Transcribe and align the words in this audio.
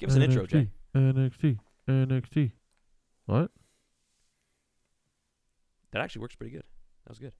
Give 0.00 0.08
us 0.08 0.16
an 0.16 0.22
intro, 0.22 0.46
Jay. 0.46 0.70
NXT, 0.96 1.58
NXT. 1.88 2.52
What? 3.26 3.50
That 5.92 6.00
actually 6.00 6.22
works 6.22 6.34
pretty 6.34 6.52
good. 6.52 6.64
That 7.04 7.10
was 7.10 7.18
good. 7.18 7.34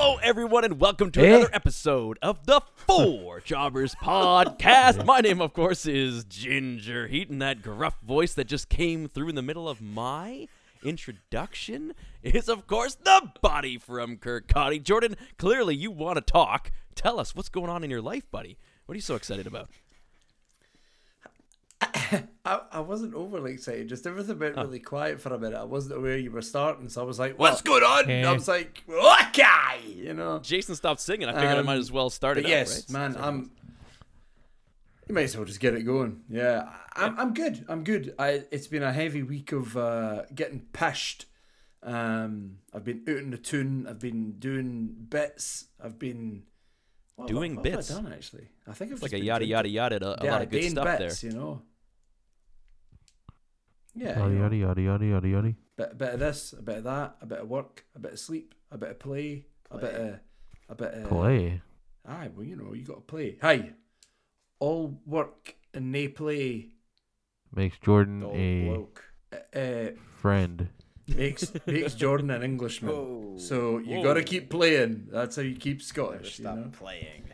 Hello, 0.00 0.16
everyone, 0.22 0.62
and 0.64 0.78
welcome 0.78 1.10
to 1.10 1.20
Eh? 1.20 1.26
another 1.26 1.50
episode 1.52 2.20
of 2.22 2.46
the 2.46 2.60
Four 2.86 3.40
Jobbers 3.44 3.96
Podcast. 3.96 5.04
My 5.04 5.18
name, 5.18 5.40
of 5.40 5.52
course, 5.52 5.86
is 5.86 6.22
Ginger 6.22 7.08
Heat, 7.08 7.30
and 7.30 7.42
that 7.42 7.62
gruff 7.62 7.98
voice 8.06 8.32
that 8.34 8.44
just 8.46 8.68
came 8.68 9.08
through 9.08 9.28
in 9.30 9.34
the 9.34 9.42
middle 9.42 9.68
of 9.68 9.82
my 9.82 10.46
introduction 10.84 11.94
is, 12.22 12.48
of 12.48 12.68
course, 12.68 12.94
the 12.94 13.32
body 13.42 13.76
from 13.76 14.18
Kirkcaldy. 14.18 14.80
Jordan, 14.80 15.16
clearly 15.36 15.74
you 15.74 15.90
want 15.90 16.14
to 16.16 16.20
talk. 16.22 16.70
Tell 16.94 17.18
us 17.18 17.34
what's 17.34 17.48
going 17.48 17.68
on 17.68 17.82
in 17.82 17.90
your 17.90 18.00
life, 18.00 18.30
buddy. 18.30 18.56
What 18.86 18.92
are 18.92 18.96
you 18.96 19.02
so 19.02 19.16
excited 19.16 19.48
about? 19.48 19.68
I, 22.44 22.60
I 22.72 22.80
wasn't 22.80 23.14
overly 23.14 23.52
excited. 23.52 23.88
Just 23.88 24.06
everything 24.06 24.38
went 24.38 24.56
really 24.56 24.78
quiet 24.80 25.20
for 25.20 25.32
a 25.34 25.38
minute. 25.38 25.58
I 25.58 25.64
wasn't 25.64 25.96
aware 25.98 26.16
you 26.16 26.30
were 26.30 26.42
starting, 26.42 26.88
so 26.88 27.00
I 27.02 27.04
was 27.04 27.18
like, 27.18 27.38
Well, 27.38 27.50
"What's 27.52 27.62
going 27.62 27.82
on?" 27.82 28.10
I 28.10 28.32
was 28.32 28.48
like, 28.48 28.82
"Okay," 28.88 29.80
you 29.94 30.14
know. 30.14 30.38
Jason 30.40 30.74
stopped 30.74 31.00
singing. 31.00 31.28
I 31.28 31.32
figured 31.34 31.58
I 31.58 31.62
might 31.62 31.74
Um, 31.74 31.80
as 31.80 31.92
well 31.92 32.10
start 32.10 32.38
it 32.38 32.42
But 32.42 32.46
up, 32.46 32.50
yes, 32.50 32.86
right? 32.88 32.90
man, 33.00 33.12
So- 33.14 33.20
I'm. 33.20 33.50
You 35.08 35.14
might 35.14 35.22
as 35.24 35.36
well 35.36 35.46
just 35.46 35.60
get 35.60 35.74
it 35.74 35.82
going. 35.84 36.22
Yeah, 36.28 36.68
I'm. 36.94 37.18
I'm 37.18 37.34
good. 37.34 37.64
I'm 37.68 37.82
good. 37.84 38.14
I. 38.18 38.44
It's 38.50 38.66
been 38.66 38.82
a 38.82 38.92
heavy 38.92 39.22
week 39.22 39.52
of 39.52 39.76
uh, 39.76 40.22
getting 40.34 40.66
pished. 40.72 41.24
Um, 41.82 42.58
I've 42.74 42.84
been 42.84 43.04
out 43.08 43.16
in 43.16 43.30
the 43.30 43.38
tune. 43.38 43.86
I've 43.88 43.98
been 44.00 44.32
doing 44.38 44.94
bits. 45.08 45.66
I've 45.82 45.98
been 45.98 46.42
what 47.16 47.28
have 47.28 47.36
I- 47.36 47.40
Doing 47.40 47.56
what 47.56 47.66
have 47.66 47.74
bits? 47.76 47.90
I 47.90 47.94
done 48.02 48.12
actually. 48.12 48.48
I 48.66 48.72
think 48.74 48.90
I've 48.90 48.96
It's 48.96 49.02
like 49.02 49.12
a 49.14 49.18
yada 49.24 49.46
yada 49.46 49.68
yada. 49.68 49.96
A, 50.06 50.10
a 50.20 50.24
yeah, 50.24 50.32
lot 50.32 50.42
of 50.42 50.50
good 50.50 50.70
stuff 50.70 50.98
bits, 50.98 51.22
you 51.22 51.32
know. 51.32 51.62
Yeah, 53.98 54.18
Yada 54.18 54.30
you 54.30 54.36
know. 54.36 54.42
yada 54.42 54.56
yada 54.56 54.82
yada 54.82 55.04
yada 55.06 55.28
yada. 55.28 55.54
bit, 55.76 55.88
a 55.92 55.94
bit 55.94 56.14
of 56.14 56.20
this, 56.20 56.52
a 56.52 56.62
bit 56.62 56.78
of 56.78 56.84
that, 56.84 57.16
a 57.20 57.26
bit 57.26 57.38
of 57.40 57.48
work, 57.48 57.84
a 57.96 57.98
bit 57.98 58.12
of 58.12 58.18
sleep, 58.18 58.54
a 58.70 58.78
bit 58.78 58.90
of 58.90 58.98
play, 59.00 59.46
a 59.70 59.78
bit 59.78 59.94
of, 59.94 60.20
a 60.68 60.74
bit 60.74 60.94
of. 60.94 61.08
Play. 61.08 61.60
Aye, 62.06 62.30
well, 62.34 62.46
you 62.46 62.56
know, 62.56 62.74
you 62.74 62.84
got 62.84 62.94
to 62.94 63.00
play. 63.00 63.38
Hi, 63.42 63.72
all 64.60 65.00
work 65.04 65.56
and 65.74 65.90
nae 65.90 66.06
play. 66.06 66.68
Makes 67.52 67.78
Jordan 67.78 68.20
Dull 68.20 68.32
a 68.34 68.64
bloke. 68.66 69.04
Uh, 69.32 69.58
uh, 69.58 69.90
friend. 70.20 70.68
makes 71.08 71.52
makes 71.66 71.94
Jordan 71.94 72.30
an 72.30 72.42
Englishman. 72.42 72.92
Whoa. 72.92 73.34
So 73.38 73.78
you 73.78 73.96
Whoa. 73.96 74.04
got 74.04 74.14
to 74.14 74.22
keep 74.22 74.48
playing. 74.48 75.08
That's 75.10 75.36
how 75.36 75.42
you 75.42 75.56
keep 75.56 75.78
Never 75.78 75.84
Scottish. 75.84 76.38
You 76.38 76.44
stop 76.44 76.56
know? 76.56 76.70
playing. 76.70 77.24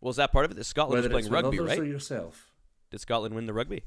Well, 0.00 0.10
is 0.10 0.16
that 0.16 0.32
part 0.32 0.44
of 0.44 0.52
it? 0.52 0.54
That 0.54 0.64
Scotland 0.64 1.02
Whether 1.02 1.14
was 1.14 1.28
playing 1.28 1.44
with 1.44 1.58
rugby, 1.58 1.58
right? 1.60 1.78
or 1.78 1.84
yourself. 1.84 2.50
Did 2.90 3.00
Scotland 3.00 3.34
win 3.34 3.46
the 3.46 3.52
rugby? 3.52 3.82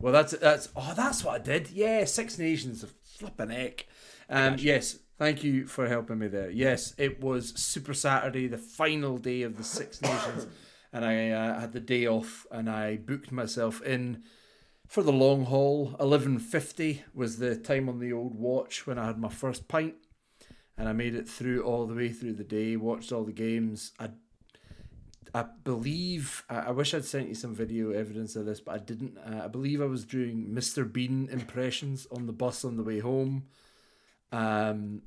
Well, 0.00 0.14
that's 0.14 0.32
that's 0.32 0.70
oh, 0.74 0.94
that's 0.96 1.22
what 1.22 1.34
I 1.34 1.44
did. 1.44 1.70
Yeah, 1.70 2.04
Six 2.06 2.38
Nations 2.38 2.82
of 2.82 2.94
flipping 3.04 3.50
heck. 3.50 3.86
Um, 4.30 4.56
yes, 4.58 4.98
thank 5.18 5.44
you 5.44 5.66
for 5.66 5.88
helping 5.88 6.18
me 6.18 6.26
there. 6.26 6.48
Yes, 6.48 6.94
it 6.96 7.20
was 7.22 7.52
Super 7.60 7.92
Saturday, 7.92 8.46
the 8.46 8.56
final 8.56 9.18
day 9.18 9.42
of 9.42 9.58
the 9.58 9.64
Six 9.64 10.00
Nations, 10.02 10.46
and 10.90 11.04
I 11.04 11.30
uh, 11.30 11.60
had 11.60 11.72
the 11.72 11.80
day 11.80 12.06
off, 12.06 12.46
and 12.50 12.70
I 12.70 12.96
booked 12.96 13.30
myself 13.30 13.82
in 13.82 14.22
for 14.88 15.02
the 15.02 15.12
long 15.12 15.44
haul. 15.44 15.94
Eleven 16.00 16.38
fifty 16.38 17.04
was 17.12 17.36
the 17.36 17.54
time 17.54 17.86
on 17.86 17.98
the 17.98 18.12
old 18.14 18.34
watch 18.34 18.86
when 18.86 18.98
I 18.98 19.04
had 19.04 19.18
my 19.18 19.28
first 19.28 19.68
pint, 19.68 19.96
and 20.78 20.88
I 20.88 20.92
made 20.92 21.14
it 21.14 21.28
through 21.28 21.62
all 21.62 21.86
the 21.86 21.94
way 21.94 22.08
through 22.08 22.34
the 22.34 22.44
day. 22.44 22.74
Watched 22.76 23.12
all 23.12 23.24
the 23.24 23.32
games. 23.32 23.92
I 24.00 24.12
I 25.34 25.44
believe 25.64 26.44
I, 26.48 26.56
I 26.58 26.70
wish 26.70 26.94
I'd 26.94 27.04
sent 27.04 27.28
you 27.28 27.34
some 27.34 27.54
video 27.54 27.90
evidence 27.90 28.36
of 28.36 28.46
this, 28.46 28.60
but 28.60 28.74
I 28.74 28.78
didn't. 28.78 29.18
Uh, 29.18 29.42
I 29.44 29.48
believe 29.48 29.80
I 29.80 29.86
was 29.86 30.04
doing 30.04 30.48
Mr. 30.52 30.90
Bean 30.90 31.28
impressions 31.30 32.06
on 32.10 32.26
the 32.26 32.32
bus 32.32 32.64
on 32.64 32.76
the 32.76 32.82
way 32.82 32.98
home. 32.98 33.44
Um, 34.32 35.02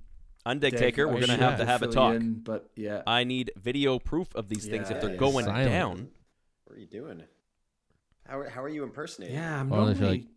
Undertaker, 0.45 1.05
Dave, 1.05 1.13
we're 1.13 1.25
gonna 1.25 1.37
have 1.37 1.57
to 1.59 1.65
have 1.65 1.81
a 1.81 1.87
talk. 1.87 2.15
in, 2.15 2.35
but 2.35 2.69
yeah, 2.75 3.01
I 3.07 3.23
need 3.23 3.51
video 3.55 3.99
proof 3.99 4.33
of 4.35 4.49
these 4.49 4.65
things 4.65 4.89
if 4.89 4.99
they're 5.01 5.11
yeah. 5.11 5.17
going 5.17 5.45
Silent. 5.45 5.69
down. 5.69 6.07
What 6.65 6.77
are 6.77 6.79
you 6.79 6.87
doing? 6.87 7.23
How 8.27 8.39
are, 8.39 8.49
how 8.49 8.63
are 8.63 8.69
you 8.69 8.83
impersonating? 8.83 9.35
yeah, 9.35 9.59
I'm 9.59 9.69
Well, 9.69 9.81
not 9.81 9.95
unless 9.95 10.01
you're. 10.01 10.27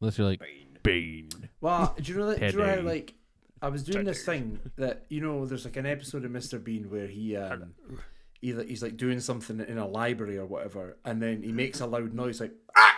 Unless 0.00 0.18
you're 0.18 0.26
like 0.26 0.40
Bane. 0.40 0.78
Bane. 0.82 1.48
Well, 1.60 1.94
do 2.00 2.12
you 2.12 2.18
know 2.18 2.26
that? 2.28 2.38
Do 2.38 2.46
you 2.46 2.52
know 2.58 2.74
how 2.74 2.80
like 2.80 3.14
I 3.60 3.68
was 3.68 3.82
doing 3.82 4.04
this 4.04 4.24
thing 4.24 4.58
that 4.76 5.04
you 5.08 5.20
know? 5.20 5.44
There's 5.44 5.64
like 5.64 5.76
an 5.76 5.86
episode 5.86 6.24
of 6.24 6.30
Mr. 6.30 6.62
Bean 6.62 6.90
where 6.90 7.06
he 7.06 7.36
um, 7.36 7.74
he 8.40 8.52
li- 8.52 8.66
he's 8.68 8.82
like 8.82 8.96
doing 8.96 9.20
something 9.20 9.60
in 9.60 9.78
a 9.78 9.86
library 9.86 10.38
or 10.38 10.46
whatever, 10.46 10.96
and 11.04 11.22
then 11.22 11.42
he 11.42 11.52
makes 11.52 11.80
a 11.80 11.86
loud 11.86 12.14
noise 12.14 12.40
like 12.40 12.52
ah, 12.76 12.96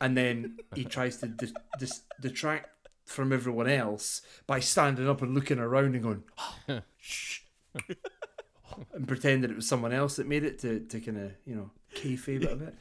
and 0.00 0.16
then 0.16 0.58
he 0.74 0.84
tries 0.84 1.18
to 1.18 1.26
dis- 1.28 1.52
dis- 1.78 2.02
detract 2.20 2.70
from 3.04 3.32
everyone 3.32 3.68
else 3.68 4.22
by 4.46 4.58
standing 4.60 5.08
up 5.08 5.22
and 5.22 5.34
looking 5.34 5.58
around 5.58 5.94
and 5.94 6.02
going 6.02 6.22
shh, 6.98 7.40
and 8.92 9.06
pretending 9.06 9.50
it 9.50 9.56
was 9.56 9.68
someone 9.68 9.92
else 9.92 10.16
that 10.16 10.26
made 10.26 10.44
it 10.44 10.58
to 10.58 10.80
to 10.80 11.00
kind 11.00 11.18
of 11.18 11.32
you 11.44 11.54
know 11.54 11.70
kayfabe 11.94 12.44
it 12.44 12.52
a 12.52 12.56
bit. 12.56 12.74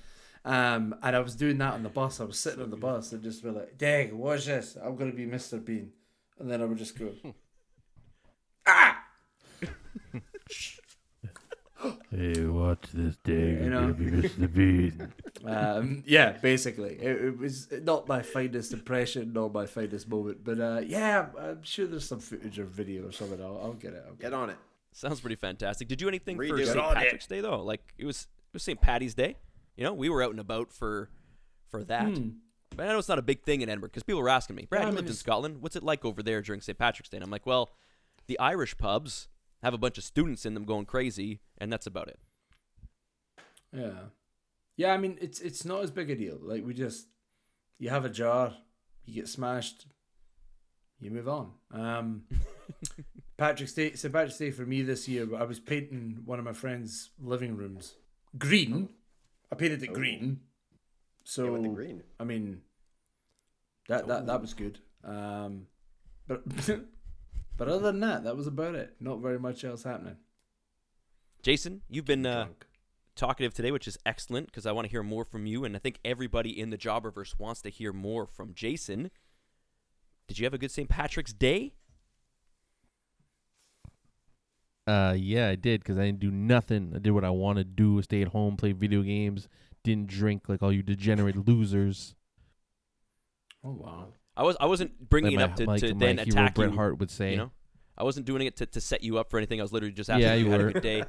Um, 0.44 0.96
and 1.02 1.16
I 1.16 1.20
was 1.20 1.36
doing 1.36 1.58
that 1.58 1.74
on 1.74 1.82
the 1.82 1.90
bus. 1.90 2.20
I 2.22 2.24
was 2.24 2.38
sitting 2.38 2.62
on 2.62 2.70
the 2.70 2.78
bus 2.78 3.12
and 3.12 3.24
just 3.24 3.44
be 3.44 3.50
like, 3.50 3.78
"Dang, 3.78 4.16
watch 4.18 4.46
this! 4.46 4.78
I'm 4.82 4.96
gonna 4.96 5.12
be 5.12 5.26
Mr. 5.26 5.64
Bean," 5.64 5.92
and 6.40 6.50
then 6.50 6.62
I 6.62 6.66
would 6.66 6.78
just 6.78 6.98
go, 6.98 7.12
"Ah!" 8.68 9.04
Hey, 12.12 12.46
watch 12.46 12.86
this 12.94 13.16
day. 13.18 13.32
You 13.64 13.70
know. 13.70 13.82
Gonna 13.92 13.94
be 13.94 14.06
Mr. 14.06 14.54
Bean. 14.54 15.14
Um, 15.46 16.04
yeah, 16.08 16.32
basically, 16.32 16.94
it, 16.96 17.24
it 17.24 17.38
was 17.38 17.68
not 17.84 18.08
my 18.08 18.24
finest 18.24 18.74
impression, 18.74 19.32
nor 19.32 19.48
my 19.48 19.68
finest 19.68 20.10
moment, 20.10 20.44
but 20.44 20.60
uh, 20.60 20.82
yeah, 20.84 21.28
I'm 21.40 21.62
sure 21.62 21.86
there's 21.86 22.08
some 22.08 22.20
footage 22.20 22.58
or 22.58 22.64
video 22.66 23.08
or 23.08 23.12
something. 23.12 23.40
I'll, 23.40 23.60
I'll 23.62 23.74
get 23.74 23.94
it. 23.94 24.04
I'll 24.08 24.16
get 24.16 24.32
Get 24.32 24.34
on 24.34 24.50
it. 24.50 24.58
Sounds 24.92 25.20
pretty 25.20 25.36
fantastic. 25.36 25.88
Did 25.88 26.02
you 26.02 26.06
do 26.06 26.10
anything 26.10 26.38
for 26.38 26.46
Redo 26.46 26.62
it. 26.62 26.66
St. 26.68 26.80
On 26.80 26.94
it. 26.94 26.96
Patrick's 26.96 27.28
Day 27.28 27.42
though? 27.42 27.62
Like 27.62 27.82
it 28.00 28.06
was 28.06 28.22
it 28.22 28.54
was 28.54 28.64
St. 28.64 28.82
Patty's 28.82 29.14
Day. 29.14 29.38
You 29.78 29.84
know, 29.84 29.94
we 29.94 30.10
were 30.10 30.24
out 30.24 30.32
and 30.32 30.40
about 30.40 30.72
for 30.72 31.12
for 31.70 31.84
that. 31.84 32.08
Hmm. 32.08 32.30
But 32.76 32.88
I 32.88 32.90
know 32.94 32.98
it's 32.98 33.08
not 33.08 33.20
a 33.20 33.22
big 33.22 33.44
thing 33.44 33.62
in 33.62 33.70
Edinburgh 33.70 33.90
because 33.90 34.02
people 34.04 34.22
were 34.22 34.30
asking 34.30 34.56
me, 34.56 34.66
Brad, 34.68 34.82
Yeah, 34.82 34.86
I 34.86 34.90
you 34.90 34.92
mean, 34.94 34.96
lived 34.98 35.10
in 35.10 35.16
Scotland. 35.16 35.62
What's 35.62 35.76
it 35.76 35.84
like 35.84 36.04
over 36.06 36.24
there 36.24 36.42
during 36.42 36.62
St. 36.62 36.76
Patrick's 36.78 37.10
Day? 37.10 37.18
And 37.18 37.24
I'm 37.24 37.30
like, 37.30 37.46
well, 37.46 37.70
the 38.26 38.40
Irish 38.40 38.76
pubs 38.80 39.28
have 39.66 39.74
a 39.74 39.78
bunch 39.80 39.98
of 39.98 40.04
students 40.04 40.46
in 40.46 40.54
them 40.54 40.64
going 40.64 40.86
crazy, 40.86 41.42
and 41.58 41.72
that's 41.74 41.88
about 41.88 42.08
it. 42.08 42.20
Yeah, 43.74 44.10
yeah. 44.78 44.94
I 44.94 44.98
mean, 44.98 45.18
it's 45.20 45.40
it's 45.42 45.66
not 45.66 45.82
as 45.84 45.92
big 45.92 46.10
a 46.10 46.16
deal. 46.16 46.38
Like 46.42 46.64
we 46.66 46.74
just 46.74 47.08
you 47.80 47.90
have 47.90 48.06
a 48.06 48.10
jar, 48.10 48.54
you 49.06 49.16
get 49.16 49.28
smashed, 49.28 49.88
you 51.00 51.12
move 51.12 51.28
on. 51.28 51.52
Um, 51.72 52.24
Patrick's 53.38 53.74
Day, 53.74 53.94
St. 53.94 54.14
Patrick's 54.14 54.38
Day 54.38 54.52
for 54.52 54.66
me 54.66 54.82
this 54.82 55.08
year. 55.10 55.28
I 55.36 55.44
was 55.44 55.60
painting 55.60 56.22
one 56.26 56.40
of 56.40 56.46
my 56.46 56.54
friends' 56.54 57.10
living 57.20 57.58
rooms 57.58 57.96
green. 58.38 58.90
I 59.52 59.56
painted 59.56 59.84
it 59.84 59.90
Oh. 59.90 59.94
green. 59.94 60.40
So 61.24 61.46
Yeah, 61.46 61.52
with 61.52 61.64
the 61.64 61.70
green. 61.70 62.04
I 62.20 62.24
mean, 62.24 62.62
that 63.90 64.08
that 64.08 64.28
that 64.28 64.42
was 64.42 64.54
good. 64.54 64.80
Um, 65.04 65.68
but 66.28 66.44
but 67.58 67.68
other 67.68 67.92
than 67.92 68.00
that, 68.02 68.24
that 68.24 68.36
was 68.36 68.48
about 68.48 68.76
it. 68.76 68.96
Not 69.00 69.20
very 69.20 69.40
much 69.40 69.64
else 69.64 69.84
happening. 69.84 70.18
Jason, 71.42 71.82
you've 71.90 72.06
been 72.06 72.26
uh, 72.26 72.48
talkative 73.16 73.54
today, 73.54 73.72
which 73.72 73.88
is 73.88 73.98
excellent 74.06 74.48
because 74.48 74.66
I 74.66 74.72
want 74.72 74.86
to 74.86 74.92
hear 74.92 75.04
more 75.04 75.24
from 75.24 75.46
you, 75.46 75.64
and 75.64 75.76
I 75.76 75.80
think 75.80 76.00
everybody 76.04 76.60
in 76.60 76.70
the 76.70 76.78
Jobberverse 76.78 77.38
wants 77.40 77.62
to 77.62 77.70
hear 77.70 77.94
more 77.94 78.26
from 78.26 78.54
Jason. 78.54 79.12
Did 80.28 80.40
you 80.40 80.46
have 80.46 80.54
a 80.54 80.58
good 80.58 80.72
St. 80.72 80.90
Patrick's 80.90 81.34
Day? 81.34 81.74
Uh, 84.88 85.16
yeah, 85.18 85.50
I 85.50 85.56
did 85.56 85.82
because 85.82 85.98
I 85.98 86.06
didn't 86.06 86.20
do 86.20 86.32
nothing. 86.32 86.94
I 86.96 87.00
did 87.00 87.12
what 87.12 87.24
I 87.24 87.32
wanted 87.32 87.76
to 87.78 87.84
do: 87.84 88.02
stay 88.02 88.22
at 88.22 88.30
home, 88.30 88.58
play 88.58 88.72
video 88.72 89.02
games, 89.02 89.48
didn't 89.84 90.08
drink 90.08 90.48
like 90.48 90.62
all 90.62 90.72
you 90.72 90.84
degenerate 90.84 91.48
losers. 91.48 92.16
Oh 93.64 93.72
wow. 93.72 94.14
I 94.38 94.44
was 94.44 94.58
I 94.60 94.66
wasn't 94.66 95.10
bringing 95.10 95.38
like 95.38 95.46
it 95.46 95.52
up 95.52 95.56
to, 95.58 95.66
like 95.66 95.80
to 95.82 95.94
my 95.94 96.00
then 96.00 96.18
hero 96.18 96.30
attack 96.30 96.56
Bret 96.56 96.72
you. 96.72 96.76
Hart 96.76 97.00
would 97.00 97.12
say. 97.12 97.32
You 97.32 97.38
know, 97.38 97.52
I 97.98 98.04
wasn't 98.04 98.26
doing 98.26 98.46
it 98.46 98.58
to, 98.58 98.66
to 98.66 98.82
set 98.82 99.04
you 99.04 99.18
up 99.18 99.30
for 99.30 99.38
anything. 99.38 99.60
I 99.60 99.64
was 99.64 99.72
literally 99.72 99.94
just 99.94 100.10
asking 100.10 100.24
Yeah, 100.24 100.34
you, 100.36 100.46
you 100.46 100.52
had 100.52 100.62
were. 100.62 100.68
a 100.70 100.74
good 100.74 100.84
day. 100.84 101.04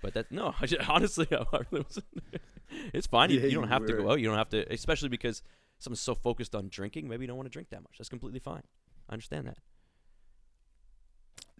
But 0.00 0.14
that 0.14 0.32
no, 0.32 0.54
I 0.60 0.66
just, 0.66 0.88
honestly, 0.88 1.26
I 1.30 1.44
really 1.70 1.84
wasn't. 1.84 2.06
it's 2.94 3.06
fine. 3.06 3.30
You, 3.30 3.40
Yeah, 3.40 3.46
you 3.46 3.54
don't 3.56 3.64
you 3.64 3.70
have 3.70 3.86
to 3.86 3.92
go 3.92 4.10
out. 4.12 4.20
You 4.20 4.28
don't 4.28 4.38
have 4.38 4.48
to, 4.50 4.72
especially 4.72 5.10
because 5.10 5.42
someone's 5.78 6.00
so 6.00 6.14
focused 6.14 6.54
on 6.54 6.68
drinking. 6.70 7.08
Maybe 7.08 7.24
you 7.24 7.28
don't 7.28 7.36
want 7.36 7.46
to 7.46 7.52
drink 7.52 7.68
that 7.70 7.82
much. 7.82 7.98
That's 7.98 8.08
completely 8.08 8.40
fine. 8.40 8.62
I 9.08 9.12
understand 9.12 9.46
that. 9.48 9.58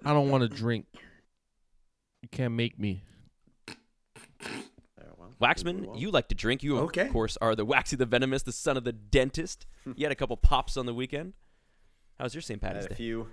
I 0.05 0.13
don't 0.15 0.31
want 0.31 0.43
to 0.43 0.49
drink. 0.49 0.87
You 2.23 2.29
can't 2.31 2.55
make 2.55 2.79
me. 2.79 3.05
Waxman, 5.43 5.87
well. 5.87 5.97
you 5.97 6.11
like 6.11 6.29
to 6.29 6.35
drink. 6.35 6.63
You, 6.63 6.77
of 6.79 6.85
Okay. 6.85 7.09
course, 7.09 7.37
are 7.41 7.55
the 7.55 7.65
Waxy 7.65 7.97
the 7.97 8.07
Venomous, 8.07 8.43
the 8.43 8.53
son 8.53 8.77
of 8.77 8.85
the 8.85 8.93
dentist. 8.93 9.67
you 9.97 10.05
had 10.05 10.13
a 10.13 10.17
couple 10.17 10.37
pops 10.37 10.77
on 10.77 10.87
the 10.87 10.95
weekend. 10.95 11.33
How 12.19 12.25
was 12.25 12.35
your 12.35 12.43
St. 12.43 12.61
Patty's 12.61 12.83
had 12.85 12.87
a 12.87 12.89
Day? 12.91 12.95
few. 12.95 13.29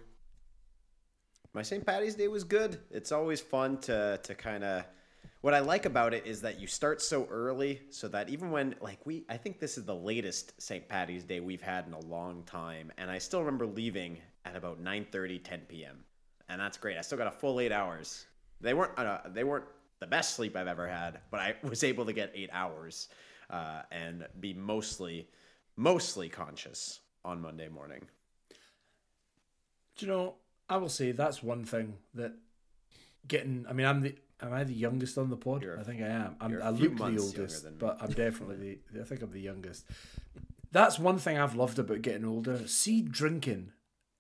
My 1.54 1.62
St. 1.62 1.86
Patty's 1.86 2.16
Day 2.16 2.28
was 2.28 2.44
good. 2.44 2.80
It's 2.92 3.12
always 3.12 3.42
fun 3.42 3.78
to 3.82 4.20
to 4.24 4.36
kind 4.36 4.64
of. 4.64 4.84
What 5.42 5.54
I 5.54 5.60
like 5.60 5.86
about 5.86 6.14
it 6.14 6.26
is 6.26 6.42
that 6.42 6.60
you 6.60 6.68
start 6.68 7.02
so 7.02 7.26
early, 7.32 7.82
so 7.92 8.10
that 8.10 8.28
even 8.30 8.52
when 8.52 8.76
like 8.82 9.06
we, 9.06 9.24
I 9.30 9.38
think 9.38 9.60
this 9.60 9.78
is 9.78 9.86
the 9.86 9.96
latest 9.96 10.62
St. 10.62 10.86
Patty's 10.90 11.24
Day 11.24 11.40
we've 11.40 11.62
had 11.62 11.88
in 11.88 11.94
a 11.94 12.00
long 12.02 12.44
time, 12.44 12.92
and 12.98 13.10
I 13.10 13.20
still 13.20 13.40
remember 13.40 13.66
leaving 13.66 14.18
at 14.46 14.56
about 14.58 14.84
9:30, 14.84 15.42
10 15.44 15.62
p.m. 15.70 16.04
And 16.50 16.60
that's 16.60 16.78
great. 16.78 16.98
I 16.98 17.02
still 17.02 17.18
got 17.18 17.28
a 17.28 17.32
full 17.32 17.60
eight 17.62 17.72
hours. 17.72 18.26
They 18.60 18.74
weren't 18.74 18.98
uh, 19.00 19.20
they 19.28 19.44
weren't 19.46 19.66
the 20.00 20.08
best 20.08 20.36
sleep 20.36 20.56
I've 20.56 20.68
ever 20.68 20.88
had, 20.88 21.20
but 21.32 21.40
I 21.40 21.56
was 21.64 21.84
able 21.84 22.06
to 22.06 22.14
get 22.14 22.32
eight 22.34 22.50
hours 22.52 23.10
uh, 23.50 23.82
and 23.92 24.26
be 24.40 24.54
mostly 24.54 25.28
mostly 25.76 26.30
conscious 26.30 27.00
on 27.24 27.42
Monday 27.42 27.70
morning. 27.70 28.02
Do 29.98 30.06
you 30.06 30.12
know? 30.12 30.36
I 30.70 30.78
will 30.78 30.90
say 30.90 31.12
that's 31.12 31.42
one 31.42 31.64
thing 31.66 31.96
that 32.14 32.34
getting. 33.28 33.66
I 33.70 33.74
mean, 33.74 33.86
I'm 33.86 34.02
the. 34.02 34.16
Am 34.42 34.54
I 34.54 34.64
the 34.64 34.74
youngest 34.74 35.18
on 35.18 35.30
the 35.30 35.36
pod? 35.36 35.64
You're 35.64 35.78
I 35.78 35.84
think 35.84 36.02
I 36.02 36.08
am. 36.08 36.38
I'm, 36.40 36.62
I 36.62 36.70
look 36.70 36.96
the 36.96 37.20
oldest, 37.20 37.78
but 37.78 37.98
I'm 38.02 38.12
definitely 38.12 38.80
the. 38.94 39.02
I 39.02 39.04
think 39.04 39.22
I'm 39.22 39.32
the 39.32 39.42
youngest. 39.42 39.86
That's 40.72 40.98
one 41.00 41.18
thing 41.18 41.38
I've 41.38 41.56
loved 41.56 41.80
about 41.80 42.02
getting 42.02 42.26
older. 42.26 42.66
See, 42.68 43.02
drinking 43.02 43.72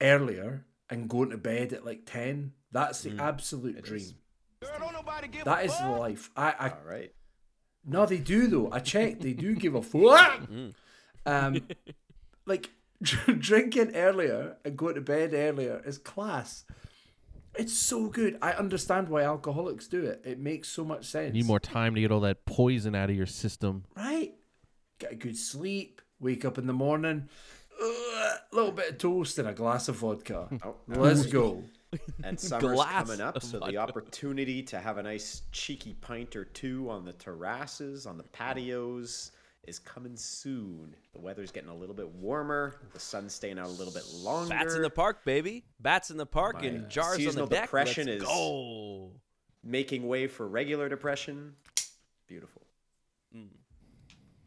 earlier 0.01 0.65
and 0.89 1.07
going 1.07 1.29
to 1.29 1.37
bed 1.37 1.71
at 1.71 1.85
like 1.85 2.05
ten. 2.05 2.53
That's 2.71 3.01
the 3.01 3.17
absolute 3.19 3.81
dream. 3.81 4.01
is. 4.01 4.13
That 5.45 5.65
is 5.65 5.77
the 5.77 5.89
life. 5.89 6.29
I, 6.35 6.53
I 6.59 6.69
All 6.69 6.77
right. 6.85 7.11
no, 7.85 8.05
they 8.05 8.17
do 8.17 8.47
though. 8.47 8.69
I 8.71 8.79
checked. 8.79 9.21
They 9.21 9.33
do 9.33 9.55
give 9.55 9.75
a 9.75 9.81
fuck. 9.81 10.41
Mm. 10.49 10.73
Um, 11.25 11.61
like 12.45 12.69
drinking 13.01 13.95
earlier 13.95 14.55
and 14.65 14.75
going 14.77 14.95
to 14.95 15.01
bed 15.01 15.33
earlier 15.33 15.81
is 15.85 15.97
class. 15.97 16.65
It's 17.55 17.73
so 17.73 18.07
good. 18.07 18.37
I 18.41 18.51
understand 18.53 19.09
why 19.09 19.23
alcoholics 19.23 19.87
do 19.87 20.03
it. 20.05 20.21
It 20.25 20.39
makes 20.39 20.69
so 20.69 20.83
much 20.85 21.05
sense. 21.05 21.35
You 21.35 21.41
need 21.41 21.47
more 21.47 21.59
time 21.59 21.93
to 21.95 22.01
get 22.01 22.11
all 22.11 22.21
that 22.21 22.45
poison 22.45 22.95
out 22.95 23.09
of 23.09 23.15
your 23.15 23.25
system. 23.25 23.83
right? 23.95 24.33
Get 24.99 25.11
a 25.11 25.15
good 25.15 25.37
sleep. 25.37 26.01
Wake 26.19 26.45
up 26.45 26.57
in 26.57 26.67
the 26.67 26.73
morning. 26.73 27.29
A 27.81 28.35
little 28.51 28.71
bit 28.71 28.89
of 28.91 28.97
toast 28.97 29.37
and 29.39 29.47
a 29.47 29.53
glass 29.53 29.87
of 29.87 29.97
vodka. 29.97 30.47
Oh, 30.63 30.75
Let's 30.87 31.25
go. 31.25 31.63
And 32.23 32.39
summer's 32.39 32.75
Glass 32.75 33.07
coming 33.07 33.21
up, 33.21 33.41
so 33.41 33.59
the 33.59 33.77
opportunity 33.77 34.61
to 34.63 34.79
have 34.79 34.97
a 34.97 35.03
nice 35.03 35.43
cheeky 35.51 35.93
pint 36.01 36.35
or 36.35 36.45
two 36.45 36.89
on 36.89 37.05
the 37.05 37.13
terraces, 37.13 38.05
on 38.05 38.17
the 38.17 38.23
patios, 38.23 39.31
is 39.63 39.79
coming 39.79 40.15
soon. 40.15 40.95
The 41.13 41.19
weather's 41.19 41.51
getting 41.51 41.69
a 41.69 41.75
little 41.75 41.95
bit 41.95 42.09
warmer. 42.09 42.75
The 42.93 42.99
sun's 42.99 43.33
staying 43.33 43.57
out 43.57 43.67
a 43.67 43.71
little 43.71 43.93
bit 43.93 44.03
longer. 44.13 44.49
Bats 44.49 44.75
in 44.75 44.81
the 44.81 44.89
park, 44.89 45.23
baby. 45.25 45.63
Bats 45.79 46.11
in 46.11 46.17
the 46.17 46.25
park 46.25 46.63
and 46.63 46.83
My 46.83 46.87
jars 46.89 47.27
on 47.27 47.35
the 47.35 47.45
deck. 47.45 47.63
depression 47.63 48.07
Let's 48.07 48.21
is- 48.21 48.27
go. 48.27 49.11
making 49.63 50.07
way 50.07 50.27
for 50.27 50.47
regular 50.47 50.89
depression. 50.89 51.55
Beautiful. 52.27 52.61
You 53.31 53.47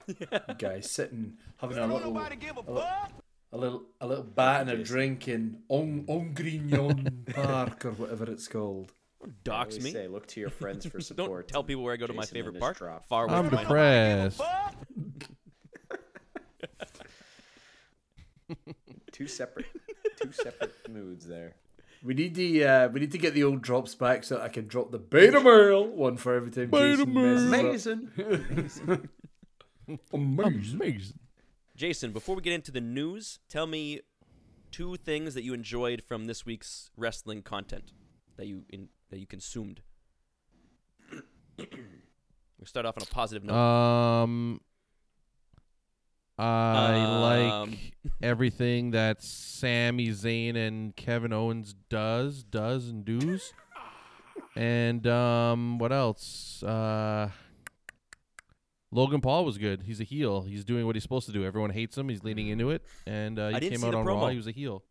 mm. 0.09 0.59
guys 0.59 0.91
sitting 0.91 1.35
having 1.57 1.79
a 1.79 1.87
little, 1.87 2.17
a 2.17 2.19
little, 2.19 3.22
a 3.53 3.59
little, 3.59 3.83
a 4.01 4.07
little 4.07 4.25
bat 4.25 4.63
and 4.63 4.71
a 4.71 4.83
drink 4.83 5.29
in 5.29 5.59
On 5.69 6.05
On 6.09 6.35
Grignon 6.35 7.27
Park 7.35 7.85
or 7.85 7.93
whatever 7.93 8.25
it's 8.31 8.49
called. 8.49 8.93
Dox 9.45 9.79
me. 9.79 9.93
say, 9.93 10.09
look 10.09 10.27
to 10.29 10.41
your 10.41 10.51
friends 10.51 10.85
for 10.87 11.01
support. 11.09 11.47
Don't 11.47 11.53
tell 11.53 11.63
people 11.63 11.85
where 11.85 11.95
I 11.95 11.97
go 11.97 12.07
to 12.09 12.13
my 12.13 12.25
favorite 12.25 12.59
park. 12.59 12.79
drop. 12.79 13.07
Far 13.07 13.27
away 13.27 13.35
I'm 13.35 13.49
from 13.49 13.59
depressed. 13.59 14.41
Two 19.13 19.27
separate, 19.29 19.67
two 20.21 20.33
separate 20.33 20.75
moods 20.91 21.27
there. 21.27 21.55
We 22.03 22.15
need 22.15 22.35
the 22.35 22.65
uh, 22.65 22.89
we 22.89 23.01
need 23.01 23.13
to 23.13 23.19
get 23.19 23.33
the 23.35 23.45
old 23.45 23.63
drops 23.63 23.95
back 23.95 24.25
so 24.25 24.35
that 24.37 24.43
I 24.43 24.49
can 24.49 24.67
drop 24.67 24.91
the 24.91 24.99
beta 24.99 25.41
male 25.41 25.87
one 25.87 26.17
for 26.17 26.35
every 26.35 26.51
time 26.51 26.71
Jason 26.71 27.15
messes 27.15 27.53
up. 27.53 27.59
Amazing. 27.61 28.09
Amazing. 28.19 29.09
Amazing. 30.13 31.19
Jason, 31.77 32.13
before 32.13 32.37
we 32.37 32.43
get 32.43 32.53
into 32.53 32.71
the 32.71 32.81
news, 32.81 33.39
tell 33.49 33.67
me 33.67 34.01
two 34.71 34.97
things 34.97 35.35
that 35.35 35.43
you 35.43 35.55
enjoyed 35.55 36.03
from 36.03 36.27
this 36.27 36.45
week's 36.45 36.91
wrestling 36.97 37.43
content 37.43 37.93
that 38.37 38.47
you 38.47 38.65
in, 38.69 38.89
that 39.11 39.19
you 39.19 39.27
consumed. 39.27 39.81
we 41.59 41.67
start 42.65 42.87
off 42.87 42.97
on 42.97 43.03
a 43.03 43.07
positive 43.07 43.45
note. 43.45 43.55
Um, 43.55 44.61
I 46.39 46.95
Um, 46.95 47.71
like 47.71 47.95
everything 48.23 48.91
that 48.93 49.23
Sami 49.23 50.09
Zayn 50.09 50.57
and 50.57 50.95
Kevin 50.97 51.33
Owens 51.33 51.75
does, 51.89 52.43
does 52.43 52.89
and 52.89 53.05
does. 53.05 53.53
and 54.57 55.07
um, 55.07 55.79
what 55.79 55.93
else? 55.93 56.63
Uh, 56.63 57.31
Logan 58.95 59.21
Paul 59.23 59.45
was 59.47 59.57
good. 59.59 59.83
He's 59.83 60.01
a 60.01 60.05
heel. 60.05 60.43
He's 60.43 60.65
doing 60.65 60.85
what 60.87 60.95
he's 60.95 61.03
supposed 61.03 61.27
to 61.27 61.33
do. 61.33 61.45
Everyone 61.45 61.71
hates 61.71 61.97
him. 61.97 62.09
He's 62.11 62.23
leaning 62.23 62.49
into 62.49 62.71
it, 62.71 62.85
and 63.07 63.39
uh, 63.39 63.49
he 63.49 63.55
I 63.55 63.59
didn't 63.61 63.71
came 63.73 63.81
see 63.81 63.87
out 63.87 63.91
the 63.93 63.97
on 63.99 64.05
Raw. 64.05 64.15
promo. 64.17 64.31
He 64.31 64.37
was 64.37 64.47
a 64.47 64.53
heel. 64.53 64.85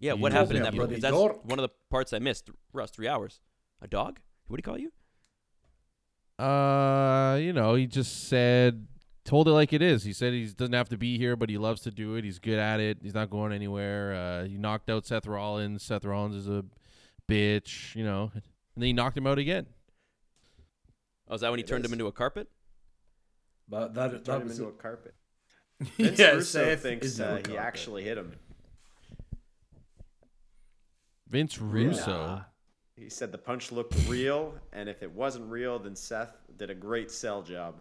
yeah, 0.00 0.14
you 0.14 0.20
what 0.20 0.32
happened 0.32 0.56
in 0.58 0.62
that 0.64 0.72
that? 0.72 0.74
you- 0.74 0.80
promo? 0.80 0.84
bloody 0.88 0.94
'Cause 0.96 1.02
that's 1.02 1.14
dork. 1.14 1.44
one 1.44 1.58
of 1.58 1.62
the 1.62 1.74
parts 1.90 2.12
I 2.12 2.18
missed. 2.18 2.50
Russ, 2.72 2.90
three 2.90 3.06
hours. 3.08 3.40
A 3.80 3.86
dog? 3.86 4.20
What 4.48 4.56
do 4.56 4.58
you 4.58 4.62
call 4.64 4.78
you? 4.78 4.92
Uh, 6.38 7.36
you 7.40 7.52
know, 7.52 7.74
he 7.76 7.86
just 7.86 8.28
said, 8.28 8.86
told 9.24 9.46
it 9.46 9.52
like 9.52 9.72
it 9.72 9.80
is. 9.82 10.02
He 10.02 10.12
said 10.12 10.32
he 10.32 10.46
doesn't 10.46 10.72
have 10.74 10.88
to 10.88 10.98
be 10.98 11.16
here, 11.16 11.36
but 11.36 11.48
he 11.48 11.56
loves 11.58 11.80
to 11.82 11.90
do 11.92 12.16
it. 12.16 12.24
He's 12.24 12.38
good 12.40 12.58
at 12.58 12.80
it. 12.80 12.98
He's 13.02 13.14
not 13.14 13.30
going 13.30 13.52
anywhere. 13.52 14.14
Uh, 14.14 14.44
he 14.48 14.56
knocked 14.58 14.90
out 14.90 15.06
Seth 15.06 15.26
Rollins. 15.26 15.82
Seth 15.82 16.04
Rollins 16.04 16.34
is 16.34 16.48
a 16.48 16.64
bitch, 17.30 17.94
you 17.94 18.04
know, 18.04 18.32
and 18.34 18.42
then 18.76 18.86
he 18.86 18.92
knocked 18.92 19.16
him 19.16 19.26
out 19.26 19.38
again. 19.38 19.66
Oh, 21.28 21.36
is 21.36 21.40
that 21.42 21.50
when 21.50 21.58
he 21.58 21.62
It 21.64 21.68
turned 21.68 21.84
is. 21.84 21.90
him 21.90 21.94
into 21.94 22.06
a 22.06 22.12
carpet? 22.12 22.48
But 23.68 23.94
that, 23.94 24.10
Turn 24.10 24.22
that 24.24 24.40
him 24.42 24.48
was 24.48 24.58
into 24.58 24.70
it. 24.70 24.74
a 24.78 24.82
carpet. 24.82 25.14
Vince 25.96 26.18
yeah, 26.18 26.30
Russo 26.32 26.64
Seth 26.64 26.82
thinks 26.82 27.06
is 27.06 27.18
no 27.18 27.26
uh, 27.26 27.40
he 27.48 27.56
actually 27.56 28.04
hit 28.04 28.18
him. 28.18 28.32
Vince 31.28 31.60
Russo. 31.60 32.10
Nah. 32.10 32.40
He 32.96 33.08
said 33.08 33.32
the 33.32 33.38
punch 33.38 33.72
looked 33.72 33.96
real, 34.08 34.54
and 34.72 34.88
if 34.88 35.02
it 35.02 35.10
wasn't 35.10 35.50
real, 35.50 35.78
then 35.80 35.96
Seth 35.96 36.36
did 36.56 36.70
a 36.70 36.74
great 36.74 37.10
sell 37.10 37.42
job. 37.42 37.74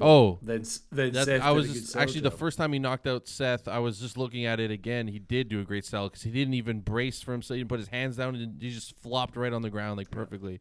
Oh, 0.00 0.38
Then, 0.42 0.62
then 0.92 1.12
That's, 1.12 1.26
Seth 1.26 1.42
I 1.42 1.52
was 1.52 1.72
just, 1.72 1.86
sell 1.88 2.02
actually 2.02 2.20
the 2.20 2.30
first 2.30 2.58
time 2.58 2.72
he 2.72 2.78
knocked 2.78 3.06
out 3.06 3.26
Seth. 3.28 3.66
I 3.66 3.78
was 3.78 3.98
just 3.98 4.18
looking 4.18 4.44
at 4.44 4.60
it 4.60 4.70
again. 4.70 5.08
He 5.08 5.18
did 5.18 5.48
do 5.48 5.60
a 5.60 5.64
great 5.64 5.84
sell 5.86 6.08
because 6.08 6.22
he 6.22 6.30
didn't 6.30 6.54
even 6.54 6.80
brace 6.80 7.22
for 7.22 7.32
himself. 7.32 7.56
He 7.56 7.60
didn't 7.60 7.70
put 7.70 7.78
his 7.78 7.88
hands 7.88 8.16
down 8.16 8.34
and 8.34 8.60
he 8.60 8.70
just 8.70 8.98
flopped 9.00 9.36
right 9.36 9.52
on 9.52 9.62
the 9.62 9.70
ground 9.70 9.96
like 9.96 10.10
perfectly. 10.10 10.52
Yeah, 10.52 10.58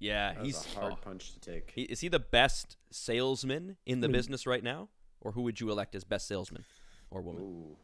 That 0.00 0.38
he's 0.42 0.64
a 0.66 0.78
hard 0.78 0.92
oh. 0.94 0.98
punch 1.02 1.32
to 1.32 1.40
take. 1.40 1.72
He, 1.74 1.82
is 1.82 2.00
he 2.00 2.08
the 2.08 2.18
best 2.20 2.76
salesman 2.90 3.76
in 3.86 4.00
the 4.00 4.08
business 4.08 4.46
right 4.46 4.62
now, 4.62 4.88
or 5.20 5.32
who 5.32 5.42
would 5.42 5.60
you 5.60 5.70
elect 5.70 5.94
as 5.94 6.04
best 6.04 6.28
salesman 6.28 6.64
or 7.10 7.22
woman? 7.22 7.42
Ooh. 7.42 7.76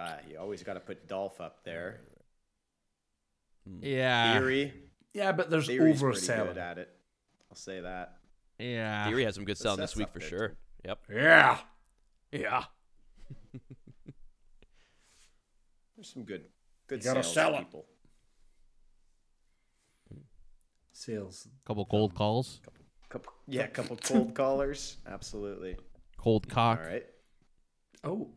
Uh, 0.00 0.16
you 0.30 0.38
always 0.38 0.62
got 0.62 0.74
to 0.74 0.80
put 0.80 1.06
Dolph 1.08 1.40
up 1.40 1.64
there. 1.64 2.00
Yeah, 3.80 4.38
Theory, 4.38 4.72
Yeah, 5.12 5.32
but 5.32 5.50
there's 5.50 5.66
Theory's 5.66 6.00
pretty 6.00 6.18
overselling. 6.18 6.46
good 6.48 6.58
at 6.58 6.78
it. 6.78 6.88
I'll 7.50 7.56
say 7.56 7.80
that. 7.80 8.18
yeah. 8.58 9.08
Theory 9.08 9.24
has 9.24 9.34
some 9.34 9.44
good 9.44 9.58
selling 9.58 9.80
this 9.80 9.96
week 9.96 10.08
for 10.12 10.18
there, 10.20 10.28
sure. 10.28 10.48
too. 10.48 10.54
Yep. 10.84 10.98
Yeah. 11.12 11.58
Yeah. 12.32 12.64
There's 15.96 16.12
some 16.12 16.24
good, 16.24 16.44
good 16.86 17.02
You 17.02 17.04
gotta 17.04 17.22
sales 17.22 17.34
sell 17.34 17.54
it. 17.54 17.58
people. 17.60 17.86
Sales. 20.96 21.46
couple 21.66 21.84
cold 21.84 22.14
calls, 22.14 22.58
Couple, 22.64 22.84
couple, 23.10 23.32
yeah, 23.46 23.64
a 23.64 23.68
couple 23.68 23.96
cold 23.96 24.34
callers. 24.34 24.96
Absolutely. 25.06 25.76
cold 26.16 26.48
cock. 26.48 26.80
All 26.80 26.86
right. 26.86 27.04
Oh. 28.02 28.28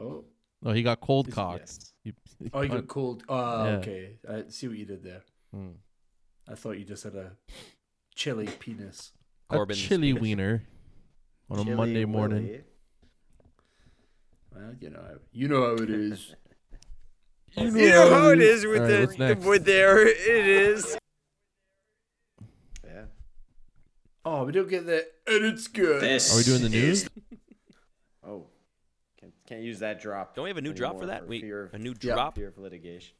Oh. 0.00 0.24
No, 0.62 0.72
he 0.72 0.82
got 0.82 1.00
cold 1.00 1.30
cocked. 1.30 1.60
Yes. 1.60 1.92
He- 2.02 2.14
he 2.40 2.50
Oh, 2.52 2.62
you 2.62 2.68
got 2.70 2.88
cold. 2.88 3.22
Oh, 3.28 3.64
Yeah. 3.64 3.70
okay. 3.76 4.18
I 4.28 4.44
see 4.48 4.66
what 4.66 4.76
you 4.78 4.84
did 4.84 5.02
there. 5.04 5.22
Hmm. 5.54 5.70
I 6.48 6.54
thought 6.56 6.72
you 6.78 6.84
just 6.84 7.04
had 7.04 7.14
a 7.14 7.36
chilly 8.16 8.48
penis. 8.48 9.12
a 9.50 9.54
Corbin's 9.54 9.78
chili 9.80 10.08
penis. 10.12 10.20
wiener 10.22 10.64
on 11.50 11.60
a 11.60 11.64
Monday 11.76 12.04
morning. 12.04 12.44
Willy. 12.46 12.64
Well, 14.54 14.74
you 14.80 14.90
know, 14.90 15.00
how- 15.02 15.18
you 15.30 15.46
know 15.48 15.62
how 15.66 15.82
it 15.82 15.90
is. 15.90 16.34
You 17.56 17.74
You 17.76 17.88
know 17.90 18.10
how 18.10 18.28
it 18.30 18.40
is 18.42 18.66
with 18.66 18.82
All 18.82 18.88
right, 18.88 19.08
the, 19.18 19.34
the 19.40 19.48
with 19.48 19.64
there 19.64 20.06
it 20.06 20.18
is. 20.18 20.98
Yeah. 22.84 23.04
Oh, 24.28 24.44
we 24.44 24.52
don't 24.52 24.68
get 24.68 24.86
the 24.86 25.06
and 25.26 25.44
it's 25.44 25.66
good. 25.68 26.02
This 26.02 26.32
Are 26.34 26.38
we 26.38 26.44
doing 26.44 26.70
the 26.70 26.76
is- 26.76 27.04
news? 27.04 27.08
Oh, 28.26 28.46
can't, 29.20 29.32
can't 29.46 29.62
use 29.62 29.78
that 29.80 30.00
drop. 30.00 30.34
Don't 30.34 30.44
we 30.44 30.50
have 30.50 30.56
a 30.58 30.62
new 30.62 30.72
drop 30.74 30.92
for 30.94 31.02
anymore 31.04 31.20
that? 31.20 31.28
We 31.28 31.40
fear 31.40 31.64
of, 31.66 31.74
a 31.74 31.78
new 31.78 31.94
Yeah. 32.00 32.14
drop. 32.14 32.34
fear 32.34 32.48
of 32.48 32.58
litigation. 32.58 33.14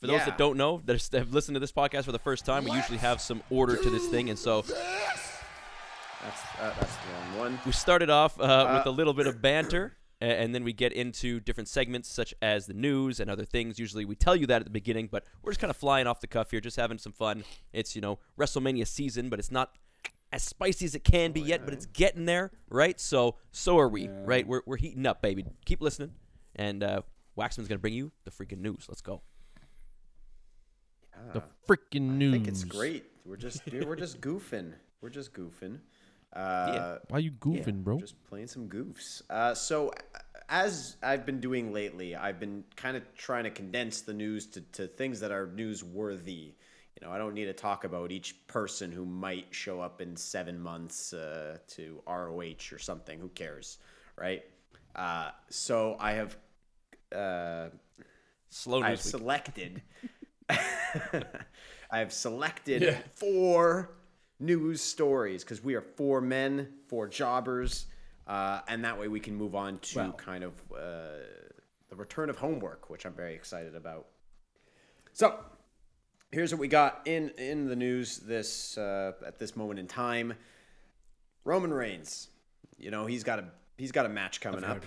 For 0.00 0.06
those 0.06 0.18
Yeah. 0.20 0.24
that 0.26 0.38
don't 0.38 0.56
know, 0.56 0.80
that 0.84 1.08
have 1.12 1.32
listened 1.32 1.54
to 1.56 1.60
this 1.60 1.72
podcast 1.72 2.04
for 2.04 2.12
the 2.12 2.18
first 2.18 2.44
time, 2.44 2.64
we 2.64 2.72
usually 2.72 2.98
have 2.98 3.20
some 3.20 3.42
order 3.50 3.76
to 3.76 3.90
this 3.90 4.06
thing, 4.08 4.28
and 4.30 4.38
so 4.38 4.62
That's 4.62 6.42
uh, 6.60 6.74
that's 6.80 6.96
the 6.96 7.12
wrong 7.12 7.38
one. 7.38 7.58
we 7.66 7.72
started 7.72 8.10
off 8.10 8.38
uh, 8.38 8.42
with 8.78 8.86
Uh, 8.86 8.90
a 8.90 8.92
little 8.92 9.12
bit 9.14 9.26
of 9.26 9.42
banter, 9.42 9.96
a- 10.20 10.24
and 10.24 10.54
then 10.54 10.62
we 10.64 10.72
get 10.72 10.92
into 10.92 11.40
different 11.40 11.68
segments 11.68 12.08
such 12.08 12.34
as 12.40 12.66
the 12.66 12.74
news 12.74 13.18
and 13.20 13.30
other 13.30 13.44
things. 13.44 13.78
Usually 13.78 14.04
we 14.04 14.14
tell 14.14 14.36
you 14.36 14.46
that 14.46 14.60
at 14.60 14.64
the 14.64 14.70
beginning, 14.70 15.08
but 15.10 15.24
we're 15.42 15.52
just 15.52 15.60
kind 15.60 15.70
of 15.70 15.76
flying 15.76 16.06
off 16.06 16.20
the 16.20 16.26
cuff 16.26 16.50
here, 16.50 16.60
just 16.60 16.76
having 16.76 16.98
some 16.98 17.12
fun. 17.12 17.44
It's 17.72 17.94
you 17.94 18.00
know 18.02 18.18
WrestleMania 18.38 18.86
season, 18.86 19.28
but 19.28 19.38
it's 19.38 19.50
not 19.50 19.76
as 20.34 20.42
spicy 20.42 20.84
as 20.84 20.96
it 20.96 21.04
can 21.04 21.30
be 21.30 21.40
yet, 21.40 21.64
but 21.64 21.72
it's 21.72 21.86
getting 21.86 22.24
there, 22.24 22.50
right? 22.68 22.98
So 22.98 23.36
so 23.52 23.78
are 23.78 23.88
we, 23.88 24.08
right? 24.08 24.44
We're 24.44 24.62
we're 24.66 24.76
heating 24.76 25.06
up, 25.06 25.22
baby. 25.22 25.46
Keep 25.64 25.80
listening, 25.80 26.10
and 26.56 26.82
uh, 26.82 27.02
Waxman's 27.36 27.68
gonna 27.68 27.78
bring 27.78 27.94
you 27.94 28.10
the 28.24 28.32
freaking 28.32 28.58
news. 28.58 28.86
Let's 28.88 29.00
go. 29.00 29.22
The 31.32 31.44
freaking 31.68 32.16
news. 32.16 32.34
I 32.34 32.36
think 32.38 32.48
it's 32.48 32.64
great. 32.64 33.04
We're 33.24 33.36
just 33.36 33.64
dude, 33.64 33.86
we're 33.86 33.94
just 33.94 34.20
goofing. 34.20 34.72
We're 35.00 35.10
just 35.10 35.32
goofing. 35.32 35.78
Uh, 36.32 36.98
Why 37.10 37.18
you 37.18 37.30
goofing, 37.30 37.84
bro? 37.84 37.98
Just 38.00 38.22
playing 38.24 38.48
some 38.48 38.68
goofs. 38.68 39.22
Uh, 39.30 39.54
so, 39.54 39.90
uh, 39.90 40.18
as 40.48 40.96
I've 41.00 41.24
been 41.24 41.38
doing 41.38 41.72
lately, 41.72 42.16
I've 42.16 42.40
been 42.40 42.64
kind 42.74 42.96
of 42.96 43.04
trying 43.14 43.44
to 43.44 43.50
condense 43.50 44.00
the 44.00 44.12
news 44.12 44.46
to, 44.48 44.60
to 44.72 44.88
things 44.88 45.20
that 45.20 45.30
are 45.30 45.46
newsworthy. 45.46 46.54
You 47.00 47.06
know, 47.06 47.12
I 47.12 47.18
don't 47.18 47.34
need 47.34 47.46
to 47.46 47.52
talk 47.52 47.84
about 47.84 48.12
each 48.12 48.46
person 48.46 48.92
who 48.92 49.04
might 49.04 49.46
show 49.50 49.80
up 49.80 50.00
in 50.00 50.16
seven 50.16 50.58
months 50.60 51.12
uh, 51.12 51.58
to 51.68 52.00
ROH 52.06 52.72
or 52.72 52.78
something. 52.78 53.18
Who 53.18 53.28
cares, 53.30 53.78
right? 54.16 54.44
Uh, 54.94 55.30
so 55.50 55.96
I 55.98 56.12
have 56.12 56.36
uh, 57.14 57.68
Slow 58.48 58.82
I've 58.82 59.00
selected. 59.00 59.82
I've 61.90 62.12
selected 62.12 62.82
Yeah. 62.82 62.98
four 63.14 63.90
news 64.38 64.80
stories 64.80 65.42
because 65.42 65.64
we 65.64 65.74
are 65.74 65.80
four 65.80 66.20
men, 66.20 66.68
four 66.86 67.08
jobbers, 67.08 67.86
uh, 68.28 68.60
and 68.68 68.84
that 68.84 68.98
way 68.98 69.08
we 69.08 69.18
can 69.18 69.34
move 69.34 69.56
on 69.56 69.78
to 69.80 70.12
kind 70.16 70.44
of 70.44 70.52
uh, 70.72 71.18
the 71.88 71.96
return 71.96 72.30
of 72.30 72.36
homework, 72.38 72.90
which 72.90 73.04
I'm 73.06 73.12
very 73.14 73.34
excited 73.34 73.74
about. 73.74 74.06
So, 75.12 75.38
here's 76.34 76.52
what 76.52 76.58
we 76.58 76.68
got 76.68 77.02
in 77.06 77.30
in 77.38 77.68
the 77.68 77.76
news 77.76 78.18
this 78.18 78.76
uh, 78.76 79.12
at 79.24 79.38
this 79.38 79.56
moment 79.56 79.78
in 79.78 79.86
time. 79.86 80.34
Roman 81.44 81.72
Reigns, 81.72 82.28
you 82.76 82.90
know 82.90 83.06
he's 83.06 83.22
got 83.22 83.38
a 83.38 83.44
he's 83.78 83.92
got 83.92 84.04
a 84.04 84.08
match 84.08 84.40
coming 84.40 84.64
up. 84.64 84.84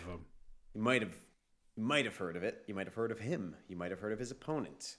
You 0.75 0.82
might 0.82 1.01
have 1.01 1.16
you 1.75 1.84
might 1.84 2.06
have 2.06 2.18
heard 2.18 2.36
of 2.36 2.44
it. 2.44 2.63
You 2.68 2.75
might 2.75 2.86
have 2.86 2.94
heard 2.94 3.12
of 3.12 3.20
him. 3.20 3.56
You 3.70 3.77
might 3.77 3.92
have 3.92 4.00
heard 4.00 4.12
of 4.12 4.20
his 4.20 4.32
opponent. 4.32 4.98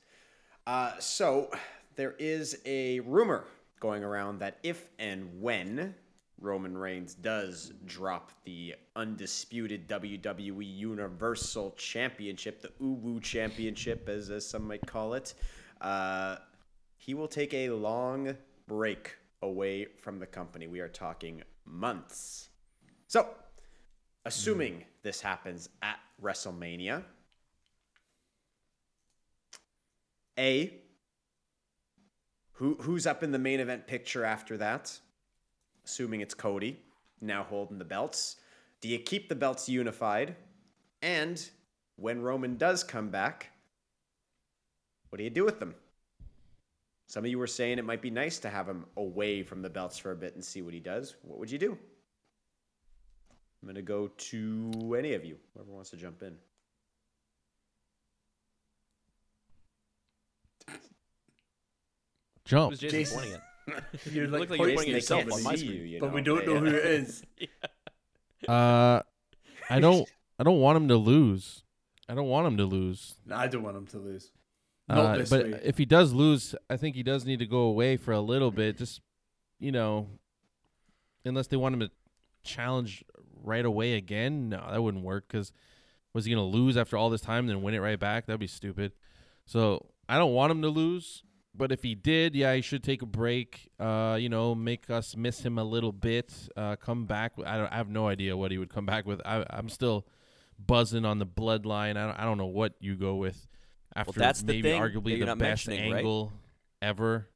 Uh, 0.67 0.93
so 0.99 1.51
there 1.97 2.15
is 2.19 2.59
a 2.65 3.01
rumor 3.01 3.45
going 3.81 4.03
around 4.03 4.39
that 4.39 4.59
if 4.63 4.91
and 4.99 5.29
when 5.41 5.95
Roman 6.41 6.77
Reigns 6.77 7.15
does 7.15 7.73
drop 7.85 8.31
the 8.45 8.75
undisputed 8.97 9.89
WWE 9.89 10.77
Universal 10.77 11.73
Championship, 11.73 12.63
the 12.63 12.69
Uwu 12.81 13.21
Championship, 13.21 14.09
as, 14.09 14.31
as 14.31 14.49
some 14.49 14.69
might 14.69 14.87
call 14.87 15.15
it, 15.15 15.35
uh, 15.81 16.37
he 16.97 17.15
will 17.15 17.29
take 17.29 17.55
a 17.55 17.71
long 17.71 18.37
break 18.67 19.17
away 19.43 19.87
from 20.01 20.19
the 20.19 20.27
company. 20.27 20.67
We 20.67 20.81
are 20.81 20.89
talking 20.89 21.43
months. 21.65 22.51
So, 23.07 23.29
assuming 24.25 24.85
this 25.03 25.21
happens 25.21 25.69
at 25.83 25.99
WrestleMania, 26.23 27.03
A, 30.39 30.73
who 32.53 32.77
who's 32.81 33.07
up 33.07 33.23
in 33.23 33.33
the 33.33 33.39
main 33.39 33.61
event 33.61 33.87
picture 33.87 34.25
after 34.25 34.57
that? 34.59 34.97
Assuming 35.85 36.21
it's 36.21 36.35
Cody, 36.35 36.79
now 37.21 37.43
holding 37.43 37.79
the 37.79 37.85
belts. 37.85 38.37
Do 38.81 38.89
you 38.89 38.99
keep 38.99 39.29
the 39.29 39.35
belts 39.35 39.69
unified? 39.69 40.37
And 41.03 41.43
when 41.97 42.23
Roman 42.23 42.57
does 42.57 42.85
come 42.85 43.09
back, 43.09 43.51
what 45.09 45.19
do 45.19 45.25
you 45.25 45.31
do 45.31 45.45
with 45.45 45.59
them? 45.59 45.75
Some 47.07 47.25
of 47.25 47.31
you 47.31 47.39
were 47.39 47.47
saying 47.47 47.79
it 47.79 47.85
might 47.85 48.03
be 48.03 48.11
nice 48.11 48.39
to 48.41 48.51
have 48.51 48.69
him 48.69 48.85
away 48.97 49.43
from 49.43 49.63
the 49.63 49.71
belts 49.71 49.97
for 49.97 50.11
a 50.13 50.17
bit 50.17 50.35
and 50.35 50.45
see 50.45 50.61
what 50.61 50.75
he 50.75 50.81
does. 50.81 51.17
What 51.23 51.39
would 51.39 51.51
you 51.51 51.59
do? 51.59 51.73
I'm 53.63 53.67
going 53.67 53.75
to 53.77 53.83
go 53.83 54.09
to 54.09 54.97
any 54.99 55.15
of 55.15 55.25
you, 55.25 55.37
whoever 55.55 55.73
wants 55.73 55.91
to 55.91 55.97
jump 55.97 56.23
in. 56.23 56.37
Jump. 62.45 62.71
was 62.71 62.81
Jason 62.81 62.99
Jason. 62.99 63.19
pointing 63.19 63.41
it. 64.07 64.13
You're 64.13 64.29
like, 64.29 64.41
look 64.41 64.51
like 64.51 64.59
you're 64.59 64.69
pointing 64.69 64.77
pointing 64.77 64.95
at 64.95 64.97
at 64.97 65.03
yourself 65.03 65.33
on 65.33 65.43
my 65.43 65.55
see 65.55 65.67
screen. 65.67 65.81
you, 65.81 65.85
you 65.87 66.01
but 66.01 66.13
we 66.13 66.23
don't 66.23 66.47
know 66.47 66.55
Yeah. 66.55 66.61
who 66.61 66.67
it 66.67 66.87
is. 66.87 67.23
Uh, 68.47 69.03
I 69.69 69.81
don't. 69.81 70.09
I 70.39 70.45
don't 70.45 70.61
want 70.61 70.77
him 70.77 70.87
to 70.89 70.97
lose. 70.97 71.65
I 72.09 72.15
don't 72.15 72.29
want 72.29 72.47
him 72.47 72.57
to 72.59 72.65
lose. 72.65 73.17
No, 73.27 73.35
I 73.35 73.49
don't 73.49 73.65
want 73.65 73.77
him 73.77 73.87
to 73.89 73.99
lose. 73.99 74.31
Uh, 74.89 75.25
but 75.29 75.45
way. 75.45 75.61
if 75.65 75.77
he 75.77 75.85
does 75.85 76.13
lose, 76.13 76.55
I 76.71 76.77
think 76.77 76.97
he 76.97 77.03
does 77.03 77.25
need 77.25 77.41
to 77.41 77.47
go 77.47 77.61
away 77.61 77.97
for 77.97 78.13
a 78.13 78.21
little 78.21 78.51
bit. 78.51 78.79
Just 78.79 79.01
you 79.59 79.73
know, 79.73 80.09
unless 81.25 81.49
they 81.49 81.57
want 81.57 81.75
him 81.75 81.81
to 81.81 81.91
challenge 82.43 83.05
right 83.43 83.65
away 83.65 83.95
again. 83.95 84.49
No, 84.49 84.67
that 84.71 84.83
wouldn't 84.83 85.05
work. 85.05 85.27
Because 85.29 85.53
was 86.15 86.25
he 86.25 86.33
gonna 86.33 86.47
lose 86.47 86.77
after 86.77 86.97
all 86.97 87.11
this 87.11 87.21
time, 87.21 87.47
then 87.47 87.63
win 87.63 87.75
it 87.75 87.81
right 87.81 87.99
back? 87.99 88.27
That'd 88.27 88.41
be 88.41 88.47
stupid. 88.47 88.93
So 89.45 89.87
I 90.09 90.19
don't 90.19 90.33
want 90.33 90.51
him 90.51 90.63
to 90.63 90.69
lose. 90.69 91.23
But 91.55 91.73
if 91.73 91.83
he 91.83 91.97
did, 91.97 92.37
yeah, 92.37 92.55
he 92.55 92.61
should 92.61 92.85
take 92.85 93.03
a 93.03 93.07
break. 93.07 93.69
Uh, 93.81 94.17
you 94.21 94.29
know, 94.29 94.55
make 94.55 94.89
us 94.91 95.17
miss 95.17 95.41
him 95.41 95.59
a 95.59 95.65
little 95.65 95.91
bit. 95.91 96.33
Uh, 96.57 96.77
come 96.77 97.05
back. 97.05 97.33
I 97.45 97.57
don't. 97.57 97.73
I 97.73 97.77
have 97.77 97.89
no 97.89 98.07
idea 98.07 98.37
what 98.37 98.53
he 98.53 98.59
would 98.59 98.73
come 98.73 98.87
back 98.87 99.07
with. 99.07 99.21
I, 99.25 99.45
I'm 99.51 99.69
still 99.69 100.07
buzzing 100.65 101.05
on 101.05 101.19
the 101.19 101.27
bloodline. 101.27 101.97
I 101.97 102.07
don't, 102.07 102.19
I 102.21 102.25
don't 102.25 102.39
know 102.39 102.47
what 102.47 102.75
you 102.81 102.95
go 102.95 103.17
with 103.17 103.49
after 103.99 104.19
that's 104.19 104.41
the 104.41 104.55
maybe 104.55 104.63
thing 104.63 104.81
arguably 104.83 105.19
you're 105.19 105.27
the 105.27 105.37
best 105.37 105.67
mentioning, 105.67 105.93
right? 105.93 105.99
angle 105.99 106.33
ever. 106.81 107.29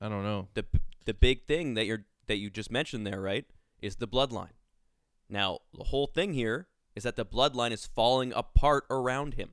I 0.00 0.08
don't 0.08 0.22
know. 0.22 0.48
the 0.54 0.64
the 1.04 1.14
big 1.14 1.46
thing 1.46 1.74
that 1.74 1.86
you're 1.86 2.04
that 2.26 2.36
you 2.36 2.50
just 2.50 2.70
mentioned 2.70 3.06
there, 3.06 3.20
right, 3.20 3.44
is 3.82 3.96
the 3.96 4.08
bloodline. 4.08 4.54
Now, 5.28 5.60
the 5.76 5.84
whole 5.84 6.06
thing 6.06 6.32
here 6.34 6.68
is 6.94 7.02
that 7.02 7.16
the 7.16 7.26
bloodline 7.26 7.72
is 7.72 7.86
falling 7.86 8.32
apart 8.34 8.84
around 8.90 9.34
him. 9.34 9.50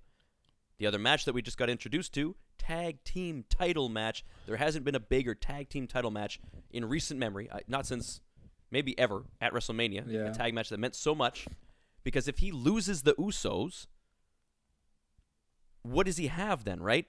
The 0.77 0.87
other 0.87 0.99
match 0.99 1.25
that 1.25 1.33
we 1.33 1.41
just 1.41 1.57
got 1.57 1.69
introduced 1.69 2.13
to, 2.13 2.35
tag 2.57 3.03
team 3.03 3.45
title 3.49 3.89
match. 3.89 4.23
There 4.45 4.57
hasn't 4.57 4.85
been 4.85 4.95
a 4.95 4.99
bigger 4.99 5.35
tag 5.35 5.69
team 5.69 5.87
title 5.87 6.11
match 6.11 6.39
in 6.69 6.85
recent 6.85 7.19
memory, 7.19 7.49
uh, 7.49 7.59
not 7.67 7.85
since 7.85 8.21
maybe 8.69 8.97
ever 8.97 9.23
at 9.39 9.53
WrestleMania. 9.53 10.03
Yeah. 10.07 10.31
A 10.31 10.33
tag 10.33 10.53
match 10.53 10.69
that 10.69 10.79
meant 10.79 10.95
so 10.95 11.13
much 11.13 11.47
because 12.03 12.27
if 12.27 12.39
he 12.39 12.51
loses 12.51 13.03
the 13.03 13.13
Usos, 13.15 13.87
what 15.83 16.05
does 16.05 16.17
he 16.17 16.27
have 16.27 16.63
then, 16.63 16.81
right? 16.81 17.05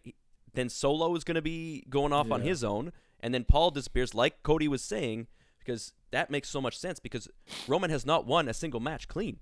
Then 0.55 0.69
Solo 0.69 1.15
is 1.17 1.25
going 1.25 1.35
to 1.37 1.43
be 1.43 1.85
going 1.89 2.13
off 2.13 2.31
on 2.31 2.43
his 2.43 2.63
own, 2.63 2.93
and 3.21 3.33
then 3.33 3.45
Paul 3.45 3.71
disappears, 3.71 4.15
like 4.15 4.43
Cody 4.43 4.69
was 4.69 4.83
saying, 4.83 5.27
because 5.59 5.93
that 6.11 6.31
makes 6.31 6.49
so 6.51 6.61
much 6.61 6.79
sense. 6.79 6.99
Because 7.01 7.29
Roman 7.69 7.91
has 7.91 8.05
not 8.05 8.27
won 8.27 8.49
a 8.49 8.55
single 8.55 8.81
match 8.81 9.09
clean. 9.09 9.39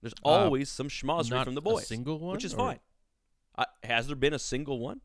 There's 0.00 0.14
Uh, 0.24 0.28
always 0.28 0.68
some 0.68 0.88
schmozzery 0.88 1.44
from 1.44 1.54
the 1.54 1.60
a 1.60 1.62
boys, 1.62 1.86
single 1.86 2.18
one, 2.18 2.32
which 2.34 2.44
is 2.44 2.54
or- 2.54 2.58
fine. 2.58 2.80
Uh, 3.56 3.64
has 3.84 4.06
there 4.06 4.16
been 4.16 4.32
a 4.32 4.38
single 4.38 4.78
one? 4.78 5.00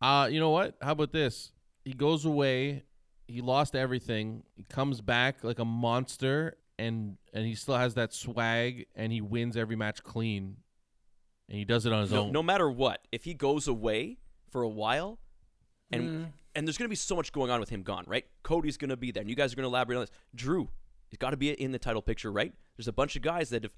Uh, 0.00 0.28
you 0.30 0.38
know 0.40 0.50
what? 0.50 0.76
How 0.80 0.92
about 0.92 1.12
this? 1.12 1.52
He 1.84 1.92
goes 1.92 2.24
away. 2.24 2.84
He 3.26 3.40
lost 3.40 3.74
everything. 3.74 4.44
He 4.56 4.62
comes 4.64 5.00
back 5.00 5.42
like 5.44 5.58
a 5.58 5.64
monster, 5.64 6.56
and 6.78 7.16
and 7.32 7.44
he 7.46 7.54
still 7.54 7.76
has 7.76 7.94
that 7.94 8.12
swag, 8.12 8.86
and 8.94 9.12
he 9.12 9.20
wins 9.20 9.56
every 9.56 9.76
match 9.76 10.02
clean, 10.02 10.56
and 11.48 11.58
he 11.58 11.64
does 11.64 11.86
it 11.86 11.92
on 11.92 12.02
his 12.02 12.12
No, 12.12 12.24
own. 12.24 12.32
no 12.32 12.42
matter 12.42 12.70
what, 12.70 13.06
if 13.12 13.24
he 13.24 13.34
goes 13.34 13.66
away 13.68 14.18
for 14.50 14.62
a 14.62 14.68
while, 14.68 15.18
and 15.92 16.02
Mm. 16.02 16.32
and 16.54 16.66
there's 16.66 16.78
gonna 16.78 16.88
be 16.88 16.94
so 16.94 17.14
much 17.16 17.32
going 17.32 17.50
on 17.50 17.60
with 17.60 17.68
him 17.70 17.82
gone, 17.82 18.04
right? 18.06 18.26
Cody's 18.42 18.76
gonna 18.76 18.96
be 18.96 19.10
there, 19.10 19.20
and 19.20 19.30
you 19.30 19.36
guys 19.36 19.52
are 19.52 19.56
gonna 19.56 19.68
elaborate 19.68 19.96
on 19.96 20.02
this. 20.02 20.10
Drew, 20.34 20.70
he's 21.08 21.18
got 21.18 21.30
to 21.30 21.36
be 21.36 21.50
in 21.50 21.72
the 21.72 21.78
title 21.78 22.02
picture, 22.02 22.30
right? 22.32 22.52
There's 22.76 22.88
a 22.88 22.92
bunch 22.92 23.16
of 23.16 23.22
guys 23.22 23.50
that 23.50 23.62
have 23.64 23.74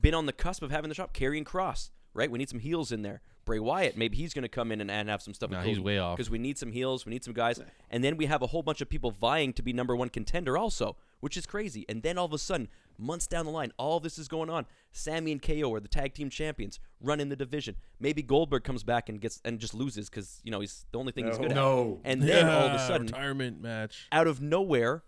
been 0.00 0.14
on 0.14 0.26
the 0.26 0.32
cusp 0.32 0.62
of 0.62 0.70
having 0.70 0.88
the 0.88 0.94
shop. 0.94 1.14
Karrion 1.14 1.44
Kross, 1.44 1.90
right? 2.14 2.30
We 2.30 2.38
need 2.38 2.48
some 2.48 2.60
heels 2.60 2.92
in 2.92 3.02
there. 3.02 3.20
Bray 3.44 3.60
Wyatt, 3.60 3.96
maybe 3.96 4.16
he's 4.16 4.34
gonna 4.34 4.48
come 4.48 4.72
in 4.72 4.80
and, 4.80 4.90
and 4.90 5.08
have 5.08 5.22
some 5.22 5.32
stuff. 5.34 5.50
Nah, 5.50 5.62
he's 5.62 5.78
way 5.80 5.98
off. 5.98 6.16
because 6.16 6.28
we 6.30 6.38
need 6.38 6.58
some 6.58 6.72
heels, 6.72 7.06
we 7.06 7.10
need 7.10 7.22
some 7.24 7.34
guys, 7.34 7.60
and 7.90 8.02
then 8.02 8.16
we 8.16 8.26
have 8.26 8.42
a 8.42 8.48
whole 8.48 8.62
bunch 8.62 8.80
of 8.80 8.88
people 8.88 9.10
vying 9.12 9.52
to 9.54 9.62
be 9.62 9.72
number 9.72 9.94
one 9.94 10.08
contender 10.08 10.58
also, 10.58 10.96
which 11.20 11.36
is 11.36 11.46
crazy. 11.46 11.84
And 11.88 12.02
then 12.02 12.18
all 12.18 12.26
of 12.26 12.32
a 12.32 12.38
sudden, 12.38 12.68
months 12.98 13.26
down 13.26 13.44
the 13.44 13.50
line, 13.50 13.72
all 13.78 14.00
this 14.00 14.18
is 14.18 14.28
going 14.28 14.48
on. 14.50 14.66
Sami 14.92 15.32
and 15.32 15.40
KO 15.42 15.72
are 15.74 15.80
the 15.80 15.88
tag 15.88 16.14
team 16.14 16.30
champions, 16.30 16.78
running 17.00 17.28
the 17.28 17.36
division. 17.36 17.76
Maybe 18.00 18.22
Goldberg 18.22 18.64
comes 18.64 18.82
back 18.84 19.08
and 19.08 19.20
gets 19.20 19.40
and 19.44 19.58
just 19.58 19.74
loses 19.74 20.08
because 20.08 20.40
you 20.44 20.50
know 20.50 20.60
he's 20.60 20.86
the 20.92 20.98
only 20.98 21.12
thing 21.12 21.26
he's 21.26 21.38
good 21.38 21.54
No. 21.54 22.00
at. 22.04 22.10
And 22.12 22.22
then 22.22 22.48
all 22.48 22.66
of 22.68 22.72
a 22.72 22.78
sudden, 22.86 23.06
retirement 23.06 23.60
match. 23.60 24.06
out 24.12 24.26
of 24.26 24.40
nowhere, 24.40 25.02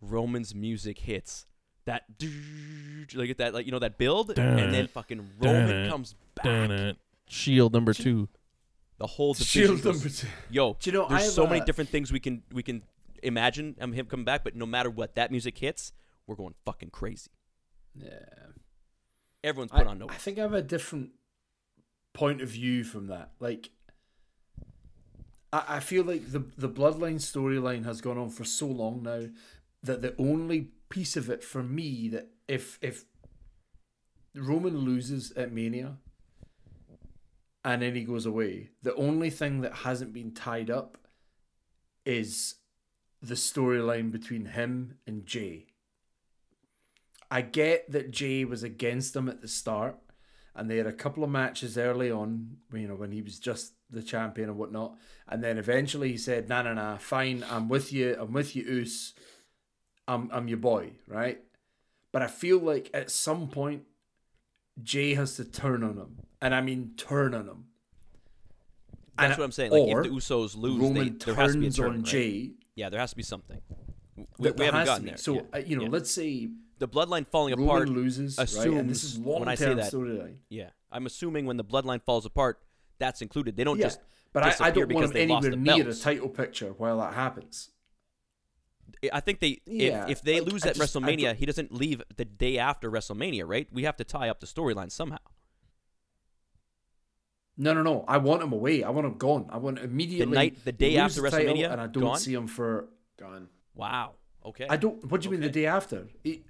Roman's 0.00 0.54
music 0.54 0.98
hits. 0.98 1.46
that 1.84 2.04
like 3.14 3.26
get 3.26 3.38
that 3.38 3.54
like 3.54 3.66
you 3.66 3.72
know 3.72 3.78
that 3.78 3.98
build, 3.98 4.36
and 4.38 4.72
then 4.74 4.86
fucking 4.86 5.18
Roman 5.40 5.68
Dun-it. 5.68 5.90
comes 5.90 6.14
back. 6.34 6.44
Dun-it. 6.44 6.96
Shield 7.28 7.72
number 7.72 7.92
two. 7.94 8.28
The 8.98 9.06
whole 9.06 9.32
division 9.34 9.62
Shield 9.66 9.82
goes- 9.82 9.94
number 10.04 10.08
two. 10.16 10.26
Yo, 10.50 10.76
Do 10.78 10.90
you 10.90 10.96
know, 10.96 11.06
I 11.06 11.08
there's 11.10 11.22
have 11.24 11.32
so 11.32 11.46
many 11.46 11.64
different 11.64 11.90
things 11.90 12.12
we 12.12 12.20
can 12.20 12.42
we 12.52 12.62
can 12.62 12.82
imagine 13.22 13.76
um, 13.80 13.92
him 13.92 14.06
coming 14.06 14.24
back, 14.24 14.44
but 14.44 14.56
no 14.56 14.66
matter 14.66 14.90
what, 14.90 15.14
that 15.14 15.30
music 15.30 15.58
hits, 15.58 15.92
we're 16.26 16.36
going 16.36 16.54
fucking 16.64 16.90
crazy. 16.90 17.30
Yeah. 17.94 18.24
Everyone's 19.44 19.72
I, 19.72 19.78
put 19.78 19.86
on 19.86 20.02
I 20.08 20.14
think 20.14 20.38
I 20.38 20.42
have 20.42 20.54
a 20.54 20.62
different 20.62 21.10
point 22.12 22.40
of 22.40 22.48
view 22.48 22.84
from 22.84 23.08
that. 23.08 23.32
Like, 23.40 23.70
I, 25.52 25.64
I 25.68 25.80
feel 25.80 26.04
like 26.04 26.30
the 26.30 26.44
the 26.56 26.68
bloodline 26.68 27.16
storyline 27.16 27.84
has 27.84 28.00
gone 28.00 28.18
on 28.18 28.30
for 28.30 28.44
so 28.44 28.66
long 28.66 29.02
now 29.02 29.26
that 29.82 30.02
the 30.02 30.14
only 30.18 30.68
piece 30.88 31.16
of 31.16 31.28
it 31.28 31.42
for 31.42 31.62
me 31.62 32.08
that 32.08 32.28
if 32.48 32.78
if 32.80 33.04
Roman 34.34 34.78
loses 34.78 35.32
at 35.32 35.52
Mania 35.52 35.96
and 37.64 37.82
then 37.82 37.94
he 37.94 38.04
goes 38.04 38.26
away, 38.26 38.70
the 38.82 38.94
only 38.94 39.30
thing 39.30 39.60
that 39.60 39.74
hasn't 39.74 40.12
been 40.12 40.32
tied 40.32 40.70
up 40.70 40.98
is 42.04 42.56
the 43.22 43.34
storyline 43.34 44.10
between 44.10 44.46
him 44.46 44.98
and 45.06 45.24
Jay. 45.24 45.66
I 47.30 47.40
get 47.40 47.90
that 47.92 48.10
Jay 48.10 48.44
was 48.44 48.62
against 48.62 49.16
him 49.16 49.28
at 49.28 49.40
the 49.40 49.48
start, 49.48 49.96
and 50.54 50.70
they 50.70 50.76
had 50.76 50.86
a 50.86 50.92
couple 50.92 51.24
of 51.24 51.30
matches 51.30 51.78
early 51.78 52.10
on, 52.10 52.56
you 52.74 52.86
know, 52.88 52.94
when 52.94 53.12
he 53.12 53.22
was 53.22 53.38
just 53.38 53.72
the 53.90 54.02
champion 54.02 54.50
and 54.50 54.58
whatnot. 54.58 54.96
And 55.28 55.42
then 55.42 55.56
eventually 55.56 56.10
he 56.10 56.18
said, 56.18 56.48
"Nah, 56.48 56.62
nah, 56.62 56.74
nah, 56.74 56.96
fine, 56.98 57.44
I'm 57.48 57.68
with 57.68 57.92
you. 57.92 58.16
I'm 58.18 58.32
with 58.32 58.54
you, 58.54 58.64
Oos. 58.68 59.14
I'm, 60.06 60.28
I'm 60.32 60.48
your 60.48 60.58
boy, 60.58 60.92
right?" 61.06 61.40
But 62.10 62.20
I 62.22 62.26
feel 62.26 62.58
like 62.58 62.90
at 62.92 63.10
some 63.10 63.48
point, 63.48 63.84
Jay 64.82 65.14
has 65.14 65.36
to 65.36 65.44
turn 65.44 65.82
on 65.82 65.96
him, 65.96 66.18
and 66.42 66.54
I 66.54 66.60
mean 66.60 66.92
turn 66.98 67.34
on 67.34 67.46
him. 67.48 67.64
That's 69.16 69.30
And- 69.30 69.38
what 69.38 69.44
I'm 69.44 69.52
saying. 69.52 69.70
Like 69.70 69.88
if 69.88 70.02
the 70.02 70.08
Usos 70.10 70.54
lose, 70.56 70.78
they, 70.80 70.86
Roman 70.86 71.18
there 71.24 71.34
has 71.34 71.52
to 71.52 71.58
be 71.58 71.66
a 71.66 71.70
turns 71.70 71.76
turn, 71.76 71.88
on 71.88 71.96
right? 71.96 72.04
Jay. 72.04 72.50
Yeah, 72.74 72.88
there 72.88 73.00
has 73.00 73.10
to 73.10 73.16
be 73.16 73.22
something. 73.22 73.60
We, 74.16 74.24
There- 74.38 74.52
we 74.52 74.56
there 74.58 74.66
haven't 74.72 74.86
gotten 74.86 75.06
there. 75.06 75.16
So 75.16 75.34
yeah. 75.34 75.40
uh, 75.54 75.58
you 75.58 75.76
know, 75.76 75.82
yeah. 75.84 75.88
let's 75.88 76.10
say 76.10 76.48
the 76.78 76.88
bloodline 76.88 77.26
falling 77.26 77.54
Roman 77.54 77.68
apart. 77.68 77.88
loses, 77.88 78.38
right? 78.38 78.48
And 78.66 78.88
this 78.90 79.04
is 79.04 79.12
assumes 79.12 79.26
long 79.26 79.40
when 79.40 79.48
I 79.48 79.54
say 79.54 79.74
that- 79.74 79.92
storyline. 79.92 80.36
Yeah, 80.48 80.70
I'm 80.90 81.06
assuming 81.06 81.46
when 81.46 81.56
the 81.56 81.64
bloodline 81.64 82.02
falls 82.02 82.26
apart, 82.26 82.60
that's 82.98 83.22
included. 83.22 83.56
They 83.56 83.64
don't 83.64 83.78
Yeah, 83.78 83.86
just. 83.86 84.00
but 84.32 84.42
I, 84.42 84.66
I 84.66 84.70
don't 84.70 84.80
want 84.80 84.88
because 84.88 85.10
him 85.10 85.14
they 85.14 85.26
lost 85.26 85.46
anywhere 85.46 85.74
the 85.76 85.82
near 85.84 85.88
a 85.90 85.94
title 85.94 86.28
picture 86.28 86.72
while 86.76 86.98
that 86.98 87.14
happens. 87.14 87.70
I 89.12 89.20
think 89.20 89.40
they. 89.40 89.60
Yeah, 89.66 90.04
if, 90.04 90.10
if 90.10 90.22
they 90.22 90.40
like, 90.40 90.52
lose 90.52 90.64
I 90.64 90.68
at 90.70 90.76
just- 90.76 90.94
WrestleMania, 90.94 91.34
he 91.34 91.46
doesn't 91.46 91.72
leave 91.72 92.02
the 92.16 92.24
day 92.24 92.58
after 92.58 92.90
WrestleMania, 92.90 93.44
right? 93.46 93.66
We 93.72 93.84
have 93.84 93.96
to 93.96 94.04
tie 94.04 94.28
up 94.28 94.40
the 94.40 94.46
storyline 94.46 94.90
somehow. 94.92 95.18
No, 97.56 97.74
no, 97.74 97.82
no. 97.82 98.04
I 98.08 98.18
want 98.18 98.42
him 98.42 98.52
away. 98.52 98.82
I 98.82 98.90
want 98.90 99.06
him 99.06 99.18
gone. 99.18 99.46
I 99.50 99.58
want 99.58 99.78
immediately 99.78 100.26
The 100.30 100.34
night- 100.34 100.64
the 100.64 100.72
day 100.72 100.96
after 100.96 101.20
the 101.20 101.28
WrestleMania, 101.28 101.70
and 101.70 101.80
I 101.80 101.86
don't 101.86 102.02
gone? 102.04 102.18
see 102.18 102.32
him 102.32 102.46
for. 102.46 102.88
Gone. 103.18 103.48
Wow. 103.74 104.12
Okay. 104.44 104.66
I 104.68 104.76
don't. 104.76 105.04
What 105.10 105.20
do 105.20 105.26
you 105.26 105.30
mean 105.32 105.40
the 105.40 105.48
day 105.50 105.66
after? 105.66 106.08
He, 106.24 106.42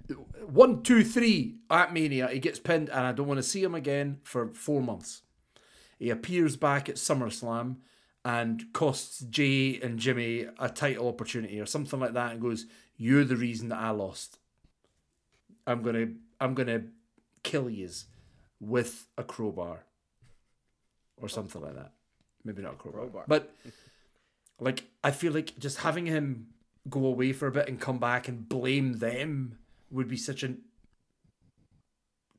one, 0.47 0.81
two, 0.81 1.03
three 1.03 1.57
at 1.69 1.93
Mania, 1.93 2.27
he 2.29 2.39
gets 2.39 2.57
pinned, 2.59 2.89
and 2.89 3.01
I 3.05 3.11
don't 3.11 3.27
want 3.27 3.37
to 3.37 3.43
see 3.43 3.61
him 3.63 3.75
again 3.75 4.19
for 4.23 4.53
four 4.53 4.81
months. 4.81 5.21
He 5.99 6.09
appears 6.09 6.55
back 6.57 6.89
at 6.89 6.95
SummerSlam 6.95 7.77
and 8.25 8.63
costs 8.73 9.19
Jay 9.19 9.79
and 9.79 9.99
Jimmy 9.99 10.47
a 10.57 10.69
title 10.69 11.07
opportunity 11.07 11.59
or 11.59 11.65
something 11.67 11.99
like 11.99 12.13
that, 12.13 12.31
and 12.31 12.41
goes, 12.41 12.65
"You're 12.97 13.25
the 13.25 13.35
reason 13.37 13.69
that 13.69 13.77
I 13.79 13.91
lost. 13.91 14.39
I'm 15.67 15.81
gonna, 15.83 16.07
I'm 16.39 16.53
gonna 16.55 16.83
kill 17.43 17.69
yous 17.69 18.05
with 18.59 19.05
a 19.17 19.23
crowbar." 19.23 19.85
Or 21.23 21.29
something 21.29 21.61
like 21.61 21.75
that. 21.75 21.93
Maybe 22.43 22.61
not 22.61 22.73
a 22.73 22.75
crowbar. 22.75 23.01
Crowbar. 23.03 23.23
But 23.29 23.55
like 24.59 24.83
I 25.05 25.11
feel 25.11 25.31
like 25.31 25.57
just 25.57 25.77
having 25.77 26.05
him 26.05 26.47
go 26.89 27.05
away 27.05 27.31
for 27.31 27.47
a 27.47 27.51
bit 27.51 27.69
and 27.69 27.79
come 27.79 27.97
back 27.97 28.27
and 28.27 28.49
blame 28.49 28.97
them 28.97 29.57
would 29.89 30.09
be 30.09 30.17
such 30.17 30.43
a 30.43 30.55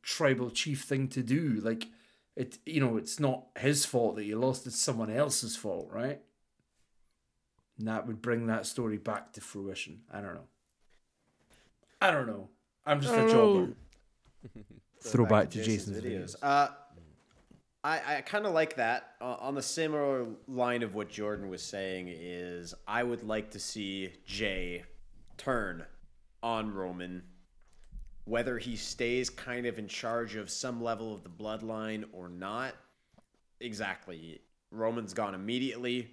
tribal 0.03 0.51
chief 0.51 0.83
thing 0.83 1.09
to 1.09 1.23
do. 1.23 1.63
Like 1.63 1.87
it 2.37 2.59
you 2.67 2.79
know, 2.79 2.99
it's 2.99 3.19
not 3.19 3.47
his 3.59 3.87
fault 3.87 4.17
that 4.17 4.25
you 4.25 4.39
lost, 4.39 4.67
it's 4.67 4.79
someone 4.79 5.11
else's 5.11 5.57
fault, 5.57 5.89
right? 5.91 6.21
And 7.79 7.89
that 7.89 8.07
would 8.07 8.21
bring 8.21 8.49
that 8.49 8.67
story 8.67 8.99
back 8.99 9.33
to 9.33 9.41
fruition. 9.41 10.03
I 10.13 10.21
don't 10.21 10.35
know. 10.35 10.49
I 12.03 12.11
don't 12.11 12.27
know. 12.27 12.51
I'm 12.85 13.01
just 13.01 13.15
a 13.15 13.17
don't 13.17 13.31
jobber. 13.31 13.67
know. 14.55 14.63
Throw 15.03 15.25
back 15.25 15.49
to 15.51 15.65
Jason's 15.65 16.01
Jason's 16.01 16.35
videos. 16.35 16.37
Uh, 16.43 16.69
I, 17.85 18.17
I 18.17 18.21
kind 18.23 18.47
of 18.47 18.55
like 18.55 18.77
that. 18.77 19.11
Uh, 19.21 19.37
on 19.39 19.55
the 19.55 19.63
similar 19.63 20.27
line 20.49 20.83
of 20.83 20.95
what 20.95 21.11
Jordan 21.11 21.51
was 21.51 21.63
saying 21.63 22.09
is 22.09 22.75
I 22.89 23.03
would 23.03 23.23
like 23.23 23.51
to 23.51 23.61
see 23.61 24.11
Jay 24.25 24.85
turn 25.37 25.85
on 26.43 26.73
Roman, 26.73 27.23
whether 28.25 28.57
he 28.59 28.75
stays 28.75 29.29
kind 29.29 29.67
of 29.67 29.79
in 29.79 29.87
charge 29.87 30.35
of 30.35 30.49
some 30.49 30.83
level 30.83 31.13
of 31.13 31.23
the 31.25 31.29
bloodline 31.29 32.05
or 32.15 32.31
not. 32.31 32.75
Exactly. 33.61 34.41
Roman's 34.71 35.13
gone 35.13 35.35
immediately. 35.35 36.11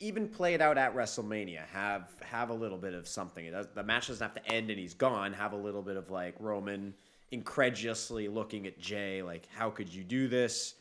Even 0.00 0.26
play 0.26 0.54
it 0.54 0.62
out 0.62 0.78
at 0.78 0.94
WrestleMania. 0.94 1.66
Have 1.66 2.10
have 2.22 2.48
a 2.48 2.54
little 2.54 2.78
bit 2.78 2.94
of 2.94 3.06
something. 3.06 3.50
Does, 3.50 3.68
the 3.74 3.82
match 3.82 4.08
doesn't 4.08 4.26
have 4.26 4.42
to 4.42 4.52
end 4.52 4.70
and 4.70 4.78
he's 4.78 4.94
gone. 4.94 5.34
Have 5.34 5.52
a 5.52 5.56
little 5.56 5.82
bit 5.82 5.96
of 5.96 6.10
like 6.10 6.34
Roman 6.40 6.94
incredulously 7.30 8.28
looking 8.28 8.66
at 8.66 8.78
Jay, 8.78 9.22
like, 9.22 9.46
"How 9.46 9.70
could 9.70 9.88
you 9.88 10.04
do 10.04 10.28
this?" 10.28 10.74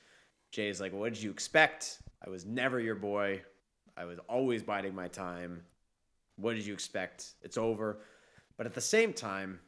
Jay's 0.52 0.80
like, 0.80 0.94
"What 0.94 1.14
did 1.14 1.22
you 1.22 1.32
expect? 1.32 2.02
I 2.26 2.30
was 2.30 2.46
never 2.46 2.80
your 2.80 2.96
boy. 2.96 3.44
I 3.96 4.06
was 4.06 4.20
always 4.28 4.64
biding 4.64 4.96
my 4.96 5.08
time. 5.08 5.66
What 6.36 6.56
did 6.56 6.66
you 6.66 6.74
expect? 6.74 7.34
It's 7.42 7.58
over." 7.58 8.00
But 8.58 8.66
at 8.66 8.74
the 8.74 8.82
same 8.82 9.14
time, 9.14 9.60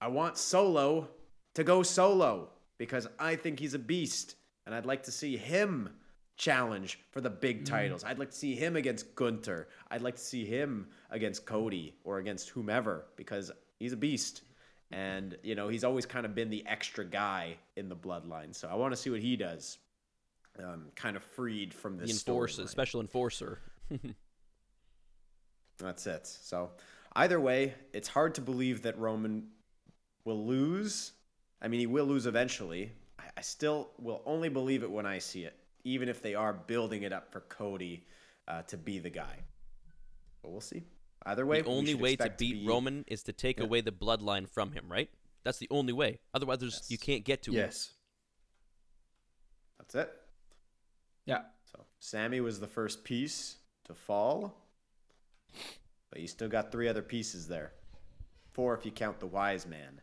I 0.00 0.08
want 0.08 0.38
Solo 0.38 1.08
to 1.54 1.64
go 1.64 1.82
solo 1.82 2.50
because 2.78 3.08
I 3.18 3.36
think 3.36 3.58
he's 3.58 3.74
a 3.74 3.78
beast, 3.78 4.36
and 4.64 4.74
I'd 4.74 4.86
like 4.86 5.02
to 5.04 5.12
see 5.12 5.36
him 5.36 5.90
challenge 6.36 7.00
for 7.10 7.20
the 7.20 7.30
big 7.30 7.64
mm-hmm. 7.64 7.74
titles. 7.74 8.04
I'd 8.04 8.18
like 8.18 8.30
to 8.30 8.36
see 8.36 8.54
him 8.54 8.76
against 8.76 9.14
Gunther. 9.14 9.68
I'd 9.90 10.02
like 10.02 10.14
to 10.16 10.22
see 10.22 10.44
him 10.44 10.88
against 11.10 11.44
Cody 11.44 11.96
or 12.04 12.18
against 12.18 12.50
whomever 12.50 13.06
because 13.16 13.50
he's 13.78 13.92
a 13.92 13.96
beast. 13.96 14.42
And, 14.90 15.36
you 15.42 15.54
know, 15.54 15.68
he's 15.68 15.84
always 15.84 16.06
kind 16.06 16.24
of 16.24 16.34
been 16.34 16.48
the 16.48 16.66
extra 16.66 17.04
guy 17.04 17.56
in 17.76 17.88
the 17.88 17.96
bloodline. 17.96 18.54
So 18.54 18.68
I 18.68 18.74
want 18.74 18.92
to 18.92 18.96
see 18.96 19.10
what 19.10 19.20
he 19.20 19.36
does. 19.36 19.78
Um, 20.58 20.86
kind 20.96 21.16
of 21.16 21.22
freed 21.22 21.72
from 21.72 21.98
this 21.98 22.10
enforcer, 22.10 22.66
special 22.66 23.00
enforcer. 23.00 23.60
That's 25.78 26.06
it. 26.06 26.26
So 26.26 26.70
either 27.14 27.38
way, 27.38 27.74
it's 27.92 28.08
hard 28.08 28.34
to 28.36 28.40
believe 28.40 28.82
that 28.82 28.98
Roman 28.98 29.46
will 30.24 30.44
lose. 30.44 31.12
I 31.62 31.68
mean, 31.68 31.80
he 31.80 31.86
will 31.86 32.06
lose 32.06 32.26
eventually. 32.26 32.90
I, 33.18 33.24
I 33.36 33.40
still 33.42 33.90
will 34.00 34.22
only 34.26 34.48
believe 34.48 34.82
it 34.82 34.90
when 34.90 35.06
I 35.06 35.18
see 35.18 35.44
it, 35.44 35.54
even 35.84 36.08
if 36.08 36.22
they 36.22 36.34
are 36.34 36.52
building 36.52 37.02
it 37.04 37.12
up 37.12 37.30
for 37.30 37.40
Cody 37.40 38.04
uh, 38.48 38.62
to 38.62 38.76
be 38.76 38.98
the 38.98 39.10
guy. 39.10 39.36
But 40.42 40.50
we'll 40.50 40.60
see. 40.60 40.82
Either 41.26 41.44
way, 41.46 41.62
the 41.62 41.68
only 41.68 41.94
way 41.94 42.10
to 42.16 42.22
expect 42.24 42.38
beat 42.38 42.52
be- 42.60 42.66
Roman 42.66 43.04
is 43.06 43.22
to 43.24 43.32
take 43.32 43.58
Yeah. 43.58 43.64
away 43.64 43.80
the 43.80 43.92
bloodline 43.92 44.48
from 44.48 44.72
him, 44.72 44.90
right? 44.90 45.10
That's 45.44 45.58
the 45.58 45.68
only 45.70 45.92
way. 45.92 46.20
Otherwise, 46.34 46.58
there's, 46.58 46.90
you 46.90 46.98
can't 46.98 47.24
get 47.24 47.42
to 47.44 47.50
him. 47.50 47.56
Yes. 47.58 47.92
That's 49.78 49.94
it. 49.94 50.10
Yeah. 51.26 51.42
So 51.72 51.84
Sami 51.98 52.40
was 52.40 52.60
the 52.60 52.66
first 52.66 53.04
piece 53.04 53.56
to 53.84 53.94
fall, 53.94 54.54
but 56.10 56.20
you 56.20 56.26
still 56.28 56.48
got 56.48 56.70
three 56.72 56.88
other 56.88 57.02
pieces 57.02 57.48
there. 57.48 57.72
Four 58.52 58.74
if 58.74 58.84
you 58.84 58.90
count 58.90 59.20
the 59.20 59.26
wise 59.26 59.66
man. 59.66 60.00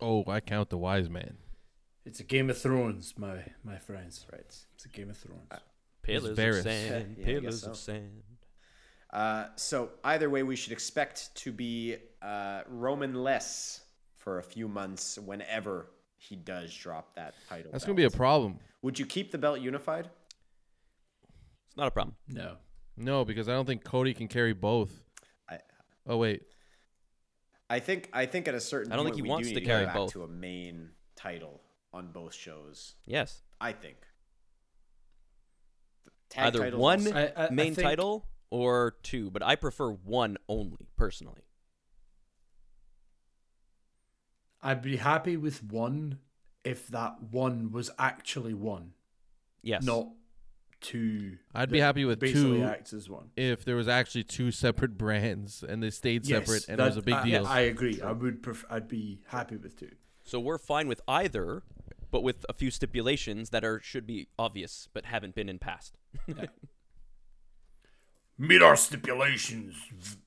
Oh, 0.00 0.24
I 0.26 0.40
count 0.40 0.70
the 0.70 0.78
wise 0.78 1.08
man. 1.08 1.36
It's 2.04 2.20
a 2.20 2.24
Game 2.24 2.50
of 2.50 2.58
Thrones, 2.58 3.14
my 3.16 3.44
my 3.62 3.78
friends. 3.78 4.26
Right. 4.30 4.44
It's 4.74 4.84
a 4.84 4.88
Game 4.88 5.08
of 5.10 5.16
Thrones. 5.16 5.46
Uh, 5.50 5.58
pillars 6.02 6.38
of 6.38 6.62
sand, 6.64 7.16
Yeah, 7.18 7.24
pillars 7.24 7.62
so. 7.62 7.70
of 7.70 7.76
sand. 7.76 8.22
Uh, 9.14 9.46
so 9.54 9.90
either 10.02 10.28
way, 10.28 10.42
we 10.42 10.56
should 10.56 10.72
expect 10.72 11.32
to 11.36 11.52
be 11.52 11.96
uh, 12.20 12.62
Roman 12.68 13.14
less 13.14 13.82
for 14.16 14.40
a 14.40 14.42
few 14.42 14.66
months 14.66 15.18
whenever 15.24 15.86
he 16.16 16.34
does 16.34 16.74
drop 16.74 17.14
that 17.14 17.34
title. 17.48 17.70
That's 17.70 17.84
going 17.84 17.96
to 17.96 18.00
be 18.00 18.06
a 18.06 18.10
problem. 18.10 18.58
Would 18.82 18.98
you 18.98 19.06
keep 19.06 19.30
the 19.30 19.38
belt 19.38 19.60
unified? 19.60 20.10
It's 21.68 21.76
not 21.76 21.86
a 21.86 21.90
problem. 21.92 22.16
No. 22.28 22.56
No, 22.96 23.24
because 23.24 23.48
I 23.48 23.52
don't 23.52 23.66
think 23.66 23.84
Cody 23.84 24.14
can 24.14 24.26
carry 24.26 24.52
both. 24.52 24.92
I, 25.48 25.58
oh 26.08 26.16
wait. 26.16 26.42
I 27.70 27.80
think 27.80 28.08
I 28.12 28.26
think 28.26 28.46
at 28.48 28.54
a 28.54 28.60
certain 28.60 28.92
I 28.92 28.96
don't 28.96 29.04
point, 29.04 29.16
think 29.16 29.26
he 29.26 29.30
wants 29.30 29.50
to 29.50 29.60
carry 29.60 29.86
both 29.86 30.12
to 30.12 30.22
a 30.24 30.28
main 30.28 30.90
title 31.16 31.60
on 31.92 32.08
both 32.12 32.34
shows. 32.34 32.94
Yes. 33.06 33.42
I 33.60 33.72
think. 33.72 33.96
Tag 36.30 36.56
Either 36.56 36.76
one 36.76 37.12
I, 37.12 37.32
I, 37.36 37.50
main 37.50 37.72
I 37.72 37.74
think, 37.74 37.78
title 37.78 38.26
or 38.54 38.94
two, 39.02 39.32
but 39.32 39.42
I 39.42 39.56
prefer 39.56 39.90
one 39.90 40.36
only 40.48 40.86
personally. 40.96 41.42
I'd 44.62 44.80
be 44.80 44.96
happy 44.96 45.36
with 45.36 45.64
one 45.64 46.20
if 46.62 46.86
that 46.88 47.20
one 47.32 47.72
was 47.72 47.90
actually 47.98 48.54
one, 48.54 48.92
Yes. 49.60 49.82
not 49.82 50.06
two. 50.80 51.38
I'd 51.52 51.72
be 51.72 51.80
happy 51.80 52.04
with 52.04 52.20
basically 52.20 52.58
two 52.58 52.64
acts 52.64 52.92
as 52.92 53.10
one. 53.10 53.30
if 53.36 53.64
there 53.64 53.74
was 53.74 53.88
actually 53.88 54.22
two 54.22 54.52
separate 54.52 54.96
brands 54.96 55.64
and 55.68 55.82
they 55.82 55.90
stayed 55.90 56.24
separate 56.24 56.68
and 56.68 56.80
it 56.80 56.84
was 56.84 56.96
a 56.96 57.02
big 57.02 57.14
I, 57.14 57.24
deal. 57.24 57.46
I 57.46 57.60
agree. 57.62 58.00
I 58.00 58.12
would. 58.12 58.40
Pref- 58.40 58.64
I'd 58.70 58.86
be 58.86 59.20
happy 59.26 59.56
with 59.56 59.76
two. 59.76 59.90
So 60.22 60.38
we're 60.38 60.58
fine 60.58 60.86
with 60.86 61.00
either, 61.08 61.64
but 62.12 62.22
with 62.22 62.46
a 62.48 62.52
few 62.52 62.70
stipulations 62.70 63.50
that 63.50 63.64
are 63.64 63.80
should 63.80 64.06
be 64.06 64.28
obvious 64.38 64.88
but 64.94 65.06
haven't 65.06 65.34
been 65.34 65.48
in 65.48 65.58
past. 65.58 65.98
Meet 68.36 68.62
our 68.62 68.76
stipulations, 68.76 69.76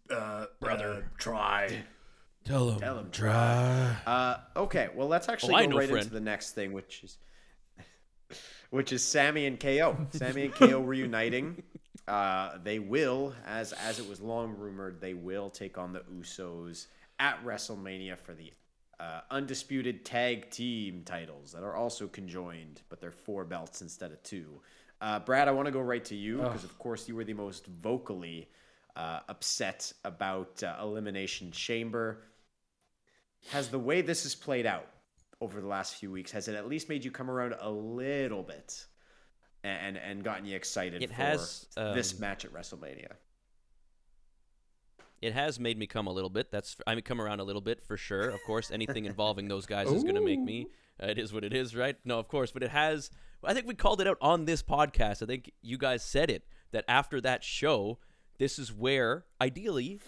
uh, 0.09 0.45
brother. 0.61 1.09
try. 1.17 1.83
Tell 2.45 2.67
them. 2.67 2.79
Tell 2.79 2.97
'em 2.99 3.11
try. 3.11 3.97
Uh, 4.05 4.37
okay, 4.55 4.89
well, 4.95 5.07
let's 5.09 5.27
actually 5.27 5.55
Oh, 5.65 5.67
go 5.67 5.77
right 5.77 5.89
friend. 5.89 6.03
into 6.03 6.13
the 6.13 6.21
next 6.21 6.51
thing, 6.53 6.71
which 6.71 7.03
is 7.03 7.17
which 8.69 8.93
is 8.93 9.03
Sami 9.03 9.45
and 9.45 9.59
KO. 9.59 10.07
Sami 10.11 10.45
and 10.45 10.53
KO 10.53 10.79
reuniting. 10.81 11.63
Uh, 12.07 12.57
they 12.63 12.79
will, 12.79 13.35
as 13.45 13.73
as 13.73 13.99
it 13.99 14.07
was 14.07 14.21
long 14.21 14.55
rumored, 14.55 15.01
they 15.01 15.13
will 15.13 15.49
take 15.49 15.77
on 15.77 15.91
the 15.91 15.99
Usos 16.17 16.87
at 17.19 17.43
WrestleMania 17.43 18.17
for 18.17 18.33
the 18.33 18.53
uh, 18.97 19.19
undisputed 19.29 20.05
tag 20.05 20.49
team 20.49 21.01
titles 21.03 21.51
that 21.51 21.63
are 21.63 21.75
also 21.75 22.07
conjoined, 22.07 22.81
but 22.87 23.01
they're 23.01 23.11
four 23.11 23.43
belts 23.43 23.81
instead 23.81 24.13
of 24.13 24.23
two. 24.23 24.61
Uh, 24.99 25.19
Brad, 25.19 25.47
I 25.47 25.51
want 25.51 25.67
to 25.67 25.71
go 25.71 25.81
right 25.81 26.03
to 26.05 26.15
you 26.15 26.37
because, 26.37 26.63
of 26.63 26.77
course, 26.79 27.07
you 27.07 27.15
were 27.15 27.23
the 27.23 27.33
most 27.33 27.67
vocally 27.67 28.49
uh, 28.95 29.19
upset 29.29 29.93
about 30.03 30.63
uh, 30.63 30.75
Elimination 30.81 31.51
Chamber. 31.51 32.23
Has 33.51 33.69
the 33.69 33.79
way 33.79 34.01
this 34.01 34.23
has 34.23 34.33
played 34.33 34.65
out 34.65 34.87
over 35.41 35.61
the 35.61 35.67
last 35.67 35.95
few 35.95 36.11
weeks 36.11 36.31
has 36.31 36.47
it 36.47 36.55
at 36.55 36.67
least 36.67 36.89
made 36.89 37.05
you 37.05 37.11
come 37.11 37.29
around 37.29 37.55
a 37.59 37.69
little 37.69 38.43
bit 38.43 38.85
and 39.63 39.97
and, 39.97 40.23
gotten 40.23 40.45
you 40.45 40.55
excited 40.55 41.03
It 41.03 41.09
for 41.09 41.15
has, 41.15 41.67
this 41.75 42.13
um, 42.13 42.19
match 42.19 42.45
at 42.45 42.53
WrestleMania? 42.53 43.11
It 45.21 45.33
has 45.33 45.59
made 45.59 45.77
me 45.77 45.87
come 45.87 46.07
a 46.07 46.11
little 46.11 46.29
bit. 46.29 46.51
That's 46.51 46.75
I 46.85 46.93
mean 46.93 47.03
come 47.03 47.19
around 47.19 47.39
a 47.39 47.43
little 47.43 47.61
bit 47.61 47.83
for 47.85 47.97
sure. 47.97 48.29
Of 48.29 48.39
course, 48.45 48.69
anything 48.71 49.05
involving 49.05 49.47
those 49.47 49.65
guys 49.65 49.91
is 49.91 50.03
going 50.03 50.15
to 50.15 50.21
make 50.21 50.39
me. 50.39 50.67
Uh, 51.01 51.07
it 51.07 51.17
is 51.17 51.33
what 51.33 51.43
it 51.43 51.53
is, 51.53 51.75
right? 51.75 51.95
No, 52.05 52.19
of 52.19 52.27
course, 52.27 52.51
but 52.51 52.63
it 52.63 52.69
has. 52.69 53.09
I 53.43 53.53
think 53.53 53.67
we 53.67 53.75
called 53.75 54.01
it 54.01 54.07
out 54.07 54.17
on 54.21 54.45
this 54.45 54.63
podcast. 54.63 55.21
I 55.23 55.25
think 55.25 55.51
you 55.61 55.77
guys 55.77 56.03
said 56.03 56.29
it 56.29 56.43
that 56.71 56.85
after 56.87 57.21
that 57.21 57.43
show, 57.43 57.99
this 58.37 58.59
is 58.59 58.73
where 58.73 59.25
ideally 59.41 59.99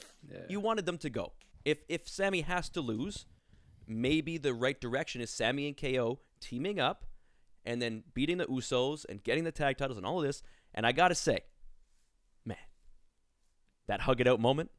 you 0.47 0.59
wanted 0.59 0.85
them 0.85 0.97
to 0.99 1.09
go. 1.09 1.33
If 1.65 1.79
if 1.89 2.07
Sami 2.07 2.41
has 2.41 2.69
to 2.69 2.81
lose, 2.81 3.25
maybe 3.87 4.37
the 4.37 4.53
right 4.53 4.79
direction 4.79 5.21
is 5.21 5.29
Sami 5.29 5.67
and 5.67 5.77
KO 5.77 6.19
teaming 6.39 6.79
up 6.79 7.05
and 7.65 7.81
then 7.81 8.03
beating 8.13 8.37
the 8.37 8.45
Usos 8.45 9.05
and 9.09 9.23
getting 9.23 9.43
the 9.43 9.51
tag 9.51 9.77
titles 9.77 9.97
and 9.97 10.05
all 10.05 10.19
of 10.19 10.25
this. 10.25 10.41
And 10.73 10.85
I 10.85 10.91
gotta 10.91 11.15
say, 11.15 11.39
man, 12.45 12.57
that 13.87 14.01
hug 14.01 14.21
it 14.21 14.27
out 14.27 14.39
moment, 14.39 14.71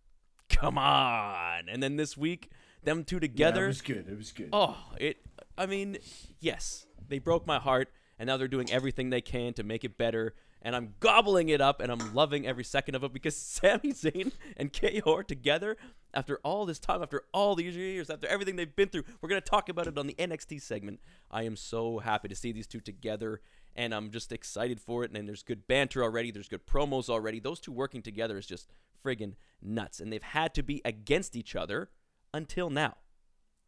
come 0.60 0.78
on! 0.78 1.68
And 1.68 1.82
then 1.82 1.96
this 1.96 2.16
week, 2.16 2.50
them 2.84 3.04
two 3.04 3.16
Yeah, 3.16 3.20
together, 3.20 3.64
it 3.64 3.68
was 3.68 3.82
good. 3.82 4.06
It 4.08 4.16
was 4.16 4.32
good. 4.32 4.50
Oh, 4.52 4.76
it. 4.98 5.18
I 5.56 5.66
mean, 5.66 5.98
yes, 6.38 6.86
they 7.08 7.18
broke 7.18 7.46
my 7.46 7.58
heart, 7.58 7.88
and 8.18 8.26
now 8.26 8.36
they're 8.36 8.48
doing 8.48 8.70
everything 8.70 9.10
they 9.10 9.20
can 9.20 9.52
to 9.54 9.62
make 9.62 9.84
it 9.84 9.96
better. 9.96 10.34
And 10.62 10.76
I'm 10.76 10.94
gobbling 11.00 11.48
it 11.48 11.62
up, 11.62 11.80
and 11.80 11.90
I'm 11.90 12.14
loving 12.14 12.46
every 12.46 12.64
second 12.64 12.94
of 12.94 13.02
it 13.02 13.12
because 13.14 13.36
Sami 13.36 13.94
Zayn 13.94 14.32
and 14.58 14.72
KO 14.72 15.14
are 15.14 15.22
together 15.22 15.78
after 16.12 16.38
all 16.44 16.66
this 16.66 16.78
time, 16.78 17.02
after 17.02 17.22
all 17.32 17.54
these 17.54 17.74
years, 17.74 18.10
after 18.10 18.26
everything 18.26 18.56
they've 18.56 18.76
been 18.76 18.88
through. 18.88 19.04
We're 19.22 19.30
gonna 19.30 19.40
talk 19.40 19.70
about 19.70 19.86
it 19.86 19.96
on 19.96 20.06
the 20.06 20.14
NXT 20.14 20.60
segment. 20.60 21.00
I 21.30 21.44
am 21.44 21.56
so 21.56 22.00
happy 22.00 22.28
to 22.28 22.36
see 22.36 22.52
these 22.52 22.66
two 22.66 22.80
together, 22.80 23.40
and 23.74 23.94
I'm 23.94 24.10
just 24.10 24.32
excited 24.32 24.80
for 24.80 25.04
it. 25.04 25.12
And 25.14 25.26
there's 25.26 25.42
good 25.42 25.66
banter 25.66 26.02
already. 26.02 26.30
There's 26.30 26.48
good 26.48 26.66
promos 26.66 27.08
already. 27.08 27.40
Those 27.40 27.60
two 27.60 27.72
working 27.72 28.02
together 28.02 28.36
is 28.36 28.46
just 28.46 28.70
friggin' 29.04 29.34
nuts, 29.62 30.00
and 30.00 30.12
they've 30.12 30.22
had 30.22 30.54
to 30.54 30.62
be 30.62 30.80
against 30.84 31.36
each 31.36 31.54
other 31.56 31.90
until 32.32 32.70
now. 32.70 32.96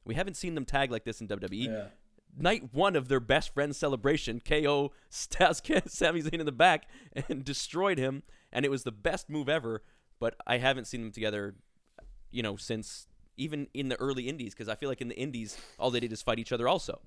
We 0.04 0.14
haven't 0.14 0.36
seen 0.36 0.54
them 0.54 0.64
tag 0.64 0.90
like 0.90 1.04
this 1.04 1.20
in 1.20 1.28
WWE. 1.28 1.66
Yeah. 1.66 1.84
Night 2.36 2.72
one 2.72 2.96
of 2.96 3.08
their 3.08 3.20
best 3.20 3.52
friend 3.52 3.76
celebration, 3.76 4.40
KO 4.40 4.92
stats 5.10 5.88
Sami 5.90 6.22
Zayn 6.22 6.40
in 6.40 6.46
the 6.46 6.52
back 6.52 6.86
and 7.28 7.44
destroyed 7.44 7.98
him, 7.98 8.22
and 8.52 8.64
it 8.64 8.70
was 8.70 8.84
the 8.84 8.92
best 8.92 9.28
move 9.28 9.48
ever. 9.48 9.82
But 10.18 10.34
I 10.46 10.58
haven't 10.58 10.86
seen 10.86 11.02
them 11.02 11.12
together, 11.12 11.56
you 12.30 12.42
know, 12.42 12.56
since 12.56 13.06
even 13.36 13.66
in 13.74 13.88
the 13.88 13.96
early 13.96 14.28
Indies, 14.28 14.54
because 14.54 14.68
I 14.68 14.76
feel 14.76 14.88
like 14.88 15.00
in 15.00 15.08
the 15.08 15.18
Indies 15.18 15.58
all 15.78 15.90
they 15.90 16.00
did 16.00 16.12
is 16.12 16.22
fight 16.22 16.38
each 16.38 16.52
other 16.52 16.68
also. 16.68 17.00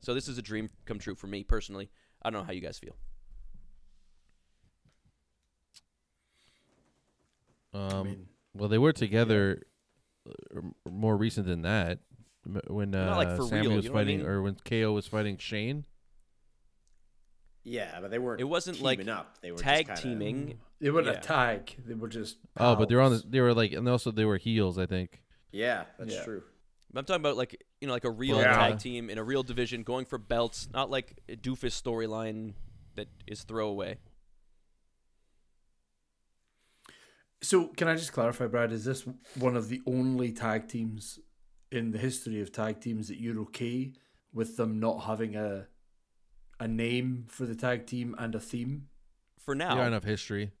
So 0.00 0.14
this 0.14 0.28
is 0.28 0.38
a 0.38 0.42
dream 0.42 0.68
come 0.84 0.98
true 0.98 1.14
for 1.14 1.26
me 1.26 1.42
personally. 1.44 1.90
I 2.22 2.30
don't 2.30 2.40
know 2.40 2.46
how 2.46 2.52
you 2.52 2.60
guys 2.60 2.78
feel. 2.78 2.96
Um, 7.74 8.04
mean- 8.06 8.26
well, 8.54 8.68
they 8.68 8.78
were 8.78 8.92
together 8.92 9.62
uh, 10.28 10.32
m- 10.58 10.74
more 10.88 11.16
recent 11.16 11.46
than 11.46 11.62
that 11.62 12.00
when 12.66 12.94
uh, 12.94 13.14
like 13.16 13.36
Sami 13.36 13.62
real, 13.68 13.76
was 13.76 13.84
you 13.84 13.90
know 13.90 13.94
what 13.94 14.00
I 14.00 14.04
fighting, 14.04 14.18
mean? 14.18 14.26
or 14.26 14.42
when 14.42 14.56
KO 14.64 14.92
was 14.92 15.06
fighting 15.06 15.36
Shane. 15.38 15.84
Yeah, 17.64 18.00
but 18.00 18.10
they 18.10 18.18
weren't. 18.18 18.40
It 18.40 18.44
wasn't 18.44 18.80
like 18.82 19.06
up. 19.08 19.38
They 19.40 19.52
were 19.52 19.58
tag 19.58 19.86
just 19.86 20.02
kinda, 20.02 20.18
teaming. 20.18 20.58
They 20.80 20.90
weren't 20.90 21.06
Yeah. 21.06 21.12
a 21.12 21.20
tag. 21.20 21.74
They 21.86 21.94
were 21.94 22.08
just. 22.08 22.38
Oh, 22.56 22.74
but 22.74 22.88
they 22.88 22.96
were 22.96 23.02
on. 23.02 23.12
The, 23.12 23.22
they 23.26 23.40
were 23.40 23.54
like, 23.54 23.72
and 23.72 23.88
also 23.88 24.10
they 24.10 24.24
were 24.24 24.36
heels. 24.38 24.78
I 24.78 24.86
think. 24.86 25.22
Yeah, 25.52 25.84
that's 25.98 26.12
Yeah. 26.14 26.24
true. 26.24 26.42
I'm 26.94 27.04
talking 27.04 27.22
about 27.22 27.36
like 27.36 27.64
you 27.80 27.86
know 27.86 27.94
like 27.94 28.04
a 28.04 28.10
real 28.10 28.36
Yeah. 28.38 28.54
tag 28.54 28.78
team 28.80 29.08
in 29.08 29.16
a 29.18 29.24
real 29.24 29.42
division 29.44 29.82
going 29.84 30.04
for 30.06 30.18
belts, 30.18 30.68
not 30.72 30.90
like 30.90 31.20
a 31.28 31.36
doofus 31.36 31.80
storyline 31.80 32.54
that 32.96 33.06
is 33.26 33.44
throwaway. 33.44 33.98
So, 37.42 37.66
can 37.68 37.88
I 37.88 37.96
just 37.96 38.12
clarify, 38.12 38.46
Brad? 38.46 38.72
Is 38.72 38.84
this 38.84 39.04
one 39.36 39.56
of 39.56 39.68
the 39.68 39.82
only 39.86 40.32
tag 40.32 40.68
teams 40.68 41.18
in 41.70 41.90
the 41.90 41.98
history 41.98 42.40
of 42.40 42.52
tag 42.52 42.80
teams 42.80 43.08
that 43.08 43.18
you're 43.20 43.40
okay 43.40 43.92
with 44.32 44.56
them 44.56 44.78
not 44.78 45.04
having 45.04 45.34
a 45.36 45.66
a 46.60 46.68
name 46.68 47.24
for 47.28 47.44
the 47.44 47.56
tag 47.56 47.86
team 47.86 48.14
and 48.18 48.34
a 48.34 48.40
theme? 48.40 48.88
For 49.38 49.54
now, 49.56 49.74
got 49.74 49.88
enough 49.88 50.04
history. 50.04 50.52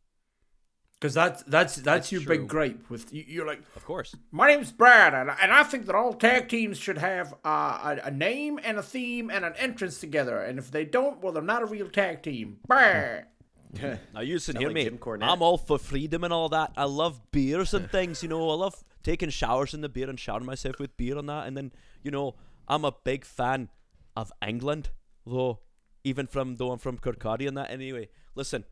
Because 1.00 1.14
that's 1.14 1.42
that's 1.42 1.74
that's, 1.74 1.84
That's 1.84 2.12
your 2.12 2.22
true. 2.22 2.38
big 2.38 2.48
gripe 2.48 2.88
with 2.88 3.12
you, 3.12 3.24
you're 3.26 3.46
like, 3.46 3.60
of 3.74 3.84
course. 3.84 4.14
my 4.30 4.46
name's 4.46 4.70
Brad, 4.70 5.14
and, 5.14 5.30
and 5.42 5.52
I 5.52 5.64
think 5.64 5.86
that 5.86 5.96
all 5.96 6.12
tag 6.14 6.48
teams 6.48 6.78
should 6.78 6.98
have 6.98 7.34
uh, 7.44 7.96
a, 8.04 8.06
a 8.06 8.10
name 8.12 8.60
and 8.62 8.78
a 8.78 8.84
theme 8.84 9.28
and 9.28 9.44
an 9.44 9.54
entrance 9.56 9.98
together. 9.98 10.38
And 10.38 10.60
if 10.60 10.70
they 10.70 10.84
don't, 10.84 11.20
well, 11.20 11.32
they're 11.32 11.42
not 11.42 11.62
a 11.62 11.66
real 11.66 11.88
tag 11.88 12.22
team. 12.22 12.58
Brad. 12.68 13.26
Now 14.14 14.20
you 14.20 14.34
listen 14.34 14.56
hear 14.56 14.68
like 14.68 15.22
I'm 15.22 15.42
all 15.42 15.56
for 15.58 15.78
freedom 15.78 16.24
and 16.24 16.32
all 16.32 16.48
that. 16.50 16.72
I 16.76 16.84
love 16.84 17.20
beers 17.30 17.72
and 17.74 17.90
things, 17.96 18.22
you 18.22 18.28
know. 18.28 18.50
I 18.50 18.54
love 18.54 18.74
taking 19.02 19.30
showers 19.30 19.74
in 19.74 19.80
the 19.80 19.88
beer 19.88 20.08
and 20.10 20.18
showering 20.20 20.44
myself 20.46 20.78
with 20.78 20.96
beer 20.96 21.16
and 21.16 21.28
that. 21.28 21.46
And 21.46 21.56
then, 21.56 21.72
you 22.02 22.10
know, 22.10 22.34
I'm 22.68 22.84
a 22.84 22.92
big 23.04 23.24
fan 23.24 23.68
of 24.16 24.30
England, 24.46 24.90
though. 25.26 25.60
Even 26.04 26.26
from 26.26 26.56
though 26.56 26.72
I'm 26.72 26.78
from 26.78 26.98
Kirkcaldy 26.98 27.46
and 27.46 27.56
that. 27.56 27.70
Anyway, 27.70 28.08
listen, 28.34 28.64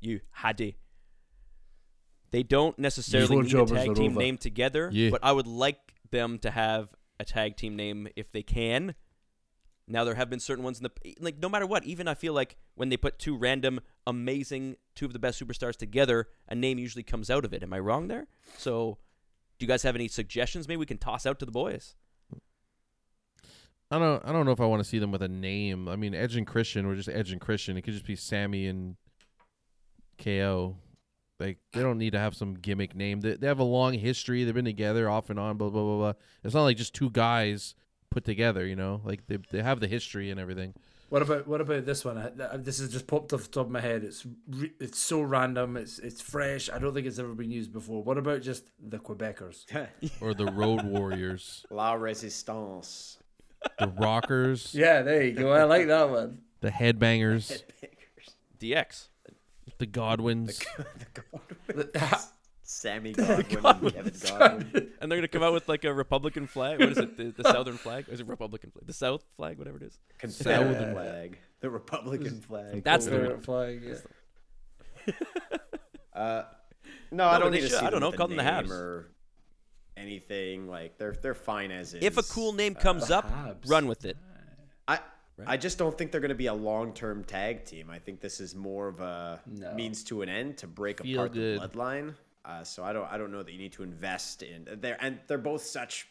you 0.00 0.20
Haddy. 0.30 0.76
They 2.30 2.42
don't 2.44 2.78
necessarily 2.78 3.40
need 3.42 3.52
a 3.54 3.66
tag 3.66 3.94
team 3.96 4.12
over. 4.12 4.20
name 4.20 4.38
together, 4.38 4.88
Yeah. 4.92 5.10
but 5.10 5.20
I 5.24 5.32
would 5.32 5.48
like 5.48 5.94
them 6.12 6.38
to 6.40 6.50
have 6.50 6.88
a 7.18 7.24
tag 7.24 7.56
team 7.56 7.74
name 7.76 8.06
if 8.14 8.30
they 8.30 8.42
can. 8.44 8.94
Now 9.90 10.04
there 10.04 10.14
have 10.14 10.30
been 10.30 10.40
certain 10.40 10.62
ones 10.62 10.78
in 10.78 10.84
the 10.84 11.14
like 11.18 11.38
no 11.38 11.48
matter 11.48 11.66
what, 11.66 11.84
even 11.84 12.06
I 12.06 12.14
feel 12.14 12.32
like 12.32 12.56
when 12.76 12.88
they 12.90 12.96
put 12.96 13.18
two 13.18 13.36
random 13.36 13.80
amazing 14.06 14.76
two 14.94 15.06
of 15.06 15.12
the 15.12 15.18
best 15.18 15.42
superstars 15.42 15.76
together, 15.76 16.28
a 16.48 16.54
name 16.54 16.78
usually 16.78 17.02
comes 17.02 17.28
out 17.28 17.44
of 17.44 17.52
it. 17.52 17.62
Am 17.62 17.72
I 17.72 17.80
wrong 17.80 18.06
there? 18.08 18.28
So 18.56 18.98
do 19.58 19.64
you 19.64 19.68
guys 19.68 19.82
have 19.82 19.96
any 19.96 20.06
suggestions 20.06 20.68
maybe 20.68 20.78
we 20.78 20.86
can 20.86 20.98
toss 20.98 21.26
out 21.26 21.40
to 21.40 21.44
the 21.44 21.52
boys? 21.52 21.96
I 23.90 23.98
don't. 23.98 24.24
I 24.24 24.30
don't 24.30 24.46
know 24.46 24.52
if 24.52 24.60
I 24.60 24.66
want 24.66 24.80
to 24.80 24.88
see 24.88 25.00
them 25.00 25.10
with 25.10 25.22
a 25.22 25.28
name. 25.28 25.88
I 25.88 25.96
mean, 25.96 26.14
Edge 26.14 26.36
and 26.36 26.46
Christian 26.46 26.86
or 26.86 26.94
just 26.94 27.08
Edge 27.08 27.32
and 27.32 27.40
Christian. 27.40 27.76
It 27.76 27.82
could 27.82 27.94
just 27.94 28.06
be 28.06 28.14
Sami 28.14 28.66
and 28.66 28.94
KO. 30.22 30.76
Like 31.40 31.58
they 31.72 31.80
don't 31.80 31.98
need 31.98 32.12
to 32.12 32.18
have 32.20 32.36
some 32.36 32.54
gimmick 32.54 32.94
name. 32.94 33.20
They, 33.20 33.34
they 33.34 33.48
have 33.48 33.58
a 33.58 33.64
long 33.64 33.94
history. 33.94 34.44
They've 34.44 34.54
been 34.54 34.64
together 34.64 35.10
off 35.10 35.30
and 35.30 35.40
on. 35.40 35.56
Blah 35.56 35.70
blah 35.70 35.82
blah 35.82 35.96
blah. 35.96 36.12
It's 36.44 36.54
not 36.54 36.62
like 36.62 36.76
just 36.76 36.94
two 36.94 37.10
guys 37.10 37.74
put 38.10 38.24
together. 38.24 38.66
You 38.66 38.76
know, 38.76 39.00
like 39.04 39.26
they 39.26 39.38
they 39.50 39.62
have 39.62 39.80
the 39.80 39.88
history 39.88 40.30
and 40.30 40.38
everything. 40.40 40.74
What 41.08 41.22
about 41.22 41.48
what 41.48 41.60
about 41.60 41.86
this 41.86 42.04
one? 42.04 42.18
I- 42.18 42.30
th- 42.30 42.64
This 42.64 42.78
has 42.78 42.92
just 42.92 43.06
popped 43.08 43.32
off 43.32 43.42
the 43.42 43.48
top 43.48 43.66
of 43.66 43.72
my 43.72 43.80
head. 43.80 44.04
It's 44.04 44.24
re- 44.48 44.72
it's 44.78 44.98
so 44.98 45.20
random. 45.22 45.76
It's 45.76 45.98
it's 45.98 46.20
fresh. 46.20 46.70
I 46.70 46.78
don't 46.78 46.94
think 46.94 47.06
it's 47.06 47.18
ever 47.18 47.34
been 47.34 47.50
used 47.50 47.72
before. 47.72 48.02
What 48.04 48.16
about 48.18 48.42
just 48.42 48.70
the 48.78 48.98
Quebecers? 48.98 49.64
Or 50.20 50.34
the 50.34 50.46
Road 50.46 50.84
Warriors, 50.84 51.64
La 51.70 51.94
Resistance. 51.94 53.18
the 53.78 53.88
Rockers, 53.88 54.72
Yeah, 54.74 55.02
there 55.02 55.22
you 55.24 55.32
go. 55.32 55.52
I 55.52 55.64
like 55.64 55.86
that 55.88 56.08
one. 56.10 56.42
the 56.60 56.70
Headbangers, 56.70 57.62
DX. 58.60 59.08
the 59.78 59.86
Godwins. 59.86 60.60
The- 61.66 61.90
Sammy 62.70 63.12
Godwin 63.12 63.94
and 63.96 64.12
Kevin 64.12 64.38
Godwin. 64.38 64.92
And 65.00 65.10
they're 65.10 65.18
gonna 65.18 65.28
come 65.28 65.42
out 65.42 65.52
with 65.52 65.68
like 65.68 65.84
a 65.84 65.92
Republican 65.92 66.46
flag. 66.46 66.78
What 66.78 66.90
is 66.90 66.98
it? 66.98 67.16
The, 67.16 67.42
the 67.42 67.42
Southern 67.50 67.76
flag? 67.76 68.08
Or 68.08 68.12
is 68.12 68.20
it 68.20 68.26
Republican 68.28 68.70
flag? 68.70 68.86
The 68.86 68.92
South 68.92 69.24
flag, 69.36 69.58
whatever 69.58 69.76
it 69.78 69.82
is. 69.82 69.98
Confederate 70.18 70.74
Southern. 70.74 70.94
flag. 70.94 71.38
The 71.60 71.70
Republican 71.70 72.40
flag. 72.40 72.84
That's 72.84 73.06
the 73.06 73.10
Confederate 73.10 73.44
flag. 73.44 73.82
Yeah. 75.06 75.14
Uh, 76.14 76.44
no, 77.10 77.26
I 77.26 77.38
don't 77.38 77.50
they 77.50 77.58
need 77.60 77.68
to 77.68 77.70
see 77.70 77.84
I 77.84 77.90
don't 77.90 78.00
know, 78.00 78.08
with 78.10 78.16
call 78.18 78.28
them 78.28 78.36
the 78.36 78.42
name 78.42 78.52
Habs. 78.66 78.70
or 78.70 79.10
anything. 79.96 80.68
Like 80.68 80.98
they're 80.98 81.12
they're 81.20 81.34
fine 81.34 81.70
as 81.70 81.94
is. 81.94 82.02
If 82.04 82.18
a 82.18 82.22
cool 82.22 82.52
name 82.52 82.74
comes 82.74 83.10
up, 83.10 83.30
Habs. 83.30 83.68
run 83.70 83.86
with 83.88 84.04
it. 84.04 84.16
I 84.86 84.98
I 85.46 85.56
just 85.56 85.78
don't 85.78 85.96
think 85.96 86.12
they're 86.12 86.20
going 86.20 86.28
to 86.30 86.34
be 86.34 86.46
a 86.46 86.54
long 86.54 86.92
term 86.92 87.24
tag 87.24 87.64
team. 87.64 87.90
I 87.90 87.98
think 87.98 88.20
this 88.20 88.40
is 88.40 88.54
more 88.54 88.88
of 88.88 89.00
a 89.00 89.40
No. 89.46 89.72
means 89.74 90.04
to 90.04 90.22
an 90.22 90.28
end 90.28 90.58
to 90.58 90.66
break 90.66 91.00
Feel 91.02 91.18
apart 91.20 91.32
good. 91.32 91.60
the 91.60 91.68
bloodline. 91.68 92.14
Uh, 92.44 92.64
so 92.64 92.82
I 92.84 92.92
don't 92.92 93.10
I 93.10 93.18
don't 93.18 93.30
know 93.32 93.42
that 93.42 93.52
you 93.52 93.58
need 93.58 93.72
to 93.72 93.82
invest 93.82 94.42
in 94.42 94.66
there 94.80 94.96
and 95.00 95.18
they're 95.26 95.38
both 95.38 95.62
such, 95.62 96.08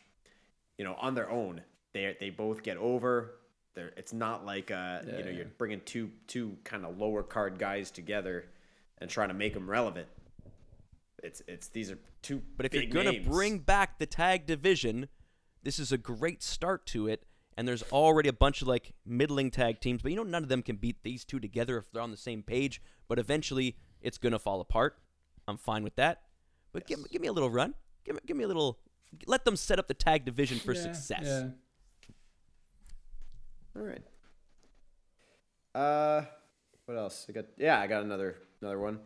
you 0.77 0.85
know, 0.85 0.95
on 0.99 1.15
their 1.15 1.29
own. 1.29 1.61
They 1.93 2.15
they 2.19 2.29
both 2.29 2.61
get 2.63 2.77
over. 2.77 3.35
They're, 3.73 3.91
it's 3.97 4.13
not 4.13 4.45
like 4.45 4.69
uh, 4.71 4.99
you 5.05 5.11
know 5.11 5.17
Yeah. 5.19 5.29
you're 5.31 5.45
bringing 5.57 5.81
two 5.85 6.11
two 6.27 6.55
kind 6.63 6.85
of 6.85 6.97
lower 6.97 7.23
card 7.23 7.57
guys 7.57 7.89
together 7.91 8.45
and 8.99 9.09
trying 9.09 9.29
to 9.29 9.33
make 9.33 9.53
them 9.53 9.69
relevant. 9.69 10.07
It's 11.23 11.41
it's 11.47 11.67
these 11.67 11.91
are 11.91 11.97
two. 12.21 12.41
But 12.57 12.65
if 12.67 12.73
you're 12.73 12.85
gonna 12.85 13.13
names. 13.13 13.27
bring 13.27 13.59
back 13.59 13.97
the 13.99 14.05
tag 14.05 14.45
division, 14.45 15.09
this 15.63 15.79
is 15.79 15.91
a 15.91 15.97
great 15.97 16.43
start 16.43 16.85
to 16.87 17.07
it. 17.07 17.23
And 17.57 17.67
there's 17.67 17.83
already 17.91 18.29
a 18.29 18.33
bunch 18.33 18.61
of 18.61 18.69
like 18.69 18.93
middling 19.05 19.51
tag 19.51 19.81
teams, 19.81 20.01
but 20.01 20.11
you 20.11 20.15
know 20.17 20.23
none 20.23 20.43
of 20.43 20.49
them 20.49 20.61
can 20.61 20.77
beat 20.77 21.03
these 21.03 21.25
two 21.25 21.39
together 21.41 21.77
if 21.77 21.91
they're 21.91 22.01
on 22.01 22.11
the 22.11 22.17
same 22.17 22.41
page. 22.43 22.81
But 23.09 23.19
eventually, 23.19 23.75
it's 24.01 24.17
gonna 24.17 24.39
fall 24.39 24.61
apart. 24.61 24.97
I'm 25.49 25.57
fine 25.57 25.83
with 25.83 25.95
that. 25.95 26.21
But 26.71 26.87
give 26.87 26.99
give 27.09 27.21
me 27.21 27.27
a 27.27 27.33
little 27.33 27.49
run. 27.49 27.73
Give 28.05 28.15
me 28.15 28.21
give 28.25 28.37
me 28.37 28.43
a 28.43 28.47
little. 28.47 28.79
Let 29.25 29.43
them 29.43 29.55
set 29.55 29.79
up 29.79 29.87
the 29.87 29.93
tag 29.95 30.23
division 30.25 30.59
for 30.59 30.73
Yeah, 30.73 30.81
success. 30.81 31.23
Yeah. 31.25 31.47
All 33.75 33.81
right. 33.83 34.03
Uh, 35.73 36.23
what 36.85 36.97
else? 36.97 37.25
I 37.29 37.31
got 37.33 37.45
yeah, 37.57 37.79
I 37.79 37.87
got 37.87 38.03
another 38.03 38.37
another 38.61 38.79
one. 38.79 38.99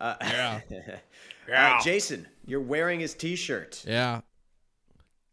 Uh, 0.00 0.14
Yeah. 1.48 1.78
uh, 1.78 1.82
Jason, 1.82 2.26
you're 2.44 2.60
wearing 2.60 3.00
his 3.00 3.14
T-shirt. 3.14 3.84
Yeah. 3.86 4.20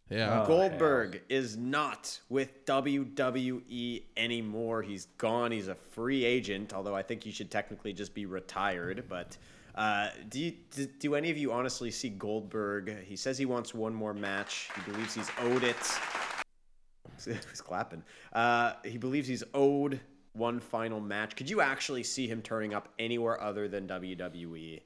Yeah. 0.10 0.44
Oh, 0.44 0.48
Goldberg 0.48 1.22
is 1.30 1.58
not 1.58 2.20
with 2.30 2.66
WWE 2.66 4.04
anymore. 4.16 4.82
He's 4.84 5.06
gone. 5.18 5.52
He's 5.52 5.68
a 5.70 5.76
free 5.76 6.24
agent. 6.24 6.74
Although 6.74 6.96
I 6.96 7.02
think 7.02 7.24
he 7.24 7.32
should 7.32 7.50
technically 7.50 7.94
just 7.94 8.13
be 8.13 8.26
retired. 8.26 9.06
But 9.10 9.38
uh, 9.76 10.10
do, 10.30 10.40
you, 10.40 10.54
do 10.72 10.86
do 10.86 11.16
any 11.16 11.32
of 11.32 11.38
you 11.38 11.52
honestly 11.52 11.92
see 11.92 12.10
Goldberg? 12.10 13.04
He 13.04 13.16
says 13.16 13.38
he 13.38 13.46
wants 13.46 13.74
one 13.74 13.94
more 13.94 14.14
match. 14.14 14.70
He 14.76 14.92
believes 14.92 15.14
he's 15.16 15.30
owed 15.42 15.64
it. 15.64 15.78
He's 17.26 17.62
clapping. 17.62 18.04
Uh, 18.34 18.74
he 18.84 18.98
believes 18.98 19.28
he's 19.28 19.44
owed 19.54 20.02
one 20.34 20.60
final 20.60 21.00
match. 21.00 21.36
Could 21.36 21.50
you 21.50 21.62
actually 21.62 22.04
see 22.04 22.28
him 22.28 22.42
turning 22.42 22.74
up 22.74 22.90
anywhere 23.00 23.42
other 23.42 23.68
than 23.68 23.88
WWE 23.88 24.82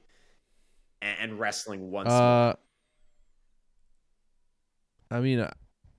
and, 1.02 1.16
and 1.20 1.38
wrestling 1.40 1.90
once 1.90 2.10
more? 2.10 2.20
Uh, 2.20 2.54
I 5.10 5.20
mean, 5.20 5.40
uh, 5.40 5.50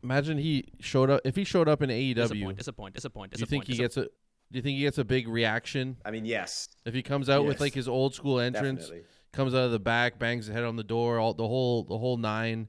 imagine 0.04 0.38
he 0.38 0.66
showed 0.80 1.10
up. 1.10 1.22
If 1.26 1.36
he 1.36 1.44
showed 1.44 1.68
up 1.68 1.82
in 1.82 1.90
AEW, 1.90 2.16
Disappoint, 2.16 2.58
disappoint, 2.58 2.96
disappoint, 2.96 3.34
do 3.34 3.40
you 3.40 3.46
think 3.46 3.66
disappoint. 3.66 3.78
he 3.78 3.84
gets 3.84 3.98
a? 3.98 4.08
Do 4.52 4.58
you 4.58 4.64
think 4.64 4.78
he 4.78 4.84
gets 4.84 4.98
a 4.98 5.04
big 5.06 5.28
reaction 5.28 5.98
I 6.04 6.12
mean, 6.12 6.26
yes, 6.26 6.70
if 6.86 6.94
he 6.94 7.04
comes 7.04 7.30
out 7.30 7.46
with 7.46 7.56
Yes. 7.56 7.62
like 7.62 7.74
his 7.74 7.88
old 7.88 8.16
school 8.16 8.40
entrance, 8.40 8.82
definitely. 8.82 9.06
comes 9.32 9.54
out 9.54 9.66
of 9.66 9.72
the 9.72 9.80
back, 9.80 10.18
bangs 10.18 10.48
his 10.48 10.56
head 10.56 10.64
on 10.64 10.76
the 10.76 10.84
door, 10.84 11.20
all 11.20 11.34
the 11.34 11.48
whole 11.48 11.84
the 11.84 11.98
whole 11.98 12.18
nine? 12.18 12.68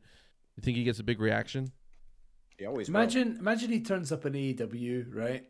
You 0.56 0.62
think 0.62 0.76
he 0.76 0.84
gets 0.84 0.98
a 0.98 1.04
big 1.04 1.20
reaction? 1.20 1.72
He 2.58 2.66
always 2.66 2.90
will. 2.90 2.96
Imagine, 2.96 3.36
imagine 3.38 3.70
he 3.70 3.80
turns 3.80 4.12
up 4.12 4.26
in 4.26 4.34
AEW, 4.34 5.14
right? 5.14 5.46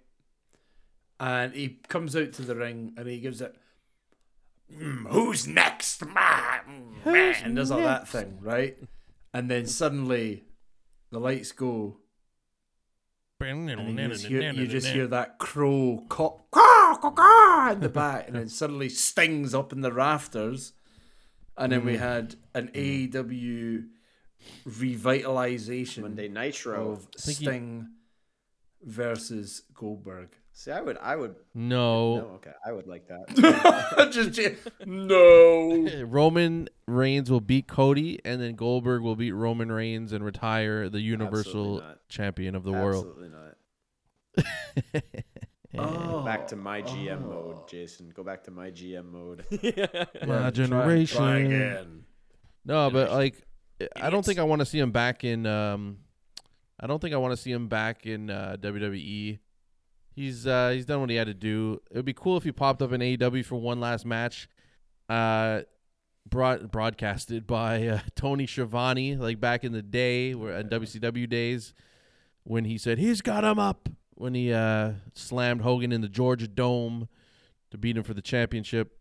And 1.19 1.53
he 1.53 1.81
comes 1.89 2.15
out 2.15 2.33
to 2.35 2.43
the 2.43 2.55
ring 2.55 2.95
and 2.97 3.09
he 3.09 3.21
gives 3.21 3.41
it, 3.41 3.57
"Mm, 4.73 5.09
"Who's 5.11 5.47
next, 5.47 6.07
man?" 6.07 7.01
and 7.05 7.57
does 7.57 7.71
all 7.71 7.81
that 7.81 8.09
thing, 8.09 8.39
right? 8.41 8.79
And 9.35 9.51
then 9.51 9.67
suddenly, 9.67 10.45
the 11.11 11.19
lights 11.21 11.53
go, 11.53 12.00
and 13.41 13.99
you 13.99 14.09
just 14.09 14.27
hear, 14.27 14.53
you 14.53 14.67
just 14.67 14.87
hear 14.89 15.07
that 15.07 15.39
crow 15.39 16.05
cop 16.09 16.51
caw, 16.51 16.97
caw, 17.01 17.11
caw, 17.11 17.73
in 17.73 17.81
the 17.81 17.89
back, 17.89 18.27
and 18.27 18.37
then 18.37 18.49
suddenly 18.61 18.89
Sting's 18.89 19.55
up 19.55 19.73
in 19.73 19.81
the 19.81 19.93
rafters, 19.93 20.73
and 21.57 21.73
then 21.73 21.85
we 21.85 21.95
hmm. 21.95 22.03
had 22.03 22.37
an 22.55 22.69
hmm. 22.69 22.79
AEW 22.79 23.87
revitalization 24.69 26.03
Monday 26.03 26.29
Nitro. 26.29 26.93
of 26.93 27.09
think 27.17 27.39
he- 27.39 27.45
Sting 27.45 27.89
versus 28.83 29.63
Goldberg. 29.75 30.37
See, 30.53 30.71
I 30.71 30.81
would, 30.81 30.99
I 30.99 31.17
would. 31.17 31.37
No. 31.55 32.17
No, 32.17 32.25
okay, 32.35 32.53
I 32.67 32.73
would 32.73 32.87
like 32.87 33.09
that. 33.09 34.11
Just 34.13 34.39
no. 34.87 36.05
Roman 36.05 36.69
Reigns 36.87 37.31
will 37.31 37.41
beat 37.41 37.67
Cody, 37.67 38.21
and 38.25 38.41
then 38.41 38.57
Goldberg 38.57 39.03
will 39.03 39.17
beat 39.17 39.33
Roman 39.33 39.71
Reigns 39.73 40.13
and 40.13 40.25
retire 40.25 40.89
the 40.89 41.01
Universal 41.01 41.83
champion 42.09 42.55
of 42.55 42.65
the 42.65 42.73
world. 42.73 43.07
Absolutely 43.07 43.29
not. 43.29 45.03
Oh, 45.79 46.25
Back 46.25 46.49
to 46.49 46.57
my 46.57 46.83
GM 46.83 47.29
mode, 47.29 47.69
Jason. 47.69 48.11
Go 48.11 48.25
back 48.25 48.43
to 48.45 48.51
my 48.51 48.71
GM 48.71 49.13
mode. 49.13 49.45
My 50.27 50.51
generation. 50.51 51.17
try 51.17 51.39
again. 51.39 52.05
No, 52.65 52.91
but 52.91 53.13
like, 53.13 53.41
I 53.97 54.11
don't 54.11 54.25
think 54.25 54.39
I 54.39 54.43
want 54.43 54.61
to 54.61 54.67
see 54.67 54.79
him 54.79 54.91
back 54.91 55.23
in. 55.25 55.47
Um, 55.47 55.99
I 56.79 56.87
don't 56.87 57.01
think 57.01 57.15
I 57.15 57.19
want 57.19 57.33
to 57.33 57.37
see 57.37 57.53
him 57.53 57.69
back 57.69 58.05
in 58.05 58.31
uh, 58.31 58.57
WWE. 58.61 59.39
He's 60.13 60.47
uh, 60.47 60.71
he's 60.71 60.87
done 60.87 61.01
what 61.01 61.11
he 61.11 61.17
had 61.17 61.29
to 61.29 61.35
do. 61.35 61.81
It 61.91 61.97
would 61.97 62.05
be 62.05 62.13
cool 62.13 62.37
if 62.37 62.45
he 62.45 62.53
popped 62.53 62.83
up 62.83 62.93
in 62.93 63.01
AEW 63.01 63.45
for 63.45 63.57
one 63.57 63.81
last 63.81 64.05
match. 64.05 64.49
Uh, 65.09 65.63
broad 66.29 66.71
broadcasted 66.71 67.47
by 67.47 67.87
uh, 67.87 67.99
Tony 68.15 68.47
Schiavone, 68.47 69.17
like 69.17 69.41
back 69.41 69.65
in 69.65 69.73
the 69.73 69.83
day, 69.83 70.35
where 70.35 70.57
in 70.59 70.69
WCW 70.69 71.29
days, 71.29 71.75
when 72.45 72.65
he 72.65 72.79
said 72.79 72.99
he's 72.99 73.21
got 73.23 73.45
him 73.45 73.59
up 73.59 73.89
when 74.21 74.35
he 74.35 74.53
uh, 74.53 74.93
slammed 75.15 75.63
Hogan 75.63 75.93
in 75.93 76.03
the 76.03 76.09
Georgia 76.09 76.47
Dome 76.47 77.09
to 77.71 77.79
beat 77.79 77.97
him 77.97 78.03
for 78.03 78.13
the 78.13 78.21
championship. 78.21 78.93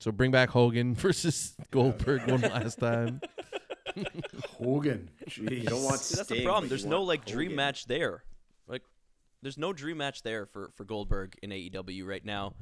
So 0.00 0.10
bring 0.10 0.32
back 0.32 0.50
Hogan 0.50 0.94
versus 0.96 1.54
Goldberg 1.70 2.28
one 2.28 2.40
last 2.40 2.80
time. 2.80 3.20
Hogan. 4.58 5.10
You 5.36 5.62
don't 5.62 5.84
want 5.84 6.00
See, 6.00 6.16
that's 6.16 6.28
the 6.28 6.44
problem. 6.44 6.68
There's 6.68 6.84
no 6.84 6.98
want 6.98 7.08
like 7.08 7.24
dream 7.26 7.54
match 7.54 7.84
there. 7.86 8.24
Like, 9.40 9.44
there's 9.44 9.58
no 9.58 9.72
dream 9.72 9.96
match 9.98 10.22
there 10.22 10.46
for 10.46 10.70
for 10.76 10.84
Goldberg 10.84 11.36
in 11.42 11.50
AEW 11.50 12.06
right 12.06 12.24
now. 12.24 12.54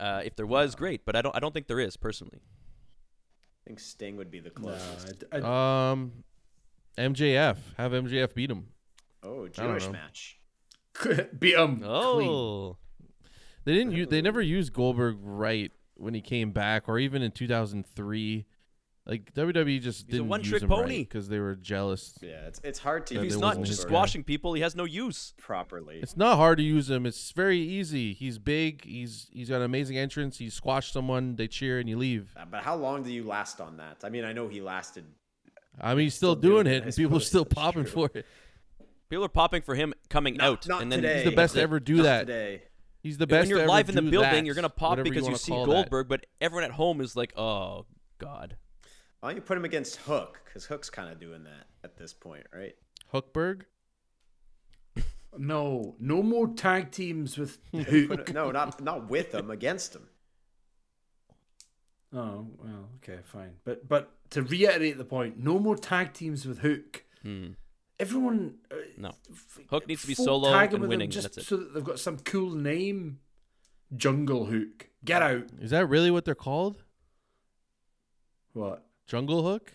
Uh, 0.00 0.22
if 0.24 0.34
there 0.34 0.46
was, 0.46 0.74
great, 0.74 1.04
but 1.06 1.14
I 1.14 1.22
don't. 1.22 1.34
I 1.36 1.38
don't 1.38 1.54
think 1.54 1.68
there 1.68 1.78
is 1.80 1.96
personally. 1.96 2.40
I 2.42 3.68
think 3.68 3.78
Sting 3.80 4.16
would 4.16 4.30
be 4.30 4.40
the 4.40 4.50
No, 4.58 4.62
closest. 4.70 5.24
I, 5.32 5.38
I, 5.38 5.90
Um, 5.92 6.24
MJF 6.98 7.56
have 7.78 7.92
MJF 7.92 8.34
beat 8.34 8.50
him. 8.50 8.66
Oh, 9.22 9.48
don't 9.48 9.52
Jewish 9.52 9.88
match. 9.88 10.38
beat 11.38 11.54
him. 11.54 11.78
clean. 11.78 11.88
Oh, 11.90 12.76
They 13.64 13.74
didn't. 13.74 13.92
Use, 13.92 14.08
they 14.08 14.20
never 14.20 14.42
used 14.42 14.72
Goldberg 14.72 15.18
right 15.22 15.72
when 15.94 16.14
he 16.14 16.20
came 16.20 16.50
back, 16.50 16.88
or 16.88 16.98
even 16.98 17.22
in 17.22 17.30
2003. 17.30 18.44
Like 19.06 19.34
WWE 19.34 19.82
just 19.82 20.06
He's 20.06 20.08
a 20.08 20.12
didn't 20.12 20.28
one-trick 20.28 20.52
use 20.52 20.62
him 20.62 20.68
pony. 20.70 20.98
because 21.00 21.28
they 21.28 21.38
were 21.38 21.54
jealous. 21.56 22.18
Yeah, 22.22 22.46
it's 22.46 22.58
it's 22.64 22.78
hard 22.78 23.06
to 23.08 23.16
if 23.16 23.22
he's 23.22 23.32
there 23.32 23.40
not 23.40 23.46
wasn't 23.48 23.66
just 23.66 23.78
his 23.80 23.84
guy. 23.84 23.88
squashing 23.90 24.24
people, 24.24 24.54
he 24.54 24.62
has 24.62 24.74
no 24.74 24.84
use. 24.84 25.34
properly. 25.36 25.98
It's 26.02 26.16
not 26.16 26.36
hard 26.36 26.56
to 26.56 26.64
use 26.64 26.88
him. 26.88 27.04
It's 27.04 27.30
very 27.32 27.58
easy. 27.58 28.14
He's 28.14 28.38
big. 28.38 28.82
He's 28.84 29.28
he's 29.30 29.50
got 29.50 29.56
an 29.56 29.62
amazing 29.64 29.98
entrance. 29.98 30.38
He 30.38 30.48
squashed 30.48 30.94
someone. 30.94 31.36
They 31.36 31.48
cheer 31.48 31.80
and 31.80 31.88
you 31.88 31.98
leave. 31.98 32.32
Uh, 32.34 32.46
But 32.50 32.62
how 32.62 32.76
long 32.76 33.02
do 33.02 33.12
you 33.12 33.24
last 33.24 33.60
on 33.60 33.76
that? 33.76 33.98
I 34.04 34.08
mean, 34.08 34.24
I 34.24 34.32
know 34.32 34.48
he 34.48 34.62
lasted. 34.62 35.04
I 35.78 35.94
mean, 35.94 36.04
he's 36.04 36.14
still, 36.14 36.32
Still 36.32 36.40
doing 36.40 36.64
doing 36.64 36.66
it, 36.68 36.76
it, 36.78 36.82
I 36.84 36.86
and 36.86 36.96
people 36.96 37.16
are 37.16 37.20
suppose. 37.20 37.26
still 37.28 37.44
That's 37.44 37.54
popping 37.54 37.84
true. 37.84 38.08
for 38.08 38.18
it. 38.18 38.24
People 39.10 39.24
are 39.26 39.28
popping 39.28 39.60
for 39.60 39.74
him 39.74 39.92
coming 40.08 40.36
Not- 40.36 40.46
out, 40.46 40.66
not 40.68 40.80
and 40.82 40.90
then 40.90 41.02
today. 41.02 41.16
He's 41.16 41.24
the 41.30 41.36
best 41.36 41.54
to 41.56 41.60
ever 41.60 41.78
do 41.78 41.96
Not 41.96 42.02
that. 42.04 42.20
today. 42.26 42.62
He's 43.02 43.18
the 43.18 43.26
best. 43.26 43.42
when 43.42 43.50
you're 43.50 43.58
ever 43.58 43.68
live 43.68 43.90
in 43.90 43.96
the 43.96 44.00
do 44.00 44.10
building, 44.10 44.30
that, 44.30 44.44
you're 44.46 44.54
gonna 44.54 44.70
pop 44.70 44.90
whatever 44.92 45.04
because 45.04 45.24
you, 45.24 45.24
wanna 45.24 45.36
see 45.38 45.52
call 45.52 45.66
that. 45.66 45.72
Goldberg, 45.72 46.08
but 46.08 46.24
everyone 46.40 46.64
at 46.64 46.70
home 46.70 47.02
is 47.02 47.14
like, 47.16 47.36
"Oh 47.38 47.84
God." 48.16 48.56
Why 49.24 49.30
don't 49.30 49.36
you 49.36 49.42
put 49.42 49.56
him 49.56 49.64
against 49.64 49.96
Hook? 49.96 50.42
Because 50.44 50.66
Hook's 50.66 50.90
kind 50.90 51.10
of 51.10 51.18
doing 51.18 51.44
that 51.44 51.64
at 51.82 51.96
this 51.96 52.12
point, 52.12 52.44
right? 52.52 52.74
Hookberg. 53.10 53.62
No, 55.38 55.96
no 55.98 56.22
more 56.22 56.46
tag 56.46 56.90
teams 56.92 57.38
with 57.38 57.58
Hook. 57.74 58.32
no, 58.34 58.50
not 58.52 58.80
not 58.82 59.08
with 59.08 59.34
him, 59.34 59.50
against 59.50 59.96
him. 59.96 60.06
Oh 62.12 62.46
well, 62.62 62.90
okay, 62.96 63.18
fine. 63.24 63.54
But 63.64 63.88
but 63.88 64.12
to 64.30 64.42
reiterate 64.42 64.96
the 64.98 65.04
point, 65.06 65.38
no 65.38 65.58
more 65.58 65.74
tag 65.74 66.12
teams 66.12 66.46
with 66.46 66.58
Hook. 66.58 67.02
Hmm. 67.22 67.52
Everyone. 67.98 68.56
Uh, 68.70 68.76
No. 68.96 69.12
Hook 69.70 69.88
needs 69.88 70.02
to 70.02 70.06
be 70.06 70.14
solo 70.14 70.52
tag 70.52 70.72
and 70.74 70.86
winning, 70.86 71.10
just 71.10 71.24
that's 71.34 71.38
it. 71.38 71.46
so 71.46 71.56
that 71.56 71.72
they've 71.74 71.82
got 71.82 71.98
some 71.98 72.18
cool 72.18 72.50
name. 72.50 73.18
Jungle 73.96 74.44
Hook. 74.44 74.90
Get 75.04 75.22
out. 75.22 75.46
Is 75.60 75.70
that 75.70 75.86
really 75.86 76.10
what 76.12 76.26
they're 76.26 76.34
called? 76.36 76.84
What? 78.52 78.86
Jungle 79.06 79.42
Hook. 79.42 79.74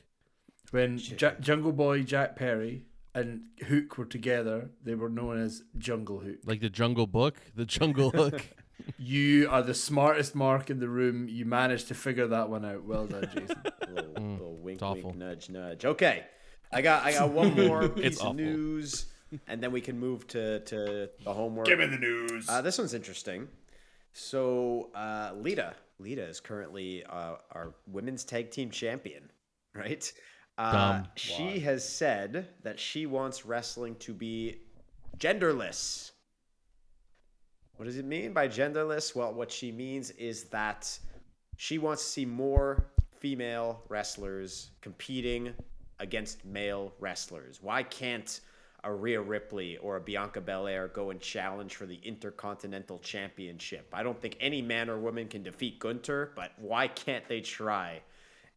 When 0.72 0.98
Ja- 1.00 1.36
Jungle 1.40 1.72
Boy, 1.72 2.04
Jack 2.04 2.36
Perry, 2.36 2.86
and 3.16 3.42
Hook 3.68 3.98
were 3.98 4.06
together, 4.06 4.70
they 4.84 4.96
were 4.96 5.10
known 5.10 5.40
as 5.40 5.64
Jungle 5.78 6.20
Hook. 6.20 6.38
Like 6.46 6.62
the 6.62 6.70
Jungle 6.70 7.08
Book, 7.08 7.38
the 7.56 7.66
Jungle 7.66 8.12
Hook. 8.12 8.42
You 8.98 9.50
are 9.52 9.62
the 9.62 9.74
smartest 9.74 10.34
mark 10.36 10.70
in 10.70 10.80
the 10.80 10.88
room. 10.88 11.28
You 11.28 11.44
managed 11.44 11.90
to 11.90 11.94
figure 11.94 12.28
that 12.28 12.50
one 12.50 12.64
out. 12.64 12.86
Well 12.86 13.08
done, 13.08 13.30
Jason. 13.36 13.58
A 13.82 13.92
little, 13.92 14.14
little 14.24 14.56
wink, 14.56 14.76
it's 14.78 14.82
awful. 14.84 15.10
wink, 15.10 15.18
nudge, 15.18 15.50
nudge. 15.50 15.84
Okay, 15.84 16.24
I 16.72 16.82
got 16.82 17.06
I 17.06 17.12
got 17.12 17.30
one 17.30 17.54
more 17.56 17.90
piece 17.90 18.16
of 18.16 18.28
awful. 18.28 18.34
news, 18.36 19.08
and 19.48 19.62
then 19.62 19.74
we 19.74 19.82
can 19.82 20.00
move 20.00 20.26
to 20.28 20.62
to 20.62 21.10
the 21.24 21.34
homework. 21.34 21.68
Give 21.68 21.78
me 21.78 21.88
the 21.88 21.98
news. 21.98 22.48
Uh, 22.48 22.62
this 22.62 22.78
one's 22.78 22.94
interesting. 22.94 23.50
So, 24.14 24.90
uh, 24.96 25.34
Lita, 25.36 25.74
Lita 26.00 26.24
is 26.24 26.40
currently 26.40 27.04
uh, 27.06 27.36
our 27.52 27.74
women's 27.88 28.24
tag 28.24 28.52
team 28.52 28.72
champion, 28.72 29.30
right? 29.76 30.12
Uh, 30.58 31.04
she 31.16 31.60
has 31.60 31.88
said 31.88 32.50
that 32.64 32.80
she 32.80 33.06
wants 33.06 33.46
wrestling 33.46 33.96
to 33.96 34.14
be 34.14 34.58
genderless. 35.18 36.12
What 37.78 37.86
does 37.86 37.98
it 37.98 38.06
mean 38.06 38.34
by 38.34 38.48
genderless? 38.48 39.16
Well, 39.16 39.34
what 39.34 39.52
she 39.52 39.72
means 39.72 40.12
is 40.12 40.46
that 40.46 41.00
she 41.56 41.78
wants 41.78 42.04
to 42.04 42.10
see 42.10 42.26
more 42.26 42.88
female 43.20 43.84
wrestlers 43.88 44.72
competing 44.82 45.54
against 46.00 46.44
male 46.46 46.94
wrestlers. 47.00 47.60
Why 47.62 47.84
can't 47.84 48.40
a 48.84 48.94
Rhea 48.94 49.22
Ripley 49.22 49.78
or 49.78 49.98
a 49.98 50.02
Bianca 50.02 50.42
Belair 50.42 50.88
go 50.88 51.10
and 51.10 51.20
challenge 51.20 51.76
for 51.76 51.86
the 51.86 52.00
Intercontinental 52.04 53.00
Championship? 53.00 53.88
I 53.94 54.04
don't 54.04 54.20
think 54.20 54.38
any 54.40 54.62
man 54.62 54.90
or 54.90 55.00
woman 55.00 55.28
can 55.28 55.44
defeat 55.44 55.80
Gunther, 55.80 56.32
but 56.36 56.52
why 56.58 56.88
can't 56.88 57.28
they 57.28 57.42
try? 57.42 58.02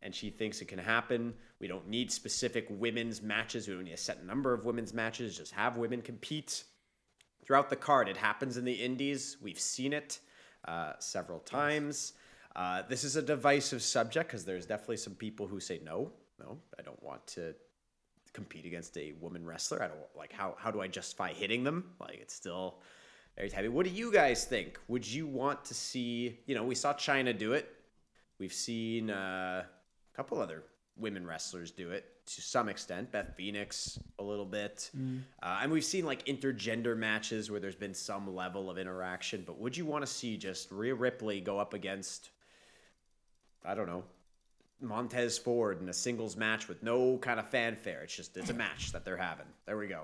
And 0.03 0.15
she 0.15 0.31
thinks 0.31 0.61
it 0.61 0.69
can 0.69 0.79
happen. 0.79 1.35
We 1.61 1.69
don't 1.69 1.89
need 1.89 2.11
specific 2.11 2.67
women's 2.71 3.23
matches. 3.23 3.69
We 3.69 3.75
don't 3.75 3.85
need 3.85 3.93
a 3.93 3.97
set 3.97 4.25
number 4.27 4.53
of 4.53 4.65
women's 4.65 4.93
matches. 4.93 5.37
Just 5.37 5.53
have 5.53 5.77
women 5.77 6.03
compete 6.03 6.65
throughout 7.45 7.71
the 7.71 7.77
card. 7.77 8.09
It 8.09 8.17
happens 8.17 8.57
in 8.57 8.65
the 8.65 8.73
indies. 8.73 9.37
We've 9.41 9.61
seen 9.61 9.93
it 9.93 10.19
uh, 10.67 10.95
several 10.99 11.39
times. 11.41 12.15
Uh, 12.55 12.83
this 12.89 13.05
is 13.05 13.17
a 13.17 13.23
divisive 13.23 13.83
subject 13.83 14.29
because 14.29 14.45
there's 14.45 14.67
definitely 14.67 14.99
some 14.99 15.15
people 15.15 15.47
who 15.47 15.59
say 15.59 15.81
no, 15.85 16.11
no, 16.39 16.59
I 16.79 16.83
don't 16.83 17.03
want 17.03 17.27
to 17.29 17.55
compete 18.33 18.65
against 18.65 18.97
a 18.97 19.13
woman 19.21 19.45
wrestler. 19.45 19.83
I 19.83 19.89
don't 19.89 19.99
like 20.17 20.33
how 20.33 20.57
how 20.59 20.71
do 20.71 20.81
I 20.81 20.89
justify 20.89 21.33
hitting 21.33 21.65
them? 21.65 21.91
Like 22.01 22.19
it's 22.21 22.35
still 22.35 22.79
very 23.37 23.51
heavy. 23.51 23.69
What 23.69 23.85
do 23.85 23.93
you 23.93 24.13
guys 24.13 24.45
think? 24.45 24.79
Would 24.89 25.07
you 25.07 25.27
want 25.27 25.65
to 25.67 25.75
see? 25.75 26.39
You 26.47 26.55
know, 26.55 26.65
we 26.65 26.75
saw 26.75 26.93
Chyna 26.95 27.37
do 27.37 27.53
it. 27.53 27.69
We've 28.39 28.53
seen 28.53 29.11
uh, 29.11 29.65
a 29.65 30.17
couple 30.17 30.41
other 30.41 30.65
women 30.97 31.27
wrestlers 31.27 31.71
do 31.71 31.91
it 31.91 32.05
to 32.27 32.41
some 32.43 32.69
extent. 32.69 33.11
Beth 33.11 33.35
Phoenix 33.37 33.99
a 34.19 34.23
little 34.23 34.45
bit, 34.45 34.91
uh, 35.43 35.59
and 35.63 35.73
we've 35.73 35.85
seen 35.85 36.05
like 36.05 36.27
intergender 36.27 36.97
matches 36.97 37.51
where 37.51 37.61
there's 37.61 37.75
been 37.77 37.95
some 37.95 38.35
level 38.35 38.71
of 38.71 38.79
interaction. 38.79 39.43
But 39.47 39.59
would 39.59 39.77
you 39.77 39.87
want 39.87 40.05
to 40.05 40.11
see 40.11 40.37
just 40.37 40.71
Rhea 40.71 40.95
Ripley 40.95 41.41
go 41.41 41.59
up 41.59 41.75
against? 41.75 42.31
I 43.65 43.75
don't 43.75 43.87
know. 43.87 44.05
Montez 44.83 45.39
Ford 45.39 45.81
in 45.81 45.89
a 45.89 45.93
singles 45.93 46.37
match 46.37 46.69
with 46.69 46.83
no 46.83 47.19
kind 47.19 47.39
of 47.39 47.49
fanfare. 47.49 48.03
It's 48.03 48.15
just 48.15 48.37
it's 48.37 48.51
a 48.51 48.55
match 48.55 48.93
that 48.93 49.05
they're 49.05 49.17
having. 49.17 49.47
There 49.67 49.79
we 49.79 49.87
go. 49.87 50.03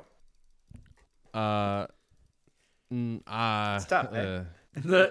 Uh, 1.35 1.87
mm, 2.93 3.21
uh, 3.27 3.79
Stop, 3.81 4.15
eh? 4.15 4.43
uh, 4.89 5.07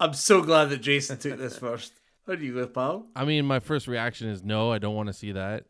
I'm 0.00 0.14
so 0.14 0.42
glad 0.42 0.70
that 0.70 0.78
Jason 0.78 1.18
took 1.18 1.38
this 1.38 1.58
first. 1.58 1.92
How 2.26 2.36
do 2.36 2.44
you 2.44 2.54
go, 2.54 2.66
pal? 2.66 3.06
I 3.16 3.24
mean, 3.24 3.44
my 3.44 3.58
first 3.58 3.88
reaction 3.88 4.28
is 4.28 4.42
no. 4.42 4.70
I 4.72 4.78
don't 4.78 4.94
want 4.94 5.08
to 5.08 5.12
see 5.12 5.32
that. 5.32 5.64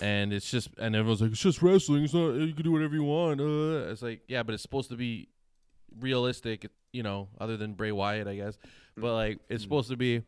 And 0.00 0.32
it's 0.32 0.50
just, 0.50 0.68
and 0.78 0.94
everyone's 0.94 1.22
like, 1.22 1.30
it's 1.30 1.40
just 1.40 1.62
wrestling. 1.62 2.04
It's 2.04 2.14
not. 2.14 2.34
You 2.34 2.52
can 2.52 2.64
do 2.64 2.72
whatever 2.72 2.94
you 2.94 3.04
want. 3.04 3.40
Uh. 3.40 3.90
It's 3.90 4.02
like, 4.02 4.22
yeah, 4.28 4.42
but 4.42 4.54
it's 4.54 4.62
supposed 4.62 4.90
to 4.90 4.96
be 4.96 5.28
realistic. 6.00 6.68
You 6.92 7.02
know, 7.02 7.28
other 7.40 7.56
than 7.56 7.74
Bray 7.74 7.92
Wyatt, 7.92 8.26
I 8.26 8.36
guess. 8.36 8.58
But 8.96 9.14
like, 9.14 9.38
it's 9.48 9.62
supposed 9.62 9.90
to 9.90 9.96
be 9.96 10.22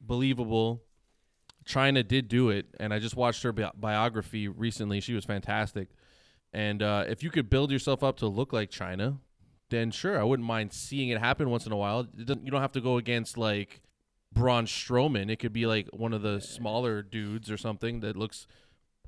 believable. 0.00 0.82
Chyna 1.68 2.06
did 2.06 2.28
do 2.28 2.48
it, 2.50 2.66
and 2.80 2.94
I 2.94 2.98
just 2.98 3.14
watched 3.16 3.42
her 3.42 3.52
bi- 3.52 3.70
biography 3.76 4.48
recently. 4.48 5.00
She 5.00 5.12
was 5.14 5.24
fantastic. 5.24 5.88
And 6.52 6.82
uh, 6.82 7.04
if 7.08 7.22
you 7.22 7.30
could 7.30 7.50
build 7.50 7.70
yourself 7.70 8.02
up 8.02 8.16
to 8.18 8.26
look 8.26 8.52
like 8.54 8.70
Chyna, 8.70 9.18
then 9.70 9.90
sure, 9.90 10.18
I 10.18 10.22
wouldn't 10.24 10.46
mind 10.48 10.72
seeing 10.72 11.10
it 11.10 11.18
happen 11.20 11.50
once 11.50 11.66
in 11.66 11.72
a 11.72 11.76
while. 11.76 12.06
You 12.16 12.24
don't 12.24 12.62
have 12.62 12.72
to 12.72 12.80
go 12.80 12.96
against 12.96 13.36
like 13.36 13.82
Braun 14.32 14.64
Strowman. 14.64 15.30
It 15.30 15.36
could 15.40 15.52
be 15.52 15.66
like 15.66 15.88
one 15.92 16.14
of 16.14 16.22
the 16.22 16.40
smaller 16.40 17.02
dudes 17.02 17.50
or 17.50 17.58
something 17.58 18.00
that 18.00 18.16
looks 18.16 18.46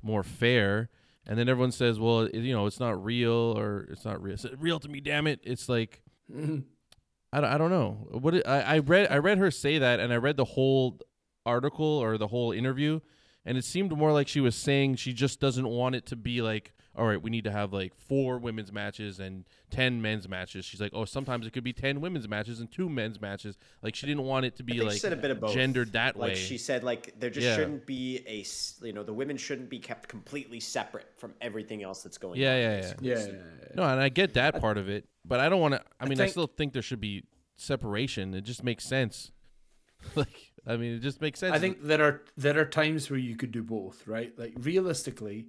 more 0.03 0.21
fair. 0.21 0.89
And 1.25 1.39
then 1.39 1.49
everyone 1.49 1.71
says, 1.71 1.99
"Well, 1.99 2.21
it, 2.21 2.35
you 2.35 2.53
know, 2.53 2.67
it's 2.67 2.79
not 2.79 3.03
real 3.03 3.31
or 3.57 3.87
it's 3.91 4.05
not 4.05 4.21
real. 4.21 4.33
It's 4.35 4.45
real 4.59 4.79
to 4.79 4.87
me, 4.89 4.99
damn 5.01 5.25
it." 5.25 5.39
It's 5.43 5.67
like 5.67 6.01
I, 6.31 7.39
don't- 7.41 7.45
I 7.51 7.57
don't 7.57 7.69
know. 7.71 8.07
What 8.11 8.35
it, 8.35 8.47
I 8.47 8.61
I 8.61 8.79
read 8.79 9.11
I 9.11 9.17
read 9.17 9.37
her 9.39 9.49
say 9.51 9.79
that 9.79 9.99
and 9.99 10.11
I 10.13 10.17
read 10.17 10.37
the 10.37 10.45
whole 10.45 10.99
article 11.45 11.85
or 11.85 12.17
the 12.17 12.27
whole 12.27 12.51
interview 12.51 12.99
and 13.45 13.57
it 13.57 13.65
seemed 13.65 13.91
more 13.97 14.11
like 14.11 14.27
she 14.27 14.39
was 14.39 14.55
saying 14.55 14.95
she 14.95 15.13
just 15.13 15.39
doesn't 15.39 15.67
want 15.67 15.95
it 15.95 16.05
to 16.05 16.15
be 16.15 16.41
like 16.41 16.73
all 16.93 17.07
right, 17.07 17.21
we 17.21 17.29
need 17.29 17.45
to 17.45 17.51
have 17.51 17.71
like 17.71 17.95
four 17.95 18.37
women's 18.37 18.69
matches 18.69 19.17
and 19.21 19.45
10 19.69 20.01
men's 20.01 20.27
matches. 20.27 20.65
She's 20.65 20.81
like, 20.81 20.91
"Oh, 20.93 21.05
sometimes 21.05 21.47
it 21.47 21.53
could 21.53 21.63
be 21.63 21.71
10 21.71 22.01
women's 22.01 22.27
matches 22.27 22.59
and 22.59 22.69
two 22.69 22.89
men's 22.89 23.21
matches." 23.21 23.57
Like 23.81 23.95
she 23.95 24.05
didn't 24.07 24.25
want 24.25 24.45
it 24.45 24.57
to 24.57 24.63
be 24.63 24.81
like 24.81 24.91
she 24.95 24.99
said 24.99 25.13
a 25.13 25.15
bit 25.15 25.31
of 25.31 25.39
both. 25.39 25.53
gendered 25.53 25.93
that 25.93 26.17
like 26.17 26.31
way. 26.33 26.35
she 26.35 26.57
said, 26.57 26.83
like 26.83 27.17
there 27.17 27.29
just 27.29 27.45
Yeah. 27.47 27.55
shouldn't 27.55 27.85
be 27.85 28.19
a 28.27 28.43
you 28.85 28.91
know 28.91 29.03
the 29.03 29.13
women 29.13 29.37
shouldn't 29.37 29.69
be 29.69 29.79
kept 29.79 30.09
completely 30.09 30.59
separate 30.59 31.07
from 31.15 31.33
everything 31.39 31.81
else 31.81 32.03
that's 32.03 32.17
going 32.17 32.37
Yeah, 32.41 32.51
on. 32.55 32.57
yeah, 32.59 32.69
yeah. 32.75 32.81
basically. 32.81 33.07
Yeah. 33.09 33.15
So- 33.21 33.35
No, 33.75 33.83
and 33.83 34.01
I 34.01 34.09
get 34.09 34.33
that 34.33 34.59
part 34.59 34.77
of 34.77 34.89
it, 34.89 35.05
but 35.23 35.39
I 35.39 35.47
don't 35.47 35.61
want 35.61 35.75
to. 35.75 35.81
I 35.97 36.03
mean, 36.09 36.19
I, 36.19 36.23
think- 36.25 36.31
still 36.31 36.47
think 36.47 36.73
there 36.73 36.81
should 36.81 36.99
be 36.99 37.23
separation. 37.55 38.33
It 38.33 38.41
just 38.41 38.65
makes 38.65 38.83
sense. 38.83 39.31
like, 40.15 40.51
I 40.65 40.77
mean, 40.77 40.95
it 40.95 40.99
just 40.99 41.21
makes 41.21 41.39
sense. 41.39 41.53
I 41.53 41.59
think 41.59 41.83
there 41.83 42.01
are 42.03 42.21
there 42.37 42.59
are 42.59 42.65
times 42.65 43.09
where 43.09 43.19
you 43.19 43.35
could 43.35 43.51
do 43.51 43.63
both, 43.63 44.07
right? 44.07 44.37
Like 44.37 44.53
realistically, 44.59 45.47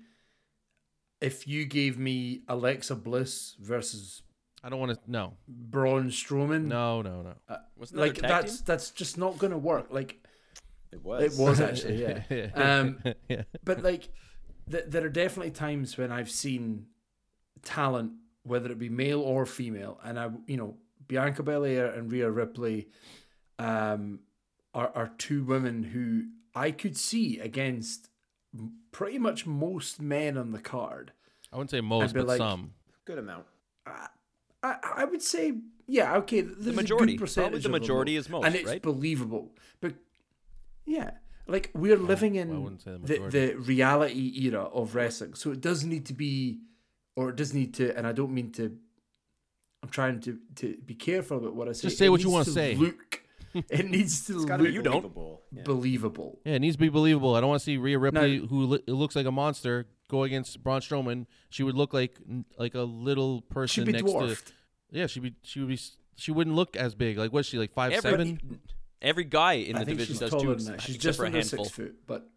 if 1.21 1.47
you 1.47 1.65
gave 1.65 1.99
me 1.99 2.43
Alexa 2.49 2.97
Bliss 2.97 3.57
versus 3.61 4.23
I 4.65 4.69
don't 4.69 4.79
want 4.79 4.93
to. 4.93 5.11
No, 5.11 5.35
Braun 5.49 6.09
Strowman, 6.09 6.67
no, 6.67 7.03
no, 7.03 7.23
no. 7.23 7.35
Wasn't 7.77 7.99
that 7.99 8.07
like 8.07 8.19
that's 8.19 8.59
team? 8.59 8.65
that's 8.67 8.91
just 8.91 9.19
not 9.19 9.39
going 9.39 9.51
to 9.51 9.59
work. 9.59 9.89
Like 9.91 10.25
It 10.93 11.03
was. 11.03 11.23
it 11.23 11.43
was 11.43 11.61
actually, 11.69 12.03
yeah. 12.03 12.51
Um, 12.55 13.03
yeah. 13.29 13.43
but 13.65 13.83
like, 13.83 14.09
th- 14.71 14.85
there 14.87 15.05
are 15.05 15.11
definitely 15.11 15.51
times 15.51 15.99
when 15.99 16.13
I've 16.13 16.31
seen 16.31 16.87
talent, 17.63 18.13
whether 18.45 18.71
it 18.71 18.79
be 18.79 18.89
male 18.89 19.21
or 19.21 19.47
female, 19.47 19.99
and 20.05 20.19
I, 20.19 20.31
you 20.47 20.57
know, 20.57 20.77
Bianca 21.09 21.43
Belair 21.43 21.87
and 21.87 22.11
Rhea 22.11 22.31
Ripley, 22.31 22.89
um, 23.59 24.21
are 24.75 24.91
are 24.95 25.13
two 25.19 25.45
women 25.45 25.83
who 25.85 26.25
I 26.55 26.71
could 26.71 26.97
see 26.97 27.39
against 27.39 28.09
pretty 28.91 29.19
much 29.19 29.47
most 29.47 30.01
men 30.01 30.37
on 30.37 30.53
the 30.53 30.59
card. 30.59 31.13
I 31.53 31.57
wouldn't 31.57 31.71
say 31.71 31.81
most, 31.81 32.15
but 32.15 32.27
like- 32.27 32.39
some. 32.39 32.73
Good 33.05 33.19
amount. 33.19 33.47
I, 34.63 34.77
I 34.97 35.05
would 35.05 35.23
say, 35.23 35.55
yeah, 35.89 36.17
okay. 36.19 36.41
There's 36.43 36.77
majority. 36.77 36.85
a 36.85 36.87
good 36.87 36.97
Probably 36.97 37.19
percentage 37.19 37.63
the 37.65 37.69
of 37.69 37.73
majority 37.73 38.15
though, 38.15 38.21
is 38.21 38.29
most, 38.29 38.47
and 38.47 38.55
it's 38.55 38.69
right? 38.69 38.81
believable. 38.81 39.51
But 39.81 39.95
yeah, 40.87 41.11
like 41.49 41.71
we're 41.75 41.97
living 41.97 42.37
in 42.37 42.63
wouldn't 42.63 42.85
the 42.85 43.19
the, 43.19 43.29
the 43.29 43.55
reality 43.55 44.33
era 44.45 44.63
of 44.63 44.95
wrestling, 44.95 45.35
so 45.35 45.51
it 45.51 45.61
does 45.61 45.85
need 45.85 46.07
to 46.07 46.15
be, 46.15 46.61
or 47.17 47.31
it 47.31 47.37
does 47.37 47.53
need 47.53 47.75
to, 47.75 47.97
and 47.97 48.07
I 48.07 48.13
don't 48.13 48.33
mean 48.33 48.53
to. 48.53 48.77
I'm 49.83 49.89
trying 49.89 50.21
to 50.21 50.39
to 50.57 50.77
be 50.87 50.95
careful 50.95 51.39
about 51.39 51.57
what 51.57 51.69
I 51.69 51.73
say. 51.73 51.89
Just 51.89 51.99
say 51.99 52.07
It 52.07 52.11
what 52.11 52.21
you 52.23 52.31
wanna 52.31 52.45
to 52.45 52.53
say. 52.53 52.77
Look, 52.77 53.12
it 53.71 53.89
needs 53.89 54.27
to 54.27 54.37
It's 54.37 54.45
got 54.45 54.61
look 54.61 54.69
to 54.69 54.73
be 54.73 54.75
You 54.75 54.83
don't. 54.83 54.93
believable. 55.03 55.43
Yeah. 55.53 55.63
believable. 55.65 56.39
Yeah, 56.45 56.55
it 56.55 56.59
needs 56.61 56.77
to 56.77 56.81
be 56.81 56.89
believable. 56.89 57.35
I 57.35 57.41
don't 57.41 57.51
want 57.51 57.61
to 57.61 57.65
see 57.65 57.77
Rhea 57.77 57.99
Ripley, 57.99 58.39
who 58.39 58.65
li- 58.67 58.83
looks 58.87 59.15
like 59.17 59.27
a 59.27 59.31
monster, 59.33 59.87
go 60.09 60.23
against 60.23 60.63
Braun 60.63 60.81
Strowman. 60.81 61.27
She 61.51 61.63
would 61.63 61.75
look 61.75 61.93
like 61.93 62.19
like 62.59 62.75
a 62.75 62.83
little 62.83 63.43
person 63.43 63.83
Should 63.83 63.87
be 63.87 63.93
next 63.93 64.05
dwarfed. 64.11 64.49
to. 64.49 64.53
Yeah, 64.99 65.07
she'd 65.07 65.23
be. 65.23 65.35
She 65.43 65.61
would 65.61 65.69
be. 65.69 65.79
She 66.17 66.31
wouldn't 66.31 66.55
look 66.57 66.77
as 66.77 66.95
big. 66.95 67.19
Like 67.19 67.33
what's 67.33 67.49
she 67.49 67.59
like 67.59 67.73
five 67.73 67.93
Every, 67.93 68.11
seven? 68.11 68.61
every 69.01 69.25
guy 69.25 69.55
in 69.55 69.77
I 69.77 69.81
the 69.81 69.85
think 69.87 69.99
division 69.99 70.13
she's 70.15 70.21
does 70.21 70.31
taller 70.31 70.45
too, 70.45 70.55
than 70.65 70.73
that. 70.73 70.83
She's 70.83 70.99
just 70.99 71.19
for 71.19 71.25
a 71.25 71.31
handful. 71.31 71.65
six 71.65 71.77
foot, 71.77 71.95
but 72.07 72.29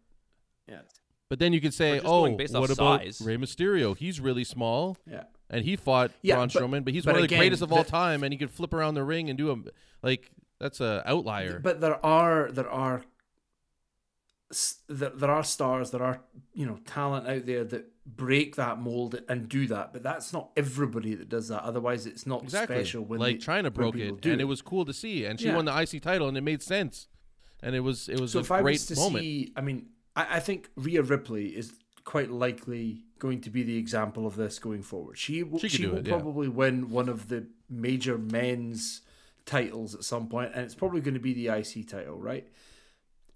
Yeah. 0.68 0.80
But 1.28 1.40
then 1.40 1.52
you 1.52 1.60
could 1.60 1.74
say, 1.74 2.00
oh, 2.04 2.30
based 2.36 2.54
off 2.54 2.60
what 2.60 2.70
about 2.70 3.00
size. 3.02 3.20
Rey 3.20 3.36
Mysterio? 3.36 3.96
He's 3.96 4.20
really 4.20 4.44
small, 4.44 4.96
yeah. 5.10 5.24
and 5.50 5.64
he 5.64 5.74
fought 5.74 6.12
Yeah, 6.22 6.36
Braun 6.36 6.48
but- 6.52 6.62
Strowman, 6.62 6.84
but 6.84 6.94
he's 6.94 7.04
but 7.04 7.14
one 7.14 7.16
of 7.16 7.22
the 7.22 7.34
again, 7.34 7.38
greatest 7.40 7.62
of 7.62 7.72
all 7.72 7.82
the- 7.82 7.90
time, 7.90 8.22
and 8.22 8.32
he 8.32 8.38
could 8.38 8.50
flip 8.50 8.72
around 8.72 8.94
the 8.94 9.02
ring 9.02 9.28
and 9.28 9.36
do 9.36 9.50
a 9.50 9.56
like 10.06 10.30
that's 10.58 10.80
a 10.80 11.02
outlier. 11.06 11.58
But 11.58 11.80
there 11.80 12.04
are 12.04 12.50
there 12.50 12.68
are 12.70 13.04
there, 14.88 15.10
there 15.10 15.30
are 15.30 15.42
stars, 15.42 15.90
there 15.90 16.02
are 16.02 16.20
you 16.54 16.66
know 16.66 16.78
talent 16.86 17.26
out 17.28 17.46
there 17.46 17.64
that 17.64 17.86
break 18.06 18.54
that 18.56 18.78
mold 18.80 19.20
and 19.28 19.48
do 19.48 19.66
that. 19.66 19.92
But 19.92 20.02
that's 20.02 20.32
not 20.32 20.50
everybody 20.56 21.14
that 21.14 21.28
does 21.28 21.48
that. 21.48 21.62
Otherwise, 21.64 22.06
it's 22.06 22.26
not 22.26 22.44
exactly. 22.44 22.76
special. 22.76 23.04
When 23.04 23.18
like 23.18 23.40
they- 23.40 23.46
Chyna 23.46 23.72
broke 23.72 23.96
it, 23.96 24.24
and 24.24 24.40
it 24.40 24.44
was 24.44 24.62
cool 24.62 24.84
to 24.84 24.92
see, 24.92 25.24
and 25.24 25.40
she 25.40 25.46
Yeah. 25.46 25.56
won 25.56 25.64
the 25.64 25.72
IC 25.76 26.00
title, 26.00 26.28
and 26.28 26.36
it 26.36 26.42
made 26.42 26.62
sense, 26.62 27.08
and 27.62 27.74
it 27.74 27.80
was 27.80 28.08
it 28.08 28.20
was 28.20 28.34
a 28.34 28.42
great 28.42 28.48
moment. 28.48 28.48
So 28.48 28.54
a 28.54 28.58
if 28.58 28.60
I 28.60 28.62
was 28.62 28.86
to 28.86 28.94
moment. 28.96 29.22
see, 29.24 29.52
I 29.56 29.60
mean, 29.62 29.86
I, 30.14 30.36
I 30.36 30.40
think 30.40 30.70
Rhea 30.76 31.02
Ripley 31.02 31.48
is 31.56 31.72
quite 32.04 32.30
likely 32.30 33.02
going 33.18 33.40
to 33.40 33.50
be 33.50 33.64
the 33.64 33.76
example 33.78 34.26
of 34.26 34.36
this 34.36 34.60
going 34.60 34.82
forward. 34.82 35.18
She 35.18 35.42
will, 35.42 35.58
She 35.58 35.68
she, 35.68 35.86
will 35.86 35.96
it, 35.96 36.06
yeah. 36.06 36.12
probably 36.14 36.48
win 36.48 36.88
one 36.90 37.08
of 37.08 37.28
the 37.28 37.46
major 37.68 38.16
men's 38.16 39.00
titles 39.46 39.94
at 39.94 40.04
some 40.04 40.28
point, 40.28 40.52
and 40.54 40.62
it's 40.64 40.74
probably 40.74 41.00
going 41.00 41.14
to 41.14 41.20
be 41.20 41.32
the 41.32 41.48
IC 41.48 41.88
title, 41.88 42.18
right? 42.18 42.46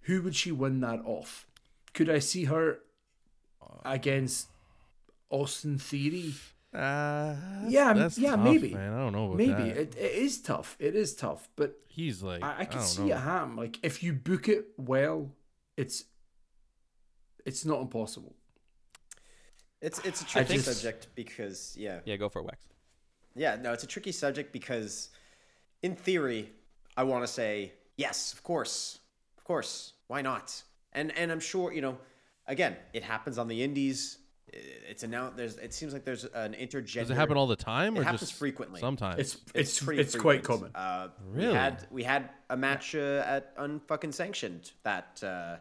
Who 0.02 0.22
would 0.22 0.34
she 0.36 0.52
win 0.52 0.80
that 0.80 1.00
off? 1.04 1.46
Could 1.94 2.10
I 2.10 2.18
see 2.18 2.44
her 2.44 2.80
against 3.84 4.48
Austin 5.30 5.78
Theory? 5.78 6.34
Uh, 6.72 7.34
Yeah, 7.68 7.94
yeah, 8.16 8.30
tough, 8.30 8.40
maybe. 8.40 8.74
Man, 8.74 8.92
I 8.92 8.98
don't 8.98 9.12
know 9.12 9.24
about 9.26 9.36
Maybe 9.36 9.52
that. 9.52 9.76
it, 9.76 9.96
it 9.96 10.12
is 10.12 10.40
tough. 10.40 10.76
It 10.78 10.94
is 10.94 11.14
tough, 11.14 11.48
but 11.56 11.76
He's 11.88 12.22
like, 12.22 12.42
I, 12.44 12.60
I 12.60 12.64
can 12.66 12.78
don't 12.78 12.86
see 12.86 13.02
know. 13.08 13.16
it 13.16 13.18
happen. 13.18 13.56
Like 13.56 13.78
if 13.82 14.02
you 14.02 14.12
book 14.12 14.48
it 14.48 14.66
well, 14.76 15.30
it's 15.76 16.04
it's 17.44 17.64
not 17.64 17.80
impossible. 17.80 18.34
It's 19.80 19.98
it's 20.00 20.22
a 20.22 20.26
tricky 20.26 20.54
just- 20.54 20.66
subject 20.80 21.08
because 21.14 21.74
yeah, 21.78 22.00
Yeah, 22.04 22.16
go 22.16 22.28
for 22.28 22.40
it, 22.40 22.44
Wax. 22.44 22.68
yeah, 23.34 23.56
no, 23.56 23.72
it's 23.72 23.82
a 23.84 23.88
tricky 23.88 24.12
subject 24.12 24.52
because, 24.52 25.08
in 25.82 25.94
theory, 25.96 26.50
I 26.96 27.02
want 27.04 27.24
to 27.24 27.32
say 27.32 27.72
yes, 27.96 28.32
of 28.32 28.42
course, 28.42 28.98
of 29.38 29.44
course, 29.44 29.92
why 30.08 30.22
not? 30.22 30.62
And 30.92 31.12
and 31.16 31.30
I'm 31.32 31.40
sure 31.40 31.72
you 31.72 31.80
know, 31.82 31.98
again, 32.46 32.76
it 32.92 33.02
happens 33.02 33.38
on 33.38 33.48
the 33.48 33.62
indies. 33.62 34.18
I- 34.52 34.56
It's 34.90 35.04
announced. 35.04 35.36
There's. 35.36 35.56
It 35.58 35.72
seems 35.72 35.92
like 35.92 36.04
there's 36.04 36.24
an 36.24 36.54
intergender. 36.54 36.94
Does 37.06 37.10
it 37.10 37.14
happen 37.14 37.36
all 37.36 37.46
the 37.46 37.54
time, 37.56 37.96
It 37.96 38.00
or 38.00 38.02
happens 38.02 38.20
just 38.22 38.34
frequently. 38.34 38.80
Sometimes. 38.80 39.18
It's 39.20 39.34
It's 39.34 39.52
it's 39.54 39.84
pretty 39.84 40.02
it's, 40.02 40.16
quite 40.16 40.42
common. 40.42 40.70
Uh, 40.74 41.08
Really? 41.30 41.48
We 41.48 41.54
had 41.54 41.86
we 41.90 42.02
had 42.02 42.30
a 42.48 42.56
match 42.56 42.94
uh, 42.96 43.22
at 43.34 43.56
unfucking 43.56 44.12
sanctioned 44.12 44.72
that, 44.82 45.22
uh, 45.22 45.56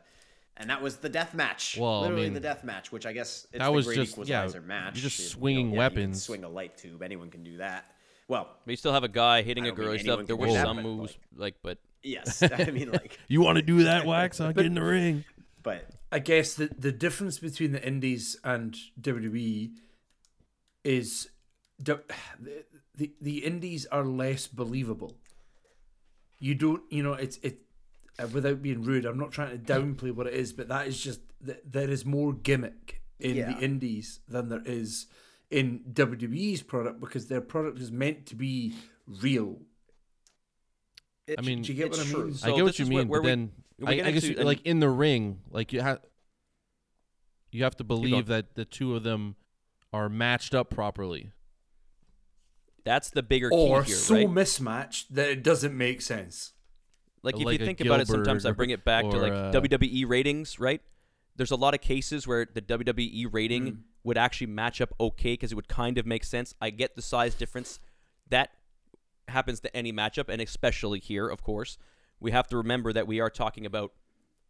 and 0.57 0.69
that 0.71 0.81
was 0.81 0.97
the 0.97 1.09
death 1.09 1.35
match. 1.35 1.77
Well, 1.79 1.99
I 1.99 2.01
literally 2.01 2.23
mean, 2.23 2.33
the 2.33 2.39
death 2.39 2.63
match, 2.63 2.91
which 2.91 3.05
I 3.05 3.13
guess 3.13 3.29
it's 3.53 3.59
that 3.59 3.65
the 3.65 3.71
was 3.71 3.85
great 3.85 3.95
just- 3.97 4.17
yeah, 4.17 4.39
equalizer 4.45 4.61
match. 4.61 4.95
you're 4.95 5.03
just 5.03 5.19
You 5.19 5.25
know, 5.25 5.29
swinging 5.29 5.65
yeah, 5.67 5.83
you 5.83 5.89
can 5.89 5.95
weapons. 5.95 6.23
swing 6.23 6.43
a 6.43 6.49
light 6.49 6.75
tube. 6.75 7.03
Anyone 7.03 7.29
can 7.29 7.43
do 7.43 7.57
that. 7.57 7.83
Well, 8.29 8.47
we 8.65 8.75
still 8.77 8.93
have 8.93 9.03
a 9.03 9.09
guy 9.09 9.41
hitting 9.41 9.67
a 9.67 9.71
girl. 9.73 9.91
You 9.91 9.99
still 9.99 10.17
there 10.17 10.25
can 10.25 10.37
were 10.37 10.49
some 10.51 10.81
moves, 10.81 11.17
like, 11.35 11.55
but 11.61 11.79
yes, 12.03 12.41
I 12.57 12.69
mean 12.71 12.91
like, 12.91 13.19
you 13.27 13.41
want 13.41 13.57
to 13.57 13.61
do 13.61 13.83
that, 13.83 14.05
Wax? 14.05 14.39
I'll 14.39 14.53
get 14.59 14.65
in 14.65 14.75
the 14.75 14.83
ring. 14.83 15.25
but 15.63 15.89
I 16.11 16.19
guess 16.19 16.53
the 16.53 16.67
the 16.77 16.91
difference 16.91 17.39
between 17.39 17.71
the 17.73 17.85
Indies 17.85 18.37
and 18.43 18.77
WWE 19.01 19.71
is 20.83 21.29
the 21.79 22.01
the, 22.95 23.11
the 23.19 23.39
Indies 23.39 23.85
are 23.87 24.05
less 24.05 24.47
believable. 24.47 25.15
You 26.39 26.55
don't, 26.55 26.83
you 26.89 27.03
know, 27.03 27.13
it's 27.13 27.37
it. 27.37 27.59
Uh, 28.21 28.27
without 28.27 28.61
being 28.61 28.83
rude, 28.83 29.05
I'm 29.05 29.17
not 29.17 29.31
trying 29.31 29.51
to 29.51 29.57
downplay 29.73 30.13
what 30.13 30.27
it 30.27 30.33
is, 30.33 30.51
but 30.53 30.67
that 30.67 30.87
is 30.87 31.01
just 31.01 31.21
th- 31.45 31.59
there 31.65 31.89
is 31.89 32.05
more 32.05 32.33
gimmick 32.33 33.01
in 33.19 33.37
Yeah. 33.37 33.53
the 33.53 33.59
Indies 33.63 34.19
than 34.27 34.49
there 34.49 34.61
is 34.65 35.07
in 35.51 35.79
WWE's 35.91 36.61
product 36.61 36.99
because 36.99 37.27
their 37.27 37.41
product 37.41 37.79
is 37.79 37.91
meant 37.91 38.25
to 38.27 38.35
be 38.35 38.73
real. 39.07 39.57
it, 41.27 41.37
I 41.39 41.41
mean, 41.41 41.61
Do 41.61 41.71
you 41.73 41.77
get 41.77 41.91
what 41.91 41.99
I 41.99 42.03
true. 42.05 42.25
mean? 42.25 42.33
So 42.35 42.51
I 42.51 42.55
get 42.55 42.63
what 42.63 42.79
you 42.79 42.83
is 42.85 42.89
where- 42.89 42.99
mean, 43.03 43.07
where 43.07 43.19
but 43.21 43.25
we- 43.25 43.29
then 43.31 43.51
we 43.79 43.87
I, 43.87 44.07
I 44.07 44.11
guess 44.11 44.23
into- 44.23 44.39
you, 44.39 44.45
like 44.45 44.61
in 44.65 44.79
the 44.79 44.89
ring, 44.89 45.41
like 45.49 45.71
you 45.73 45.81
have 45.81 46.01
you 47.51 47.63
have 47.63 47.75
to 47.77 47.83
believe 47.83 48.27
that 48.27 48.53
the 48.55 48.65
two 48.65 48.95
of 48.95 49.03
them 49.03 49.35
are 49.91 50.07
matched 50.09 50.53
up 50.53 50.69
properly. 50.69 51.31
that's 52.85 53.09
the 53.11 53.21
bigger 53.21 53.49
Or 53.51 53.83
key 53.83 53.89
here, 53.89 53.95
Or 53.95 53.99
so 53.99 54.15
right? 54.15 54.29
mismatched 54.31 55.13
that 55.13 55.29
it 55.29 55.43
doesn't 55.43 55.77
make 55.77 56.01
sense. 56.01 56.53
Like 57.21 57.35
if 57.35 57.43
like 57.43 57.59
you 57.59 57.63
a 57.63 57.65
think 57.67 57.81
about 57.81 57.99
it, 57.99 58.07
sometimes 58.07 58.45
I 58.45 58.51
bring 58.51 58.69
it 58.71 58.83
back 58.85 59.03
to 59.03 59.17
like 59.17 59.33
uh, 59.33 59.51
WWE 59.51 60.07
ratings, 60.07 60.59
right? 60.59 60.81
There's 61.39 61.51
a 61.51 61.55
lot 61.55 61.73
of 61.73 61.79
cases 61.79 62.27
where 62.27 62.45
the 62.53 62.61
WWE 62.61 63.25
rating 63.31 63.63
Mm. 63.71 63.77
would 64.03 64.17
actually 64.17 64.47
match 64.47 64.81
up 64.81 64.91
okay 64.99 65.33
because 65.33 65.53
it 65.53 65.55
would 65.55 65.69
kind 65.69 65.97
of 65.97 66.05
make 66.05 66.25
sense. 66.25 66.53
I 66.59 66.69
get 66.69 66.97
the 66.97 67.01
size 67.01 67.33
difference. 67.33 67.79
That 68.27 68.51
happens 69.29 69.61
to 69.61 69.73
any 69.73 69.93
matchup, 69.93 70.27
and 70.27 70.41
especially 70.41 70.99
here, 70.99 71.29
of 71.29 71.41
course. 71.41 71.77
We 72.19 72.31
have 72.31 72.47
to 72.47 72.57
remember 72.57 72.91
that 72.91 73.07
we 73.07 73.21
are 73.21 73.29
talking 73.29 73.65
about 73.65 73.93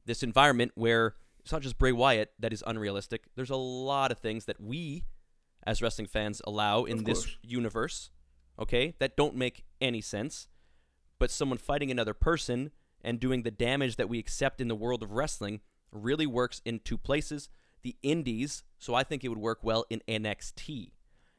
this 0.05 0.23
environment 0.23 0.71
where 0.73 1.13
it's 1.41 1.51
not 1.51 1.61
just 1.61 1.77
Bray 1.77 1.91
Wyatt 1.91 2.33
that 2.39 2.51
is 2.51 2.63
unrealistic. 2.65 3.27
There's 3.35 3.51
a 3.51 3.55
lot 3.55 4.11
of 4.11 4.17
things 4.17 4.45
that 4.45 4.59
we, 4.59 5.03
as 5.67 5.83
wrestling 5.83 6.07
fans, 6.07 6.41
allow 6.47 6.85
in 6.85 7.03
this 7.03 7.37
universe, 7.43 8.09
okay, 8.57 8.95
that 8.97 9.15
don't 9.15 9.35
make 9.35 9.63
any 9.79 10.01
sense. 10.01 10.47
But 11.19 11.29
someone 11.29 11.59
fighting 11.59 11.91
another 11.91 12.15
person 12.15 12.71
and 13.03 13.19
doing 13.19 13.43
the 13.43 13.51
damage 13.51 13.95
that 13.97 14.09
we 14.09 14.17
accept 14.17 14.59
in 14.59 14.69
the 14.69 14.75
world 14.75 15.03
of 15.03 15.11
wrestling 15.11 15.61
really 15.91 16.27
works 16.27 16.61
in 16.65 16.79
two 16.79 16.97
places. 16.97 17.49
The 17.81 17.95
indies, 18.03 18.63
so 18.77 18.93
I 18.93 19.03
think 19.03 19.23
it 19.23 19.29
would 19.29 19.37
work 19.37 19.59
well 19.63 19.85
in 19.89 20.01
NXT. 20.07 20.91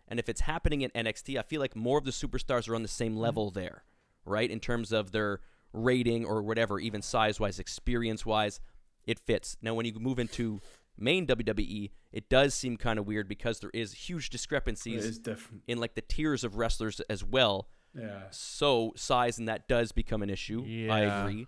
And 0.08 0.18
if 0.18 0.28
it's 0.28 0.40
happening 0.42 0.80
in 0.80 0.90
NXT, 0.90 1.38
I 1.38 1.42
feel 1.42 1.60
like 1.60 1.76
more 1.76 1.98
of 1.98 2.04
the 2.04 2.10
superstars 2.10 2.68
are 2.68 2.74
on 2.74 2.82
the 2.82 2.88
same 2.88 3.16
level 3.16 3.50
mm-hmm. 3.50 3.60
there, 3.60 3.84
right? 4.24 4.50
In 4.50 4.58
terms 4.58 4.90
of 4.90 5.12
their 5.12 5.40
rating 5.72 6.24
or 6.24 6.42
whatever, 6.42 6.80
even 6.80 7.02
size 7.02 7.38
wise, 7.38 7.58
experience 7.58 8.26
wise, 8.26 8.60
it 9.06 9.18
fits. 9.18 9.56
Now, 9.62 9.74
when 9.74 9.86
you 9.86 9.92
move 9.94 10.18
into 10.18 10.60
main 10.98 11.26
WWE, 11.26 11.90
it 12.12 12.28
does 12.28 12.54
seem 12.54 12.76
kind 12.76 12.98
of 12.98 13.06
weird 13.06 13.28
because 13.28 13.60
there 13.60 13.70
is 13.72 13.92
huge 13.92 14.26
It 14.26 14.32
discrepancies 14.32 15.04
is 15.04 15.18
different. 15.18 15.62
in 15.68 15.78
like 15.78 15.94
the 15.94 16.02
tiers 16.02 16.42
of 16.42 16.56
wrestlers 16.56 17.00
as 17.08 17.22
well. 17.22 17.68
Yeah. 17.94 18.24
So 18.30 18.92
size 18.96 19.38
and 19.38 19.48
that 19.48 19.68
does 19.68 19.92
become 19.92 20.22
an 20.22 20.30
issue. 20.30 20.62
I 20.62 20.66
Yeah. 20.66 21.22
agree. 21.22 21.46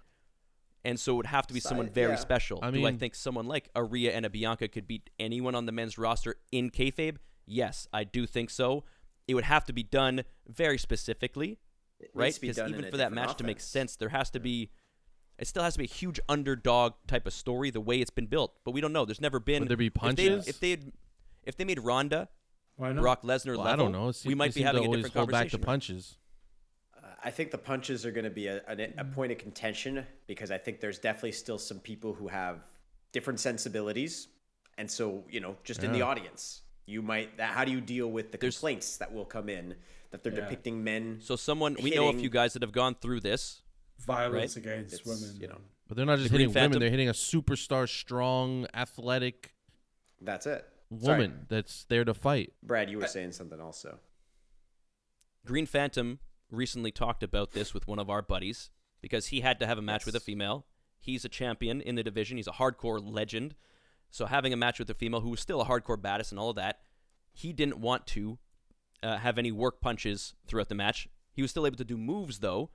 And 0.85 0.99
so 0.99 1.13
it 1.13 1.17
would 1.17 1.27
have 1.27 1.47
to 1.47 1.55
be 1.55 1.61
someone 1.61 1.89
very 1.89 2.13
yeah. 2.13 2.17
special. 2.17 2.59
I 2.63 2.71
Do 2.71 2.85
I 2.87 2.93
think 2.93 3.15
someone 3.15 3.47
like 3.47 3.69
a 3.75 3.85
Rhea 3.85 4.13
and 4.13 4.27
a 4.27 4.31
Bianca 4.31 4.67
could 4.69 4.87
beat 4.87 5.11
anyone 5.21 5.55
on 5.55 5.67
the 5.67 5.73
men's 5.73 5.97
roster 5.97 6.37
in 6.51 6.71
kayfabe? 6.71 7.19
Yes, 7.47 7.87
I 7.93 8.05
do 8.05 8.27
think 8.27 8.51
so. 8.51 8.85
It 9.29 9.35
would 9.35 9.45
have 9.45 9.65
to 9.67 9.73
be 9.73 9.85
done 9.85 10.25
very 10.49 10.79
specifically, 10.79 11.59
right? 12.15 12.35
to 12.35 12.41
be 12.41 12.49
Because 12.49 12.69
even 12.69 12.85
for 12.91 12.97
that 12.97 13.11
different 13.11 13.15
match 13.15 13.37
to 13.37 13.45
make 13.45 13.61
sense, 13.61 13.97
there 13.97 14.09
has 14.09 14.31
to 14.31 14.41
be. 14.41 14.71
It 15.39 15.47
still 15.47 15.63
has 15.63 15.75
to 15.75 15.79
be 15.79 15.85
a 15.85 15.89
huge 15.89 16.21
underdog 16.29 16.95
type 17.07 17.27
of 17.27 17.33
story, 17.33 17.71
the 17.71 17.81
way 17.81 18.01
it's 18.01 18.11
been 18.11 18.27
built. 18.27 18.59
But 18.65 18.73
we 18.73 18.81
don't 18.81 18.93
know. 18.93 19.05
There's 19.05 19.21
never 19.21 19.41
been. 19.41 19.61
Would 19.61 19.69
there 19.69 19.77
be 19.77 19.87
if 19.87 19.95
they- 19.95 20.01
punches? 20.01 20.49
If 20.49 20.61
they 20.61 20.71
had, 20.71 20.93
if 21.45 21.57
they 21.57 21.65
made 21.65 21.79
Ronda, 21.81 22.29
Why 22.77 22.93
not? 22.93 23.01
Brock 23.01 23.23
Lesnar 23.23 23.57
Well, 23.57 23.65
level, 23.65 23.73
I 23.73 23.77
don't 23.77 23.93
know. 23.93 24.09
It 24.09 24.23
we 24.25 24.35
might 24.35 24.55
be 24.55 24.63
having 24.63 24.83
a 24.83 24.87
always 24.87 25.05
different 25.05 25.17
hold 25.17 25.31
back 25.31 25.51
the 25.51 25.59
conversation. 25.59 25.61
right? 25.61 25.67
punches. 25.67 26.19
I 27.25 27.31
think 27.31 27.51
the 27.51 27.59
punches 27.59 28.05
are 28.05 28.11
going 28.11 28.25
to 28.25 28.31
be 28.31 28.49
a, 28.49 28.57
a, 28.67 28.73
a 28.73 28.77
mm-hmm. 28.77 29.13
point 29.13 29.33
of 29.33 29.39
contention 29.39 30.05
because 30.27 30.51
I 30.51 30.59
think 30.59 30.81
there's 30.81 30.99
definitely 30.99 31.33
still 31.33 31.59
some 31.59 31.79
people 31.79 32.13
who 32.15 32.29
have 32.29 32.65
different 33.13 33.39
sensibilities, 33.41 34.29
and 34.79 34.91
so 34.91 35.25
you 35.31 35.41
know, 35.41 35.57
just 35.65 35.85
in 35.85 35.93
the 35.93 36.03
audience, 36.03 36.63
you 36.87 37.03
might. 37.03 37.37
That, 37.37 37.51
how 37.53 37.65
do 37.65 37.71
you 37.71 37.81
deal 37.81 38.11
with 38.11 38.33
the 38.33 38.39
There's- 38.39 38.57
complaints 38.57 38.97
that 38.97 39.13
will 39.13 39.25
come 39.25 39.49
in 39.49 39.77
that 40.11 40.23
they're 40.23 40.33
Yeah. 40.33 40.41
depicting 40.41 40.83
men? 40.83 41.21
So 41.21 41.37
someone 41.37 41.77
we 41.83 41.91
know 41.91 42.09
a 42.09 42.13
few 42.13 42.31
guys 42.31 42.55
that 42.55 42.63
have 42.63 42.73
gone 42.73 42.95
through 42.95 43.21
this. 43.21 43.63
Violence 43.99 44.57
Right? 44.57 44.67
against 44.67 44.95
It's, 44.95 45.05
women. 45.07 45.41
you 45.41 45.47
know, 45.47 45.61
But 45.87 45.97
they're 45.97 46.07
not 46.07 46.19
just 46.19 46.31
The 46.31 46.37
Green 46.39 46.49
hitting 46.49 46.63
women; 46.63 46.81
they're 46.81 46.91
hitting 46.91 47.09
a 47.09 47.13
superstar, 47.13 47.89
strong, 47.89 48.67
athletic 48.75 49.55
that's 50.21 50.47
it. 50.47 50.67
woman 50.91 51.31
Sorry. 51.31 51.47
that's 51.49 51.85
there 51.85 52.05
to 52.05 52.15
fight. 52.15 52.53
Brad, 52.65 52.91
you 52.91 52.99
were 52.99 53.07
saying 53.07 53.31
something 53.33 53.61
also. 53.61 54.01
Green 55.45 55.67
Phantom 55.67 56.19
recently 56.53 56.93
talked 56.93 57.23
about 57.23 57.53
this 57.53 57.75
with 57.75 57.89
one 57.89 57.99
of 57.99 58.11
our 58.11 58.23
buddies 58.23 58.71
because 59.01 59.27
he 59.27 59.41
had 59.41 59.59
to 59.61 59.67
have 59.67 59.79
a 59.79 59.83
match 59.83 60.07
with 60.07 60.15
a 60.15 60.21
female. 60.21 60.67
He's 60.99 61.25
a 61.25 61.29
champion 61.29 61.81
in 61.81 61.97
the 61.97 62.03
division. 62.05 62.37
He's 62.37 62.47
a 62.47 62.53
hardcore 62.53 63.01
legend. 63.03 63.55
So 64.11 64.27
having 64.27 64.53
a 64.53 64.57
match 64.57 64.79
with 64.79 64.91
a 64.91 64.95
female 64.95 65.21
who 65.21 65.31
was 65.31 65.41
still 65.41 65.61
a 65.61 65.65
hardcore 65.65 65.97
badass 65.97 66.31
and 66.31 66.39
all 66.39 66.51
of 66.51 66.57
that, 66.57 66.81
he 67.33 67.53
didn't 67.53 67.79
want 67.79 68.07
to 68.09 68.39
uh, 69.03 69.17
have 69.17 69.39
any 69.39 69.51
work 69.51 69.81
punches 69.81 70.35
throughout 70.47 70.69
the 70.69 70.75
match. 70.75 71.09
He 71.33 71.43
was 71.43 71.51
still 71.51 71.67
able 71.67 71.79
to 71.79 71.85
do 71.85 71.97
moves 71.97 72.39
though, 72.41 72.71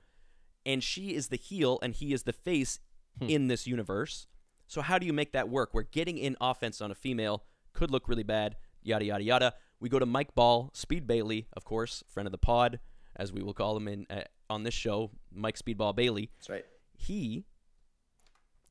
and 0.66 0.82
she 0.82 1.14
is 1.14 1.28
the 1.28 1.36
heel 1.36 1.78
and 1.82 1.94
he 1.94 2.12
is 2.12 2.24
the 2.24 2.32
face 2.32 2.80
in 3.20 3.48
this 3.48 3.66
universe. 3.66 4.26
So 4.66 4.82
how 4.82 4.98
do 4.98 5.06
you 5.06 5.12
make 5.12 5.32
that 5.32 5.48
work? 5.48 5.70
Where 5.72 5.84
getting 5.84 6.18
in 6.18 6.36
offense 6.40 6.80
on 6.80 6.90
a 6.90 6.94
female 6.94 7.44
could 7.72 7.90
look 7.90 8.08
really 8.08 8.22
bad, 8.22 8.56
yada 8.82 9.04
yada 9.04 9.24
yada. 9.24 9.54
We 9.80 9.88
go 9.88 9.98
to 9.98 10.06
Mike 10.06 10.34
Ball, 10.34 10.70
Speed 10.74 11.06
Bailey, 11.06 11.46
of 11.56 11.64
course, 11.64 12.02
friend 12.08 12.26
of 12.26 12.32
the 12.32 12.38
pod, 12.38 12.80
as 13.18 13.32
we 13.32 13.42
will 13.42 13.54
call 13.54 13.76
him 13.76 13.88
in 13.88 14.06
uh, 14.10 14.22
on 14.48 14.62
this 14.62 14.74
show, 14.74 15.10
Mike 15.32 15.58
Speedball 15.58 15.94
Bailey. 15.94 16.30
That's 16.38 16.50
right. 16.50 16.64
He 16.94 17.44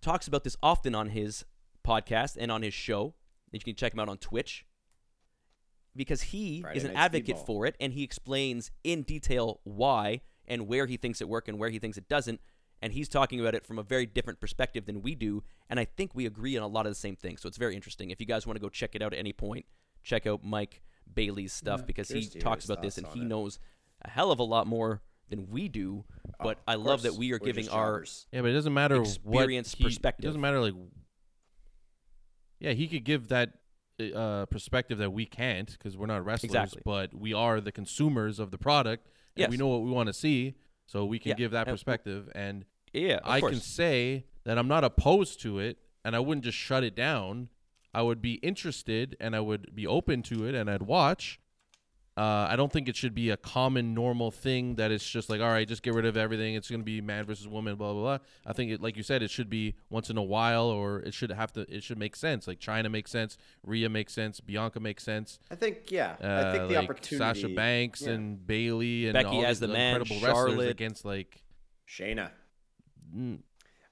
talks 0.01 0.27
about 0.27 0.43
this 0.43 0.55
often 0.61 0.95
on 0.95 1.09
his 1.09 1.45
podcast 1.85 2.37
and 2.39 2.51
on 2.51 2.61
his 2.61 2.73
show. 2.73 3.13
You 3.51 3.59
can 3.59 3.75
check 3.75 3.93
him 3.93 3.99
out 3.99 4.09
on 4.09 4.17
Twitch 4.17 4.65
because 5.95 6.21
he 6.21 6.61
Friday 6.61 6.77
is 6.77 6.83
an 6.83 6.95
advocate 6.95 7.37
Speedball. 7.37 7.45
for 7.45 7.65
it 7.65 7.75
and 7.79 7.93
he 7.93 8.03
explains 8.03 8.71
in 8.83 9.01
detail 9.03 9.61
why 9.63 10.21
and 10.47 10.67
where 10.67 10.85
he 10.85 10.97
thinks 10.97 11.21
it 11.21 11.27
works 11.27 11.49
and 11.49 11.57
where 11.57 11.69
he 11.69 11.79
thinks 11.79 11.97
it 11.97 12.07
doesn't. 12.07 12.39
And 12.81 12.93
he's 12.93 13.09
talking 13.09 13.39
about 13.39 13.55
it 13.55 13.65
from 13.65 13.79
a 13.79 13.83
very 13.83 14.05
different 14.05 14.39
perspective 14.39 14.85
than 14.85 15.01
we 15.01 15.15
do. 15.15 15.43
And 15.69 15.79
I 15.79 15.85
think 15.85 16.13
we 16.13 16.27
agree 16.27 16.55
on 16.55 16.63
a 16.63 16.67
lot 16.67 16.85
of 16.85 16.91
the 16.91 16.95
same 16.95 17.15
things. 17.15 17.41
So 17.41 17.47
it's 17.47 17.57
very 17.57 17.75
interesting. 17.75 18.11
If 18.11 18.19
you 18.19 18.27
guys 18.27 18.45
want 18.45 18.55
to 18.57 18.61
go 18.61 18.69
check 18.69 18.93
it 18.93 19.01
out 19.01 19.13
at 19.13 19.19
any 19.19 19.33
point, 19.33 19.65
check 20.03 20.27
out 20.27 20.43
Mike 20.43 20.83
Bailey's 21.11 21.53
stuff 21.53 21.87
because 21.87 22.07
he 22.09 22.13
Curious 22.13 22.29
to 22.29 22.37
hear 22.37 22.43
talks 22.43 22.65
about 22.65 22.83
this 22.83 22.99
and 22.99 23.07
he 23.07 23.21
it. 23.21 23.25
knows 23.25 23.57
a 24.07 24.09
hell 24.09 24.31
of 24.31 24.39
a 24.39 24.43
lot 24.43 24.65
more 24.67 25.01
than 25.29 25.49
we 25.49 25.67
do. 25.67 26.05
But 26.41 26.59
I 26.67 26.75
Of 26.75 26.81
love 26.81 27.01
that 27.03 27.15
we 27.15 27.31
are 27.31 27.35
we're 27.41 27.45
giving 27.45 27.65
just 27.65 27.75
our 27.75 27.93
jobbers. 27.97 28.27
Yeah, 28.31 28.41
but 28.41 28.51
it 28.51 28.53
doesn't 28.53 28.73
matter 28.73 29.01
Experience 29.01 29.73
what 29.73 29.77
he- 29.77 29.83
perspective. 29.83 30.23
It 30.23 30.27
doesn't 30.27 30.41
matter 30.41 30.61
like 30.61 30.73
yeah, 32.59 32.71
he 32.71 32.87
could 32.87 33.03
give 33.03 33.27
that 33.27 33.51
uh, 34.15 34.45
perspective 34.47 34.97
that 34.97 35.11
we 35.11 35.25
can't 35.25 35.71
because 35.71 35.95
we're 35.97 36.07
not 36.07 36.25
wrestlers, 36.25 36.51
Exactly. 36.51 36.81
but 36.85 37.13
we 37.13 37.33
are 37.33 37.61
the 37.61 37.71
consumers 37.71 38.39
of 38.39 38.49
the 38.51 38.57
product, 38.57 39.07
and 39.35 39.49
we 39.51 39.57
know 39.57 39.67
what 39.67 39.81
we 39.83 39.91
want 39.91 40.07
to 40.07 40.13
see, 40.13 40.55
so 40.85 41.05
we 41.05 41.19
can 41.19 41.29
Yeah, 41.29 41.35
give 41.35 41.51
that 41.51 41.67
perspective. 41.67 42.29
And 42.33 42.65
Yeah, 42.93 43.17
of 43.17 43.21
I 43.29 43.39
course. 43.41 43.51
can 43.53 43.59
say 43.61 44.25
that 44.43 44.57
I'm 44.57 44.67
not 44.67 44.83
opposed 44.83 45.39
to 45.41 45.59
it, 45.59 45.77
and 46.03 46.15
I 46.15 46.19
wouldn't 46.19 46.45
just 46.45 46.57
shut 46.57 46.83
it 46.83 46.95
down. 46.95 47.49
I 47.93 48.01
would 48.01 48.21
be 48.21 48.35
interested, 48.35 49.15
and 49.19 49.35
I 49.35 49.39
would 49.39 49.75
be 49.75 49.85
open 49.85 50.21
to 50.23 50.45
it, 50.47 50.55
and 50.55 50.69
I'd 50.69 50.83
watch. 50.83 51.39
Uh, 52.17 52.47
I 52.49 52.55
don't 52.55 52.71
think 52.71 52.89
it 52.89 52.95
should 52.95 53.13
be 53.13 53.29
a 53.29 53.37
common, 53.37 53.93
normal 53.93 54.31
thing 54.31 54.75
that 54.75 54.91
it's 54.91 55.07
just 55.07 55.29
like, 55.29 55.39
all 55.39 55.49
right, 55.49 55.67
just 55.67 55.83
get 55.83 55.93
rid 55.93 56.05
of 56.05 56.17
everything. 56.17 56.55
It's 56.55 56.67
going 56.67 56.81
to 56.81 56.85
be 56.85 56.99
man 56.99 57.25
versus 57.25 57.47
woman, 57.47 57.75
blah 57.75 57.93
blah 57.93 58.01
blah. 58.01 58.17
I 58.43 58.53
think, 58.53 58.71
it, 58.71 58.81
like 58.81 58.97
you 58.97 59.03
said, 59.03 59.21
it 59.21 59.29
should 59.29 59.51
be 59.51 59.75
once 59.91 60.09
in 60.09 60.17
a 60.17 60.23
while, 60.23 60.65
or 60.65 60.99
it 61.01 61.13
should 61.13 61.31
have 61.31 61.53
to. 61.53 61.61
It 61.69 61.83
should 61.83 61.99
make 61.99 62.15
sense. 62.15 62.47
Like 62.47 62.59
Chyna 62.59 62.89
makes 62.89 63.11
sense, 63.11 63.37
Rhea 63.63 63.87
makes 63.87 64.13
sense, 64.13 64.39
Bianca 64.39 64.79
makes 64.79 65.03
sense. 65.03 65.37
I 65.51 65.55
think 65.55 65.91
yeah. 65.91 66.15
Uh, 66.19 66.47
I 66.47 66.51
think 66.51 66.69
the 66.69 66.75
like 66.75 66.85
opportunity. 66.85 67.17
Sasha 67.17 67.49
Banks 67.49 68.01
yeah. 68.01 68.13
and 68.13 68.47
Bayley 68.47 69.05
and 69.05 69.13
Becky 69.13 69.27
all 69.27 69.45
as 69.45 69.59
the 69.59 69.67
man, 69.67 69.97
incredible 70.01 70.27
wrestlers 70.27 70.49
Charlotte. 70.53 70.69
against 70.71 71.05
like. 71.05 71.43
Shayna. 71.87 72.31
mm, 73.15 73.37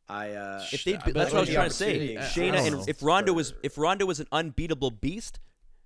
I 0.10 0.32
uh, 0.32 0.64
If 0.72 0.84
they, 0.84 0.96
I 0.96 0.98
bet 0.98 1.14
that's 1.14 1.32
what 1.32 1.38
I 1.38 1.42
was 1.42 1.50
trying 1.50 1.70
to 1.70 1.76
say. 1.76 2.18
opportunity 2.18 2.42
Shayna 2.42 2.80
and 2.80 2.90
if 2.90 3.04
Ronda 3.04 3.36
was 3.36 3.54
if 3.62 3.78
Ronda 3.78 4.08
was 4.08 4.20
an 4.20 4.28
unbeatable 4.32 4.90
beast, 4.90 5.40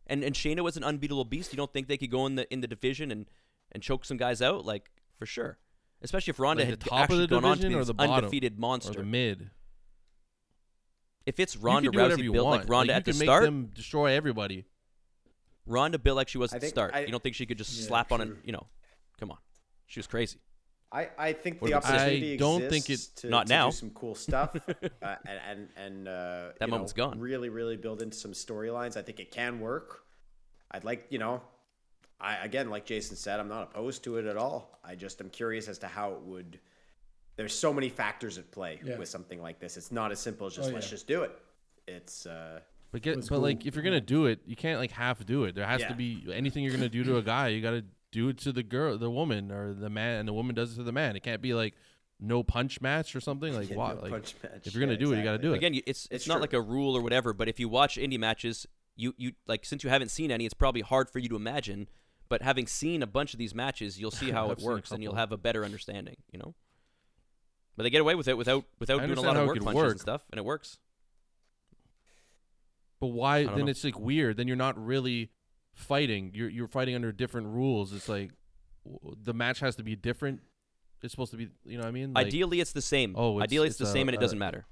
and 0.10 0.24
and 0.24 0.36
Shayna 0.36 0.62
was 0.62 0.76
an 0.76 0.84
unbeatable 0.84 1.24
beast, 1.26 1.54
you 1.54 1.58
don't 1.58 1.72
think 1.72 1.88
they 1.88 1.98
could 1.98 2.12
go 2.12 2.26
in 2.26 2.36
the 2.36 2.52
in 2.52 2.60
the 2.62 2.68
division 2.68 3.12
and 3.12 3.26
and 3.72 3.82
choke 3.82 4.04
some 4.04 4.18
guys 4.18 4.42
out 4.42 4.66
like 4.66 4.90
for 5.18 5.26
sure, 5.26 5.58
especially 6.02 6.32
if 6.32 6.40
Ronda 6.40 6.64
Like 6.64 6.72
had 6.72 6.80
the 6.82 6.90
top 6.90 6.94
of 7.00 7.04
actually 7.04 7.20
the 7.22 7.28
gone 7.28 7.46
on 7.46 7.58
to 7.58 7.62
division 7.62 7.70
be 7.72 7.76
or 7.76 7.80
this 7.80 7.88
the 7.88 7.94
bottom? 7.94 8.14
undefeated 8.16 8.58
or 8.58 8.60
monster. 8.60 8.94
the 9.00 9.06
mid. 9.06 9.50
if 11.26 11.40
it's 11.40 11.56
Ronda 11.56 11.92
whatever 11.92 12.16
Rousey 12.18 12.24
you 12.24 12.32
built 12.34 12.46
want. 12.48 12.62
like 12.64 12.70
Ronda 12.70 12.94
like, 12.94 12.98
at 13.00 13.06
the 13.06 13.12
can 13.12 13.22
start, 13.22 13.44
make 13.44 13.48
them 13.48 13.66
destroy 13.74 14.12
everybody. 14.14 14.66
Ronda 15.66 16.00
built 16.00 16.16
like 16.18 16.28
she 16.30 16.38
was 16.40 16.52
at 16.54 16.62
the 16.62 16.68
start. 16.68 16.92
I- 16.96 17.02
you 17.02 17.12
don't 17.12 17.22
think 17.22 17.36
she 17.36 17.46
could 17.46 17.58
just 17.58 17.80
Yeah, 17.80 17.88
slap 17.88 18.12
on 18.12 18.22
it? 18.22 18.30
You 18.44 18.54
know, 18.54 18.68
come 19.20 19.30
on, 19.32 19.38
she 19.86 20.00
was 20.00 20.08
crazy. 20.08 20.40
I, 20.92 21.10
I 21.20 21.34
think 21.34 21.62
What 21.62 21.70
the 21.72 21.78
about- 21.78 21.92
I 21.92 21.96
opportunity 21.98 22.38
don't 22.38 22.64
exists 22.64 22.88
think 22.88 23.00
it- 23.00 23.16
to, 23.22 23.30
Not 23.30 23.48
to 23.48 23.54
now. 23.54 23.70
do 23.70 23.76
some 23.76 23.90
cool 23.92 24.16
stuff 24.16 24.56
uh, 25.04 25.16
and 25.28 25.40
and, 25.50 25.68
and 25.78 26.08
uh, 26.08 26.50
That 26.60 26.66
you 26.68 26.72
moment's 26.72 26.96
know, 26.98 27.08
gone. 27.10 27.20
Really, 27.20 27.50
really 27.50 27.78
build 27.78 28.02
into 28.02 28.18
some 28.18 28.32
storylines. 28.32 28.98
I 28.98 29.02
think 29.04 29.20
it 29.20 29.30
can 29.32 29.60
work. 29.60 30.04
I'd 30.72 30.84
like 30.84 31.06
you 31.10 31.20
know, 31.20 31.42
I 32.20 32.38
again 32.38 32.70
like 32.70 32.86
Jason 32.86 33.16
said, 33.16 33.40
I'm 33.40 33.48
not 33.50 33.64
opposed 33.72 34.04
to 34.06 34.18
it 34.18 34.26
at 34.26 34.36
all. 34.38 34.80
I 34.84 34.96
just 34.96 35.22
am 35.22 35.30
curious 35.30 35.68
as 35.68 35.78
to 35.80 35.88
how 35.88 36.14
it 36.14 36.22
would. 36.22 36.60
There's 37.36 37.54
so 37.54 37.72
many 37.72 37.90
factors 37.90 38.38
at 38.38 38.50
play 38.52 38.80
Yeah. 38.84 38.98
with 38.98 39.08
something 39.10 39.42
like 39.42 39.60
this. 39.60 39.78
It's 39.78 39.92
not 39.92 40.12
as 40.12 40.20
simple 40.20 40.48
as 40.48 40.56
just 40.56 40.72
Oh, 40.72 40.74
let's 40.74 40.88
yeah. 40.88 40.92
just 40.92 41.08
do 41.08 41.22
it. 41.22 41.32
It's 41.88 42.26
uh, 42.26 42.60
But 42.92 43.02
get, 43.04 43.16
but 43.22 43.30
go. 43.30 43.40
like 43.40 43.66
if 43.66 43.76
you're 43.76 43.84
gonna 43.84 44.02
do 44.02 44.26
it, 44.26 44.40
you 44.46 44.56
can't 44.56 44.80
like 44.80 44.92
half 44.92 45.24
do 45.26 45.44
it. 45.46 45.54
There 45.56 45.66
has 45.68 45.82
Yeah. 45.82 45.90
to 45.90 45.94
be 45.96 46.26
anything 46.34 46.64
you're 46.64 46.74
gonna 46.74 46.90
do 46.90 47.04
to 47.04 47.18
a 47.18 47.22
guy, 47.22 47.50
you 47.50 47.62
gotta 47.62 47.86
do 48.12 48.30
it 48.30 48.38
to 48.40 48.52
the 48.52 48.64
girl, 48.64 48.98
the 48.98 49.10
woman, 49.10 49.52
or 49.52 49.74
the 49.74 49.90
man, 49.90 50.20
and 50.20 50.28
the 50.28 50.34
woman 50.34 50.56
does 50.56 50.74
it 50.74 50.76
to 50.78 50.84
the 50.84 50.92
man. 50.92 51.16
It 51.16 51.24
can't 51.24 51.42
be 51.42 51.54
like 51.54 51.76
no 52.20 52.44
punch 52.44 52.82
match 52.82 53.16
or 53.16 53.22
something 53.22 53.54
like 53.54 53.70
yeah, 53.72 53.76
what. 53.76 53.96
no 53.98 54.02
like 54.02 54.12
punch 54.12 54.36
match. 54.44 54.62
if 54.66 54.74
you're 54.74 54.82
gonna 54.82 54.94
Yeah, 54.94 55.00
do 55.00 55.14
it, 55.14 55.18
you 55.18 55.24
gotta 55.24 55.38
do 55.38 55.54
it. 55.54 55.58
Again, 55.58 55.74
it's 55.76 55.86
it's, 55.88 56.08
It's 56.12 56.28
not 56.28 56.36
true. 56.36 56.42
like 56.42 56.54
a 56.54 56.62
rule 56.62 56.96
or 56.96 57.02
whatever. 57.02 57.34
But 57.34 57.48
if 57.48 57.60
you 57.60 57.70
watch 57.70 57.98
indie 57.98 58.20
matches, 58.20 58.68
you 58.96 59.14
you 59.18 59.34
like 59.48 59.66
since 59.66 59.84
you 59.84 59.90
haven't 59.90 60.10
seen 60.10 60.32
any, 60.32 60.46
it's 60.46 60.54
probably 60.54 60.82
hard 60.82 61.10
for 61.10 61.20
you 61.20 61.30
to 61.30 61.36
imagine. 61.36 61.88
But 62.28 62.44
having 62.44 62.68
seen 62.68 63.02
a 63.02 63.08
bunch 63.08 63.34
of 63.34 63.40
these 63.40 63.56
matches, 63.56 64.00
you'll 64.00 64.12
see 64.12 64.32
how 64.38 64.52
it 64.52 64.60
works, 64.60 64.92
and 64.92 65.02
you'll 65.02 65.16
have 65.16 65.32
a 65.32 65.38
better 65.38 65.64
understanding. 65.64 66.18
You 66.32 66.40
know. 66.40 66.56
But 67.76 67.84
they 67.84 67.90
get 67.90 68.02
away 68.02 68.16
with 68.16 68.28
it 68.28 68.38
without 68.38 68.66
without 68.80 69.06
doing 69.06 69.18
a 69.18 69.22
lot 69.22 69.38
of 69.38 69.48
work 69.48 69.58
could 69.58 69.64
punches 69.66 69.92
and 69.92 70.02
stuff, 70.02 70.22
and 70.32 70.38
it 70.38 70.44
works. 70.44 70.80
But 73.00 73.08
why? 73.08 73.46
Then 73.46 73.60
know. 73.60 73.68
it's 73.68 73.84
like 73.84 73.98
weird. 73.98 74.36
Then 74.36 74.48
you're 74.48 74.58
not 74.58 74.78
really 74.84 75.32
fighting. 75.80 76.32
You're 76.34 76.50
you're 76.50 76.68
fighting 76.68 76.96
under 76.96 77.12
different 77.12 77.48
rules. 77.48 77.94
It's 77.94 78.08
like 78.10 78.32
w- 78.86 79.16
the 79.24 79.34
match 79.34 79.60
has 79.62 79.76
to 79.78 79.84
be 79.84 79.96
different. 79.96 80.42
It's 81.02 81.12
supposed 81.12 81.32
to 81.32 81.38
be. 81.38 81.48
You 81.66 81.78
know 81.78 81.84
what 81.84 81.90
I 81.90 81.92
mean? 81.92 82.14
Like, 82.14 82.28
Ideally, 82.28 82.60
it's 82.60 82.74
the 82.74 82.82
same. 82.82 83.16
Oh, 83.18 83.38
it's- 83.38 83.44
Ideally, 83.46 83.68
it's, 83.68 83.74
it's 83.76 83.80
the 83.80 83.90
a- 83.90 83.94
same, 83.94 84.08
and 84.10 84.16
it 84.16 84.20
a- 84.20 84.22
doesn't 84.22 84.40
matter. 84.40 84.66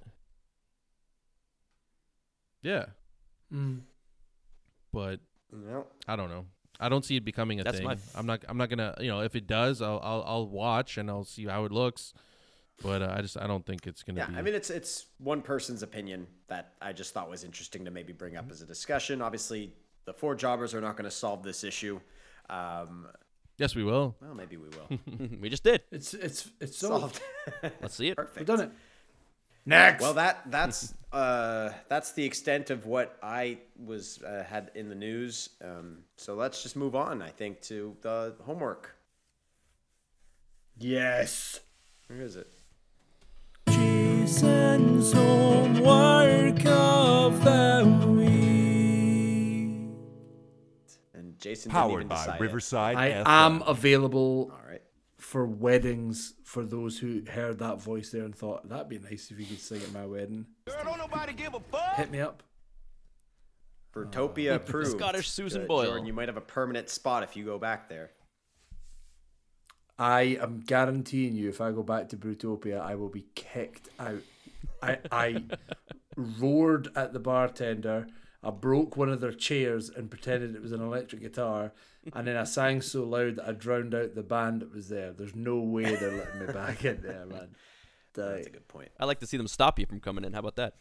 Yeah, 2.62 2.86
Mm. 3.54 3.82
but 4.92 5.20
Well, 5.52 5.88
I 6.08 6.16
don't 6.16 6.30
know. 6.30 6.46
I 6.80 6.90
don't 6.90 7.06
see 7.06 7.16
it 7.16 7.24
becoming 7.26 7.60
a 7.60 7.64
That's 7.64 7.78
thing. 7.78 7.88
my- 7.88 7.98
I'm 8.14 8.26
not. 8.26 8.44
I'm 8.48 8.58
not 8.58 8.70
gonna. 8.70 8.94
You 9.00 9.08
know, 9.08 9.22
if 9.22 9.36
it 9.36 9.48
does, 9.48 9.82
I'll 9.82 10.00
I'll, 10.04 10.24
I'll 10.28 10.48
watch 10.48 10.98
and 10.98 11.10
I'll 11.10 11.24
see 11.24 11.46
how 11.46 11.66
it 11.66 11.72
looks. 11.72 12.14
But 12.84 13.02
uh, 13.02 13.14
I 13.18 13.22
just 13.22 13.38
I 13.38 13.48
don't 13.48 13.66
think 13.66 13.88
it's 13.88 14.04
gonna 14.04 14.20
Yeah, 14.20 14.28
be. 14.28 14.36
I 14.36 14.42
mean 14.44 14.54
it's 14.54 14.70
it's 14.70 15.06
one 15.18 15.42
person's 15.42 15.82
opinion 15.82 16.28
that 16.48 16.74
I 16.82 16.94
just 16.94 17.14
thought 17.14 17.30
was 17.30 17.44
interesting 17.44 17.86
to 17.86 17.92
maybe 17.92 18.14
bring 18.14 18.36
up 18.36 18.52
as 18.52 18.62
a 18.62 18.66
discussion. 18.68 19.22
Obviously, 19.22 19.74
the 20.08 20.14
four 20.14 20.34
jobbers 20.34 20.74
are 20.74 20.82
not 20.82 20.96
going 20.98 21.04
to 21.08 21.16
solve 21.16 21.44
this 21.44 21.64
issue. 21.64 22.00
Um, 22.50 23.08
yes, 23.58 23.76
we 23.76 23.84
will. 23.84 24.16
well, 24.22 24.34
maybe 24.34 24.58
we 24.58 24.70
will. 24.70 25.00
we 25.42 25.50
just 25.50 25.64
did. 25.64 25.82
It's 25.92 26.16
it's 26.16 26.50
it's 26.60 26.78
solved. 26.78 27.20
Solved. 27.62 27.76
Let's 27.82 27.96
see 27.96 28.08
it. 28.08 28.16
Perfect. 28.16 28.40
We've 28.40 28.48
Perfect. 28.48 28.72
done 28.72 28.72
it. 28.72 28.72
Next. 29.66 30.02
Well, 30.02 30.14
that 30.14 30.50
that's 30.50 30.94
uh, 31.12 31.72
that's 31.90 32.14
the 32.14 32.24
extent 32.24 32.70
of 32.70 32.86
what 32.86 33.18
I 33.22 33.58
was 33.86 34.22
uh, 34.24 34.46
had 34.50 34.72
in 34.76 34.88
the 34.88 34.96
news. 34.96 35.50
Um, 35.62 36.00
so 36.16 36.36
let's 36.36 36.64
just 36.64 36.78
move 36.78 36.96
on. 36.96 37.22
I 37.22 37.30
think 37.30 37.62
to 37.64 37.96
the 38.02 38.34
homework. 38.46 38.96
yes. 40.80 41.60
Where 42.08 42.22
is 42.22 42.38
it? 42.38 42.48
Jason's 43.70 45.12
homework 45.12 46.66
of 46.66 47.44
the 47.44 47.77
Jason 51.48 51.70
didn't 51.72 51.82
Powered 51.82 51.94
even 51.94 52.08
by 52.08 52.16
decide 52.18 52.36
it. 52.36 52.42
Riverside 52.44 52.96
I 52.98 53.10
FM. 53.12 53.24
am 53.28 53.62
available 53.66 54.52
All 54.52 54.70
right. 54.70 54.82
for 55.18 55.46
weddings 55.46 56.34
for 56.44 56.64
those 56.66 56.98
who 57.00 57.22
heard 57.30 57.60
that 57.60 57.82
voice 57.82 58.10
there 58.10 58.24
and 58.24 58.36
thought 58.36 58.68
that'd 58.68 58.90
be 58.90 59.00
nice 59.00 59.32
if 59.32 59.40
you 59.40 59.46
could 59.46 59.60
sing 59.60 59.82
at 59.82 59.92
my 59.94 60.06
wedding. 60.06 60.46
Hit 61.96 62.12
me 62.12 62.20
up. 62.20 62.44
Brutopia 63.94 64.56
approved. 64.56 64.92
Scottish 64.92 65.30
Susan 65.30 65.64
Uh, 65.64 65.66
Boyle. 65.66 65.86
Jordan, 65.86 66.06
you 66.06 66.14
might 66.14 66.28
have 66.28 66.38
a 66.38 66.42
permanent 66.42 66.90
spot 66.90 67.24
if 67.24 67.36
you 67.36 67.46
go 67.46 67.58
back 67.58 67.88
there. 67.90 68.12
I 69.98 70.38
am 70.42 70.60
guaranteeing 70.60 71.36
you, 71.36 71.50
if 71.50 71.60
I 71.62 71.72
go 71.72 71.82
back 71.82 72.10
to 72.10 72.18
Brutopia, 72.18 72.80
I 72.80 72.94
will 72.96 73.10
be 73.10 73.26
kicked 73.34 73.90
out. 74.00 74.22
I 74.84 75.00
I 75.12 75.44
roared 76.16 76.90
at 76.96 77.14
the 77.14 77.20
bartender. 77.20 78.08
I 78.44 78.52
broke 78.52 78.96
one 78.96 79.10
of 79.10 79.20
their 79.20 79.32
chairs 79.34 79.90
and 79.90 80.10
pretended 80.10 80.56
it 80.56 80.62
was 80.62 80.72
an 80.72 80.82
electric 80.82 81.22
guitar, 81.22 81.74
and 82.14 82.28
then 82.28 82.38
I 82.38 82.44
sang 82.44 82.82
so 82.82 83.04
loud 83.04 83.38
that 83.38 83.48
I 83.48 83.52
drowned 83.52 83.96
out 83.96 84.16
the 84.16 84.24
band 84.24 84.62
that 84.62 84.74
was 84.74 84.90
there. 84.90 85.12
There's 85.12 85.36
no 85.36 85.58
way 85.60 85.96
they're 85.96 86.18
letting 86.18 86.46
me 86.46 86.54
back 86.54 86.86
in 86.86 87.02
there, 87.02 87.26
man. 87.26 87.50
That's 88.14 88.48
a 88.48 88.50
good 88.50 88.68
point. 88.68 88.90
I 89.00 89.06
like 89.06 89.20
to 89.20 89.28
see 89.28 89.38
them 89.38 89.48
stop 89.48 89.78
you 89.80 89.86
from 89.86 90.00
coming 90.00 90.24
in. 90.24 90.34
How 90.34 90.40
about 90.40 90.56
that? 90.56 90.74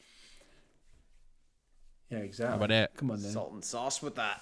yeah, 2.10 2.18
exactly. 2.18 2.50
How 2.50 2.56
about 2.56 2.68
that? 2.70 2.96
Come 2.96 3.10
on, 3.10 3.20
then. 3.20 3.32
Salt 3.32 3.52
and 3.52 3.64
sauce 3.64 4.00
with 4.00 4.14
that. 4.16 4.40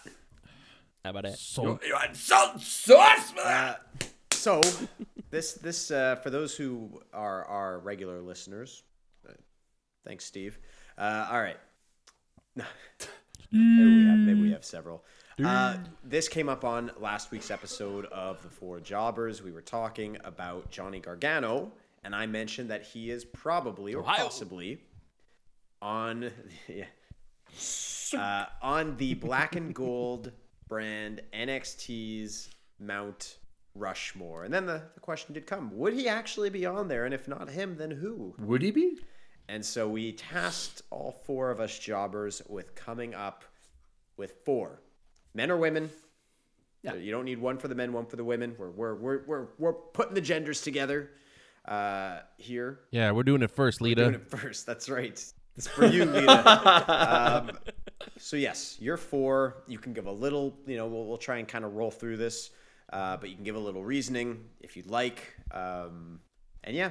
How 1.05 1.11
about 1.11 1.25
that? 1.25 1.39
So 1.39 1.81
You 1.87 1.97
had 1.97 2.17
salt 2.17 2.53
and 2.55 2.62
sauce 2.62 3.31
for 3.31 3.43
that. 3.43 3.81
Uh, 4.01 4.05
so 4.31 4.61
this 5.31 5.55
this 5.55 5.91
uh, 5.91 6.17
for 6.17 6.31
those 6.31 6.57
who 6.57 7.01
are 7.12 7.45
our 7.47 7.79
regular 7.79 8.21
listeners, 8.21 8.83
uh, 9.29 9.33
thanks, 10.07 10.25
Steve. 10.25 10.59
Uh, 10.97 11.29
all 11.31 11.41
right, 11.41 11.57
maybe 12.57 13.97
we 13.97 14.07
have 14.07 14.19
maybe 14.19 14.41
we 14.43 14.53
have 14.53 14.65
several. 14.65 15.05
Uh, 15.45 15.79
this 16.05 16.29
came 16.29 16.49
up 16.49 16.65
on 16.65 16.93
last 17.01 17.33
week's 17.33 17.51
episode 17.51 18.07
of 18.07 18.41
the 18.43 18.49
Four 18.49 18.79
Jobbers. 18.79 19.43
We 19.43 19.51
were 19.51 19.63
talking 19.63 20.17
about 20.25 20.71
Johnny 20.71 21.01
Gargano, 21.01 21.73
and 22.05 22.15
I 22.15 22.27
mentioned 22.27 22.71
that 22.71 22.85
he 22.85 23.11
is 23.11 23.25
probably 23.25 23.95
or 23.95 24.01
Ohio. 24.03 24.25
possibly 24.25 24.81
on 25.83 26.31
yeah, 26.69 26.85
uh, 28.17 28.47
on 28.63 28.97
the 28.97 29.15
black 29.15 29.57
and 29.57 29.75
gold 29.75 30.31
brand 30.69 31.21
NXT's 31.33 32.51
Mount 32.79 33.39
Rushmore. 33.75 34.45
And 34.45 34.55
then 34.55 34.67
the, 34.67 34.83
the 34.95 35.01
question 35.01 35.35
did 35.35 35.47
come 35.47 35.77
would 35.77 35.95
he 35.95 36.09
actually 36.09 36.51
be 36.51 36.67
on 36.67 36.89
there? 36.89 37.05
And 37.05 37.15
if 37.15 37.27
not 37.27 37.51
him, 37.51 37.77
then 37.77 37.91
who? 37.91 38.35
Would 38.39 38.63
he 38.63 38.71
be? 38.71 38.99
And 39.49 39.65
so 39.65 39.89
we 39.89 40.13
tasked 40.13 40.83
all 40.91 41.13
four 41.25 41.51
of 41.51 41.61
us 41.61 41.79
jobbers 41.79 42.43
with 42.49 42.75
coming 42.75 43.15
up 43.15 43.45
with 44.17 44.35
four 44.45 44.81
men 45.35 45.51
or 45.51 45.57
women. 45.57 45.91
Yeah. 46.83 46.95
You 46.95 47.11
don't 47.11 47.25
need 47.25 47.39
one 47.39 47.59
for 47.59 47.69
the 47.69 47.75
men, 47.75 47.93
one 47.93 48.07
for 48.07 48.17
the 48.17 48.25
women. 48.25 48.55
We're, 48.59 48.71
we're, 48.71 48.95
we're, 48.95 49.23
we're, 49.27 49.47
we're 49.59 49.73
putting 49.73 50.15
the 50.15 50.21
genders 50.21 50.61
together 50.61 51.11
uh, 51.67 52.21
here. 52.37 52.81
yeah, 52.91 53.11
we're 53.11 53.23
doing 53.23 53.43
it 53.43 53.51
first, 53.51 53.81
Lita. 53.81 54.03
Doing 54.03 54.15
it 54.15 54.29
first. 54.29 54.67
That's 54.67 54.89
right. 54.89 55.23
It's 55.57 55.69
for 55.69 55.87
you, 55.87 56.05
Lita. 56.05 57.47
um, 57.49 57.51
so 58.19 58.37
yes, 58.37 58.77
you're 58.81 58.97
four. 58.97 59.63
You 59.67 59.79
can 59.79 59.93
give 59.93 60.07
a 60.07 60.13
little. 60.13 60.59
You 60.67 60.77
know, 60.77 60.87
we'll, 60.87 61.07
we'll 61.07 61.17
try 61.17 61.39
and 61.39 61.49
kind 61.49 61.65
of 61.65 61.75
roll 61.75 61.91
through 61.91 62.17
this, 62.19 62.51
uh, 62.93 63.17
but 63.17 63.31
you 63.31 63.37
can 63.37 63.45
give 63.45 63.57
a 63.57 63.61
little 63.61 63.85
reasoning 63.85 64.45
if 64.61 64.77
you'd 64.77 64.91
like. 64.91 65.23
Um, 65.53 66.21
and 66.65 66.77
yeah, 66.77 66.91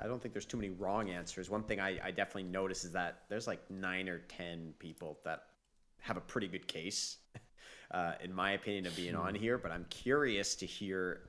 I 0.00 0.06
don't 0.06 0.20
think 0.20 0.34
there's 0.34 0.46
too 0.46 0.56
many 0.56 0.70
wrong 0.70 1.10
answers. 1.10 1.50
One 1.50 1.62
thing 1.62 1.80
I, 1.80 1.98
I 2.02 2.10
definitely 2.10 2.44
notice 2.44 2.84
is 2.84 2.92
that 2.92 3.22
there's 3.28 3.46
like 3.46 3.68
nine 3.70 4.08
or 4.08 4.18
ten 4.18 4.74
people 4.78 5.18
that 5.24 5.44
have 6.00 6.16
a 6.16 6.20
pretty 6.20 6.48
good 6.48 6.66
case, 6.66 7.18
uh, 7.90 8.12
in 8.22 8.32
my 8.32 8.52
opinion, 8.52 8.86
of 8.86 8.96
being 8.96 9.14
on 9.14 9.34
here. 9.34 9.58
But 9.58 9.72
I'm 9.72 9.86
curious 9.90 10.54
to 10.56 10.66
hear 10.66 11.20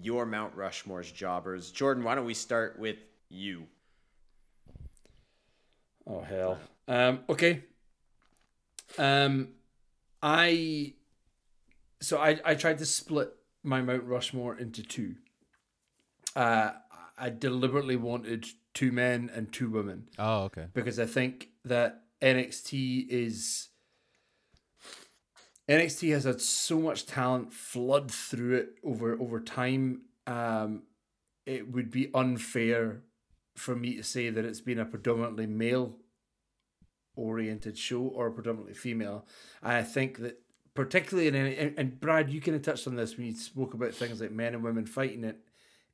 your 0.00 0.26
Mount 0.26 0.54
Rushmore's 0.56 1.10
jobbers. 1.10 1.70
Jordan, 1.70 2.04
why 2.04 2.14
don't 2.14 2.24
we 2.24 2.34
start 2.34 2.78
with 2.78 2.98
you? 3.28 3.66
Oh 6.06 6.20
hell. 6.20 6.58
Um, 6.88 7.20
okay. 7.28 7.62
Um, 8.98 9.48
I 10.22 10.94
so 12.00 12.18
I 12.18 12.38
I 12.44 12.54
tried 12.54 12.78
to 12.78 12.86
split 12.86 13.34
my 13.62 13.80
Mount 13.80 14.04
Rushmore 14.04 14.56
into 14.56 14.82
two. 14.82 15.14
Uh, 16.34 16.72
I 17.22 17.30
deliberately 17.30 17.94
wanted 17.96 18.46
two 18.74 18.90
men 18.90 19.30
and 19.32 19.52
two 19.52 19.70
women 19.70 20.08
Oh, 20.18 20.44
okay. 20.44 20.66
because 20.74 20.98
I 20.98 21.06
think 21.06 21.50
that 21.64 22.02
NXT 22.20 23.06
is 23.08 23.68
NXT 25.68 26.12
has 26.12 26.24
had 26.24 26.40
so 26.40 26.80
much 26.80 27.06
talent 27.06 27.52
flood 27.52 28.10
through 28.10 28.56
it 28.56 28.68
over 28.84 29.12
over 29.20 29.40
time. 29.40 30.02
Um, 30.26 30.82
it 31.46 31.70
would 31.70 31.90
be 31.90 32.10
unfair 32.12 33.02
for 33.56 33.76
me 33.76 33.96
to 33.96 34.02
say 34.02 34.28
that 34.30 34.44
it's 34.44 34.60
been 34.60 34.78
a 34.80 34.84
predominantly 34.84 35.46
male 35.46 35.96
oriented 37.14 37.78
show 37.78 38.00
or 38.02 38.30
predominantly 38.30 38.74
female. 38.74 39.26
I 39.62 39.82
think 39.82 40.18
that 40.18 40.40
particularly 40.74 41.28
in 41.28 41.34
and, 41.36 41.78
and 41.78 42.00
Brad, 42.00 42.30
you 42.30 42.40
kind 42.40 42.56
of 42.56 42.62
touched 42.62 42.86
on 42.88 42.96
this 42.96 43.16
when 43.16 43.26
you 43.26 43.34
spoke 43.34 43.74
about 43.74 43.94
things 43.94 44.20
like 44.20 44.32
men 44.32 44.54
and 44.54 44.64
women 44.64 44.86
fighting 44.86 45.22
it. 45.24 45.38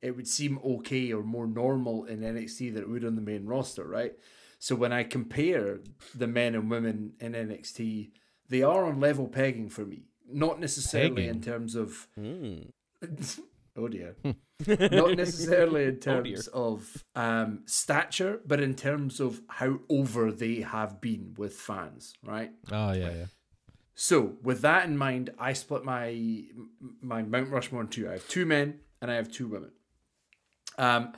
It 0.01 0.15
would 0.15 0.27
seem 0.27 0.59
okay 0.63 1.11
or 1.11 1.23
more 1.23 1.47
normal 1.47 2.05
in 2.05 2.21
NXT 2.21 2.73
than 2.73 2.83
it 2.83 2.89
would 2.89 3.03
on 3.05 3.15
the 3.15 3.21
main 3.21 3.45
roster, 3.45 3.85
right? 3.85 4.13
So 4.59 4.75
when 4.75 4.91
I 4.93 5.03
compare 5.03 5.79
the 6.15 6.27
men 6.27 6.55
and 6.55 6.69
women 6.69 7.13
in 7.19 7.33
NXT, 7.33 8.11
they 8.49 8.61
are 8.63 8.85
on 8.85 8.99
level 8.99 9.27
pegging 9.27 9.69
for 9.69 9.85
me. 9.85 10.03
Not 10.31 10.59
necessarily 10.59 11.27
in 11.27 11.41
terms 11.41 11.75
of 11.75 12.07
Hmm. 12.15 12.59
oh 13.75 13.87
dear. 13.87 14.15
Not 14.67 15.15
necessarily 15.15 15.85
in 15.85 15.95
Oh, 15.95 15.99
terms 15.99 16.47
of 16.47 17.03
um, 17.15 17.63
stature, 17.65 18.41
but 18.45 18.59
in 18.59 18.75
terms 18.75 19.19
of 19.21 19.41
how 19.47 19.79
over 19.89 20.31
they 20.31 20.55
have 20.61 20.99
been 20.99 21.33
with 21.37 21.53
fans, 21.53 22.13
right? 22.23 22.51
Oh 22.71 22.91
yeah, 22.91 23.11
yeah. 23.11 23.25
So 23.95 24.33
with 24.43 24.61
that 24.61 24.85
in 24.85 24.97
mind, 24.97 25.31
I 25.39 25.53
split 25.53 25.83
my 25.85 26.43
my 27.01 27.21
Mount 27.23 27.49
Rushmore 27.49 27.81
in 27.81 27.87
two. 27.87 28.09
I 28.09 28.13
have 28.13 28.27
two 28.27 28.45
men 28.45 28.79
and 29.01 29.09
I 29.09 29.15
have 29.15 29.31
two 29.31 29.47
women. 29.47 29.71
Um, 30.79 31.13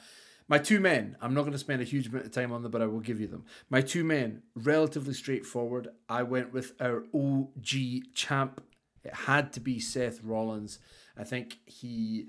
my 0.47 0.57
two 0.57 0.82
men, 0.82 1.16
I'm 1.22 1.34
not 1.34 1.41
going 1.41 1.53
to 1.53 1.57
spend 1.59 1.82
a 1.82 1.86
huge 1.86 2.07
amount 2.07 2.26
of 2.26 2.32
time 2.32 2.51
on 2.51 2.62
them, 2.62 2.72
but 2.72 2.82
I 2.82 2.86
will 2.86 2.99
give 2.99 3.22
you 3.22 3.28
them. 3.28 3.45
My 3.70 3.80
two 3.80 4.03
men, 4.03 4.41
relatively 4.53 5.14
straightforward. 5.14 5.88
I 6.09 6.24
went 6.24 6.51
with 6.51 6.74
our 6.82 7.05
OG 7.14 8.14
champ. 8.14 8.62
It 9.05 9.14
had 9.14 9.53
to 9.53 9.62
be 9.62 9.80
Seth 9.80 10.22
Rollins. 10.22 10.80
I 11.18 11.24
think 11.24 11.59
he 11.66 12.28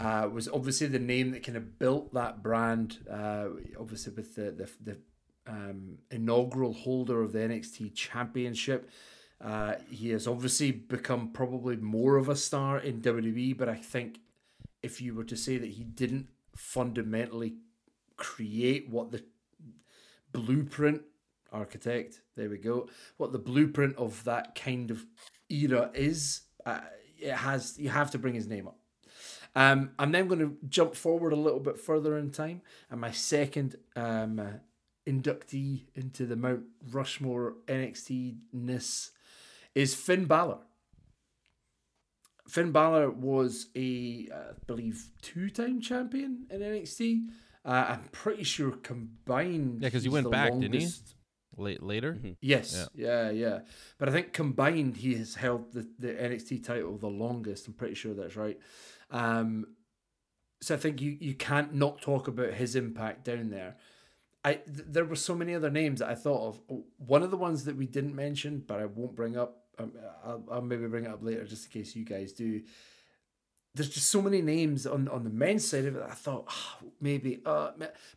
uh, 0.00 0.30
was 0.32 0.48
obviously 0.48 0.86
the 0.86 0.98
name 0.98 1.32
that 1.32 1.44
kind 1.44 1.58
of 1.58 1.78
built 1.78 2.14
that 2.14 2.42
brand. 2.42 2.98
Uh, 3.10 3.48
obviously 3.78 4.14
with 4.14 4.34
the 4.34 4.50
the, 4.52 4.70
the 4.82 4.96
um, 5.46 5.98
inaugural 6.10 6.72
holder 6.72 7.22
of 7.22 7.32
the 7.32 7.40
NXT 7.40 7.94
Championship. 7.94 8.88
Uh, 9.40 9.74
he 9.90 10.10
has 10.10 10.26
obviously 10.26 10.70
become 10.70 11.32
probably 11.32 11.76
more 11.76 12.16
of 12.16 12.28
a 12.28 12.36
star 12.36 12.78
in 12.78 13.02
WWE, 13.02 13.58
but 13.58 13.68
I 13.68 13.74
think 13.74 14.20
if 14.82 15.00
you 15.00 15.14
were 15.14 15.24
to 15.24 15.36
say 15.36 15.58
that 15.58 15.70
he 15.70 15.84
didn't 15.84 16.28
fundamentally 16.56 17.54
create 18.16 18.88
what 18.88 19.10
the 19.10 19.22
blueprint 20.32 21.02
architect 21.52 22.20
there 22.36 22.48
we 22.48 22.56
go 22.56 22.88
what 23.16 23.32
the 23.32 23.38
blueprint 23.38 23.94
of 23.96 24.24
that 24.24 24.54
kind 24.54 24.90
of 24.90 25.04
era 25.50 25.90
is 25.94 26.42
uh, 26.64 26.80
it 27.20 27.34
has 27.34 27.78
you 27.78 27.90
have 27.90 28.10
to 28.10 28.18
bring 28.18 28.34
his 28.34 28.46
name 28.46 28.66
up 28.66 28.78
um, 29.54 29.90
I'm 29.98 30.12
then 30.12 30.28
going 30.28 30.40
to 30.40 30.56
jump 30.68 30.94
forward 30.94 31.32
a 31.32 31.36
little 31.36 31.60
bit 31.60 31.78
further 31.78 32.16
in 32.16 32.30
time, 32.30 32.62
and 32.90 33.00
my 33.00 33.10
second 33.10 33.76
um, 33.94 34.40
uh, 34.40 34.44
inductee 35.06 35.82
into 35.94 36.26
the 36.26 36.36
Mount 36.36 36.64
Rushmore 36.90 37.56
NXT 37.66 38.36
ness 38.52 39.10
is 39.74 39.94
Finn 39.94 40.24
Balor. 40.24 40.58
Finn 42.52 42.70
Balor 42.70 43.10
was 43.10 43.68
a, 43.74 44.28
uh, 44.30 44.36
I 44.36 44.64
believe, 44.66 45.08
two-time 45.22 45.80
champion 45.80 46.44
in 46.50 46.60
NXT. 46.60 47.28
Uh, 47.64 47.86
I'm 47.88 48.04
pretty 48.12 48.44
sure 48.44 48.72
combined. 48.72 49.80
Yeah, 49.80 49.88
because 49.88 50.02
he 50.02 50.10
went 50.10 50.24
the 50.24 50.30
back, 50.30 50.52
didn't 50.52 50.78
he? 50.78 50.86
Late 51.56 51.82
later. 51.82 52.18
Yes, 52.42 52.90
yeah. 52.94 53.30
yeah, 53.30 53.60
But 53.96 54.10
I 54.10 54.12
think 54.12 54.34
combined, 54.34 54.98
he 54.98 55.14
has 55.14 55.34
held 55.34 55.72
the, 55.72 55.88
the 55.98 56.08
NXT 56.08 56.62
title 56.62 56.98
the 56.98 57.06
longest. 57.06 57.68
I'm 57.68 57.72
pretty 57.72 57.94
sure 57.94 58.12
that's 58.12 58.36
right. 58.36 58.58
Um, 59.10 59.68
so 60.60 60.74
I 60.74 60.78
think 60.78 61.00
you, 61.00 61.16
you 61.18 61.34
can't 61.34 61.72
not 61.72 62.02
talk 62.02 62.28
about 62.28 62.52
his 62.52 62.76
impact 62.76 63.24
down 63.24 63.48
there. 63.48 63.76
I 64.44 64.54
th- 64.54 64.88
there 64.88 65.06
were 65.06 65.16
so 65.16 65.34
many 65.34 65.54
other 65.54 65.70
names 65.70 66.00
that 66.00 66.10
I 66.10 66.16
thought 66.16 66.48
of. 66.48 66.82
One 66.98 67.22
of 67.22 67.30
the 67.30 67.38
ones 67.38 67.64
that 67.64 67.76
we 67.76 67.86
didn't 67.86 68.14
mention, 68.14 68.62
but 68.66 68.78
I 68.78 68.84
won't 68.84 69.16
bring 69.16 69.38
up. 69.38 69.61
Um, 69.82 69.92
I'll, 70.24 70.44
I'll 70.50 70.62
maybe 70.62 70.86
bring 70.86 71.04
it 71.04 71.10
up 71.10 71.22
later, 71.22 71.44
just 71.44 71.66
in 71.66 71.80
case 71.80 71.96
you 71.96 72.04
guys 72.04 72.32
do. 72.32 72.62
There's 73.74 73.88
just 73.88 74.10
so 74.10 74.20
many 74.20 74.42
names 74.42 74.86
on, 74.86 75.08
on 75.08 75.24
the 75.24 75.30
men's 75.30 75.66
side 75.66 75.86
of 75.86 75.96
it. 75.96 76.02
I 76.06 76.12
thought 76.12 76.44
"Ah, 76.48 76.78
maybe, 77.00 77.40
uh, 77.46 77.70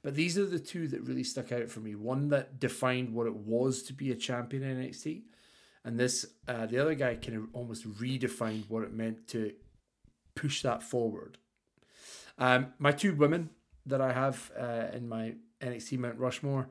but 0.03 0.15
these 0.15 0.37
are 0.37 0.45
the 0.45 0.59
two 0.59 0.87
that 0.89 1.01
really 1.01 1.23
stuck 1.23 1.51
out 1.51 1.69
for 1.69 1.79
me. 1.79 1.95
One 1.95 2.29
that 2.29 2.59
defined 2.59 3.13
what 3.13 3.27
it 3.27 3.35
was 3.35 3.83
to 3.83 3.93
be 3.93 4.11
a 4.11 4.15
champion 4.15 4.63
in 4.63 4.77
NXT, 4.77 5.21
and 5.85 5.97
this 5.97 6.25
uh, 6.47 6.65
the 6.65 6.79
other 6.79 6.95
guy 6.95 7.15
kind 7.15 7.37
of 7.37 7.43
almost 7.53 7.89
redefined 7.99 8.69
what 8.69 8.83
it 8.83 8.93
meant 8.93 9.27
to 9.29 9.53
push 10.35 10.61
that 10.61 10.83
forward. 10.83 11.37
Um, 12.37 12.73
my 12.77 12.91
two 12.91 13.15
women 13.15 13.49
that 13.85 14.01
I 14.01 14.11
have 14.11 14.51
uh, 14.59 14.87
in 14.93 15.07
my 15.07 15.35
NXT 15.61 15.99
Mount 15.99 16.17
Rushmore, 16.17 16.67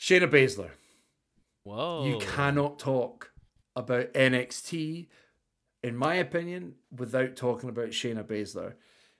Shayna 0.00 0.30
Baszler. 0.30 0.70
Whoa. 1.68 2.06
You 2.06 2.18
cannot 2.18 2.78
talk 2.78 3.32
about 3.76 4.14
NXT, 4.14 5.06
in 5.82 5.96
my 5.96 6.14
opinion, 6.14 6.76
without 6.90 7.36
talking 7.36 7.68
about 7.68 7.90
Shayna 7.90 8.24
Baszler. 8.24 8.74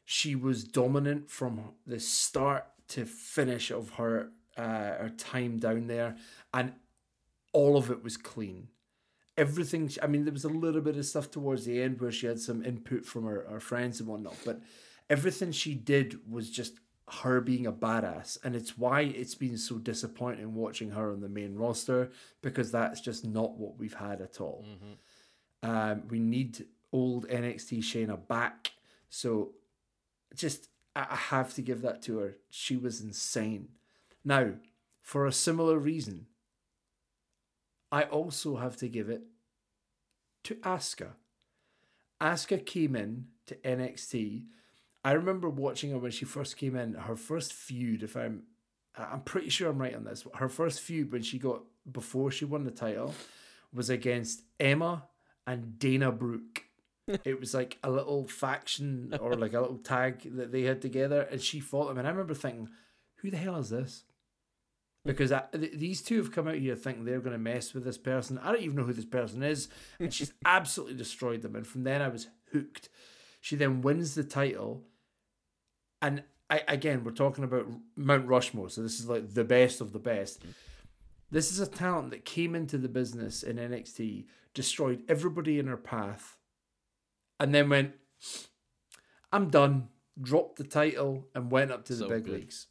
She 0.07 0.35
was 0.35 0.65
dominant 0.65 1.31
from 1.31 1.73
the 1.87 2.01
start 2.01 2.65
to 2.89 3.05
finish 3.05 3.71
of 3.71 3.91
her 3.91 4.31
uh, 4.57 4.63
her 4.63 5.13
time 5.19 5.59
down 5.59 5.89
there, 5.89 6.17
and 6.55 6.73
all 7.53 7.77
of 7.77 7.91
it 7.91 8.03
was 8.03 8.17
clean. 8.17 8.69
Everything. 9.37 9.91
I 10.03 10.07
mean, 10.07 10.25
there 10.25 10.33
was 10.33 10.45
a 10.45 10.49
little 10.49 10.81
bit 10.81 10.97
of 10.97 11.05
stuff 11.05 11.31
towards 11.31 11.67
the 11.67 11.83
end 11.83 12.01
where 12.01 12.11
she 12.11 12.27
had 12.29 12.41
some 12.41 12.65
input 12.65 13.05
from 13.05 13.27
her, 13.27 13.47
her 13.51 13.61
friends 13.61 14.01
and 14.01 14.09
whatnot, 14.09 14.37
but 14.47 14.63
everything 15.11 15.53
she 15.53 15.75
did 15.75 16.19
was 16.27 16.49
just 16.51 16.81
her 17.15 17.41
being 17.41 17.67
a 17.67 17.73
badass 17.73 18.39
and 18.45 18.55
it's 18.55 18.77
why 18.77 19.01
it's 19.03 19.35
been 19.35 19.57
so 19.57 19.77
disappointing 19.77 20.55
watching 20.55 20.91
her 20.91 21.13
on 21.13 21.21
the 21.21 21.29
main 21.29 21.55
roster 21.55 22.11
because 22.43 22.71
that's 22.71 23.01
just 23.01 23.25
not 23.25 23.57
what 23.59 23.79
we've 23.79 23.95
had 23.95 24.21
at 24.21 24.41
all 24.41 24.65
um, 25.63 26.03
we 26.09 26.19
need 26.19 26.65
old 26.93 27.29
nxt 27.29 27.79
shayna 27.79 28.19
back 28.29 28.73
so 29.09 29.53
just 30.35 30.69
i 30.95 31.07
I 31.11 31.17
have 31.17 31.55
to 31.55 31.63
give 31.63 31.83
that 31.83 32.03
to 32.03 32.19
her 32.19 32.37
she 32.51 32.77
was 32.77 33.01
insane 33.01 33.69
now 34.25 34.55
for 35.03 35.27
a 35.27 35.33
similar 35.33 35.79
reason 35.79 36.27
i 37.93 38.03
also 38.03 38.57
have 38.57 38.77
to 38.79 38.89
give 38.89 39.09
it 39.09 39.23
to 40.49 40.55
Asuka. 40.57 41.09
Asuka 42.23 42.65
came 42.65 42.97
in 42.97 43.27
to 43.47 43.55
NXT. 43.57 44.45
I 45.09 45.13
remember 45.13 45.49
watching 45.49 45.93
her 45.93 45.99
when 45.99 46.11
she 46.11 46.27
first 46.27 46.59
came 46.59 46.77
in. 46.77 46.93
Her 46.93 47.17
first 47.17 47.55
feud, 47.55 48.03
if 48.03 48.15
I'm, 48.15 48.43
I'm 48.95 49.23
pretty 49.23 49.49
sure 49.49 49.71
I'm 49.71 49.81
right 49.81 49.95
on 49.95 50.05
this. 50.05 50.27
Her 50.35 50.51
first 50.51 50.81
feud 50.83 51.11
when 51.11 51.23
she 51.23 51.39
got 51.39 51.63
before 51.91 52.31
she 52.31 52.45
won 52.45 52.65
the 52.65 52.71
title 52.71 53.15
was 53.73 53.89
against 53.89 54.43
Emma 54.61 55.05
and 55.47 55.79
Dana 55.79 56.13
Brooke. 56.13 56.65
it 57.25 57.41
was 57.41 57.55
like 57.55 57.79
a 57.83 57.91
little 57.91 58.29
faction 58.29 59.17
or 59.19 59.33
like 59.33 59.55
a 59.55 59.61
little 59.63 59.79
tag 59.79 60.37
that 60.37 60.53
they 60.53 60.65
had 60.65 60.83
together, 60.83 61.23
and 61.23 61.41
she 61.41 61.59
fought 61.59 61.89
them. 61.89 61.97
And 61.97 62.07
I 62.07 62.11
remember 62.11 62.35
thinking, 62.35 62.69
"Who 63.23 63.31
the 63.31 63.39
hell 63.39 63.57
is 63.57 63.71
this?" 63.71 64.05
Because 65.07 65.33
I, 65.33 65.45
th- 65.55 65.73
these 65.73 66.03
two 66.03 66.19
have 66.19 66.33
come 66.33 66.49
out 66.49 66.57
here 66.57 66.77
thinking 66.77 67.07
they're 67.07 67.21
going 67.21 67.33
to 67.33 67.39
mess 67.39 67.73
with 67.73 67.85
this 67.85 67.97
person. 67.97 68.37
I 68.37 68.53
don't 68.53 68.61
even 68.61 68.77
know 68.77 68.83
who 68.83 68.93
this 68.93 69.07
person 69.07 69.43
is, 69.43 69.71
and 69.99 70.13
she's 70.13 70.35
absolutely 70.45 70.99
destroyed 70.99 71.41
them. 71.41 71.57
And 71.57 71.67
from 71.67 71.85
then 71.85 72.03
I 72.03 72.09
was 72.09 72.29
hooked. 72.53 72.91
She 73.41 73.57
then 73.57 73.81
wins 73.81 74.15
the 74.15 74.25
title, 74.25 74.85
and 76.03 76.23
I 76.51 76.63
again 76.69 77.05
we're 77.05 77.11
talking 77.13 77.45
about 77.45 77.67
Mount 77.97 78.27
Rushmore, 78.27 78.71
so 78.71 78.83
this 78.83 78.99
is 79.01 79.09
like 79.09 79.35
the 79.35 79.45
best 79.45 79.81
of 79.81 79.93
the 79.93 79.99
best. 79.99 80.43
This 81.31 81.53
is 81.53 81.61
a 81.61 81.67
talent 81.67 82.11
that 82.11 82.25
came 82.25 82.55
into 82.55 82.79
the 82.79 82.89
business 82.89 83.43
in 83.43 83.57
NXT, 83.57 84.25
destroyed 84.55 85.03
everybody 85.09 85.59
in 85.59 85.67
her 85.67 85.77
path, 85.77 86.39
and 87.39 87.55
then 87.55 87.69
went, 87.69 87.93
"I'm 89.33 89.51
done. 89.51 89.89
dropped 90.21 90.57
the 90.57 90.65
title, 90.65 91.29
and 91.35 91.49
went 91.53 91.71
up 91.71 91.85
to 91.85 91.95
the 91.95 92.09
big 92.09 92.25
good. 92.25 92.35
leagues. 92.35 92.67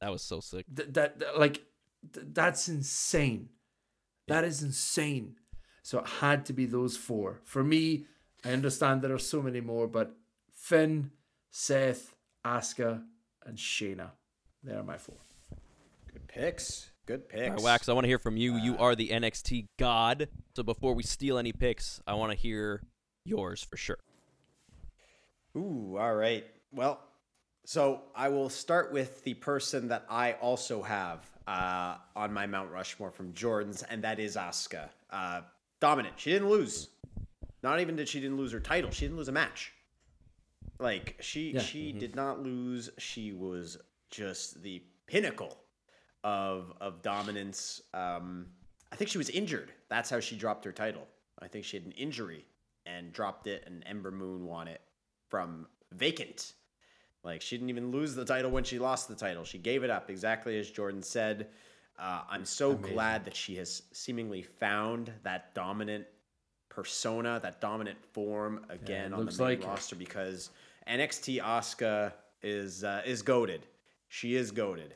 That 0.00 0.10
was 0.10 0.22
so 0.22 0.40
sick. 0.40 0.64
Th- 0.74 0.88
that, 0.92 1.18
that- 1.18 1.38
like 1.38 1.64
th- 2.14 2.26
that's 2.32 2.68
insane. 2.68 3.50
That 4.28 4.44
is 4.44 4.62
insane. 4.62 5.36
So 5.82 5.98
it 5.98 6.06
had 6.06 6.46
to 6.46 6.52
be 6.54 6.64
those 6.64 6.96
four. 6.96 7.40
For 7.44 7.62
me, 7.62 8.06
I 8.44 8.50
understand 8.52 9.02
there 9.02 9.12
are 9.12 9.18
so 9.18 9.42
many 9.42 9.60
more, 9.60 9.86
but 9.86 10.16
Finn, 10.54 11.10
Seth, 11.50 12.14
Asuka, 12.44 13.02
and 13.46 13.56
Shayna. 13.56 14.10
They 14.62 14.72
are 14.72 14.82
my 14.82 14.98
four. 14.98 15.16
Good 16.12 16.28
picks. 16.28 16.90
Good 17.06 17.28
picks. 17.28 17.44
All 17.44 17.54
right, 17.54 17.62
Wax, 17.62 17.88
I 17.88 17.92
want 17.92 18.04
to 18.04 18.08
hear 18.08 18.18
from 18.18 18.36
you. 18.36 18.56
You 18.56 18.78
are 18.78 18.94
the 18.94 19.08
NXT 19.08 19.66
god. 19.78 20.28
So 20.54 20.62
before 20.62 20.94
we 20.94 21.02
steal 21.02 21.38
any 21.38 21.52
picks, 21.52 22.00
I 22.06 22.14
want 22.14 22.32
to 22.32 22.38
hear 22.38 22.82
yours 23.24 23.62
for 23.62 23.76
sure. 23.76 23.98
Ooh, 25.56 25.96
all 25.98 26.14
right. 26.14 26.46
Well, 26.72 27.00
so 27.64 28.02
I 28.14 28.28
will 28.28 28.48
start 28.48 28.92
with 28.92 29.22
the 29.24 29.34
person 29.34 29.88
that 29.88 30.04
I 30.08 30.34
also 30.34 30.82
have 30.82 31.28
uh, 31.46 31.96
on 32.16 32.32
my 32.32 32.46
Mount 32.46 32.70
Rushmore 32.70 33.10
from 33.10 33.32
Jordan's, 33.34 33.82
and 33.82 34.02
that 34.04 34.18
is 34.18 34.36
Asuka. 34.36 34.88
Uh, 35.10 35.42
dominant. 35.80 36.14
She 36.16 36.30
didn't 36.32 36.48
lose. 36.48 36.88
Not 37.62 37.80
even 37.80 37.96
did 37.96 38.08
she 38.08 38.20
didn't 38.20 38.36
lose 38.36 38.52
her 38.52 38.60
title. 38.60 38.90
She 38.90 39.04
didn't 39.04 39.16
lose 39.16 39.28
a 39.28 39.32
match. 39.32 39.72
Like 40.82 41.16
she 41.20 41.52
Yeah. 41.52 41.60
she 41.60 41.92
did 41.92 42.16
not 42.16 42.40
lose. 42.42 42.90
She 42.98 43.32
was 43.32 43.78
just 44.10 44.62
the 44.62 44.82
pinnacle 45.06 45.56
of 46.24 46.72
of 46.80 47.02
dominance. 47.02 47.80
Um, 47.94 48.46
I 48.90 48.96
think 48.96 49.10
she 49.10 49.18
was 49.18 49.30
injured. 49.30 49.72
That's 49.88 50.10
how 50.10 50.20
she 50.20 50.36
dropped 50.36 50.64
her 50.64 50.72
title. 50.72 51.06
I 51.40 51.48
think 51.48 51.64
she 51.64 51.76
had 51.76 51.86
an 51.86 51.92
injury 51.92 52.44
and 52.84 53.12
dropped 53.12 53.46
it, 53.46 53.64
and 53.66 53.82
Ember 53.86 54.10
Moon 54.10 54.44
won 54.46 54.68
it 54.68 54.80
from 55.28 55.66
vacant. 55.92 56.52
Like 57.24 57.40
she 57.40 57.56
didn't 57.56 57.70
even 57.70 57.90
lose 57.92 58.14
the 58.14 58.24
title 58.24 58.50
when 58.50 58.64
she 58.64 58.78
lost 58.78 59.08
the 59.08 59.14
title. 59.14 59.44
She 59.44 59.58
gave 59.58 59.84
it 59.84 59.90
up 59.90 60.10
exactly 60.10 60.58
as 60.58 60.70
Jordan 60.70 61.02
said. 61.02 61.48
Uh, 61.98 62.22
I'm 62.28 62.44
so 62.44 62.74
glad 62.74 63.24
that 63.26 63.36
she 63.36 63.54
has 63.56 63.82
seemingly 63.92 64.42
found 64.42 65.12
that 65.22 65.54
dominant 65.54 66.06
persona, 66.68 67.38
that 67.42 67.60
dominant 67.60 67.98
form 68.12 68.64
again 68.70 69.12
it 69.12 69.14
on 69.14 69.18
the 69.20 69.24
looks 69.26 69.38
main 69.38 69.48
like 69.48 69.62
her. 69.62 69.68
roster 69.70 69.94
because 69.94 70.50
NXT 70.88 71.42
Asuka 71.42 72.12
is 72.42 72.84
uh, 72.84 73.02
is 73.04 73.22
goaded. 73.22 73.66
She 74.08 74.34
is 74.34 74.50
goaded. 74.50 74.94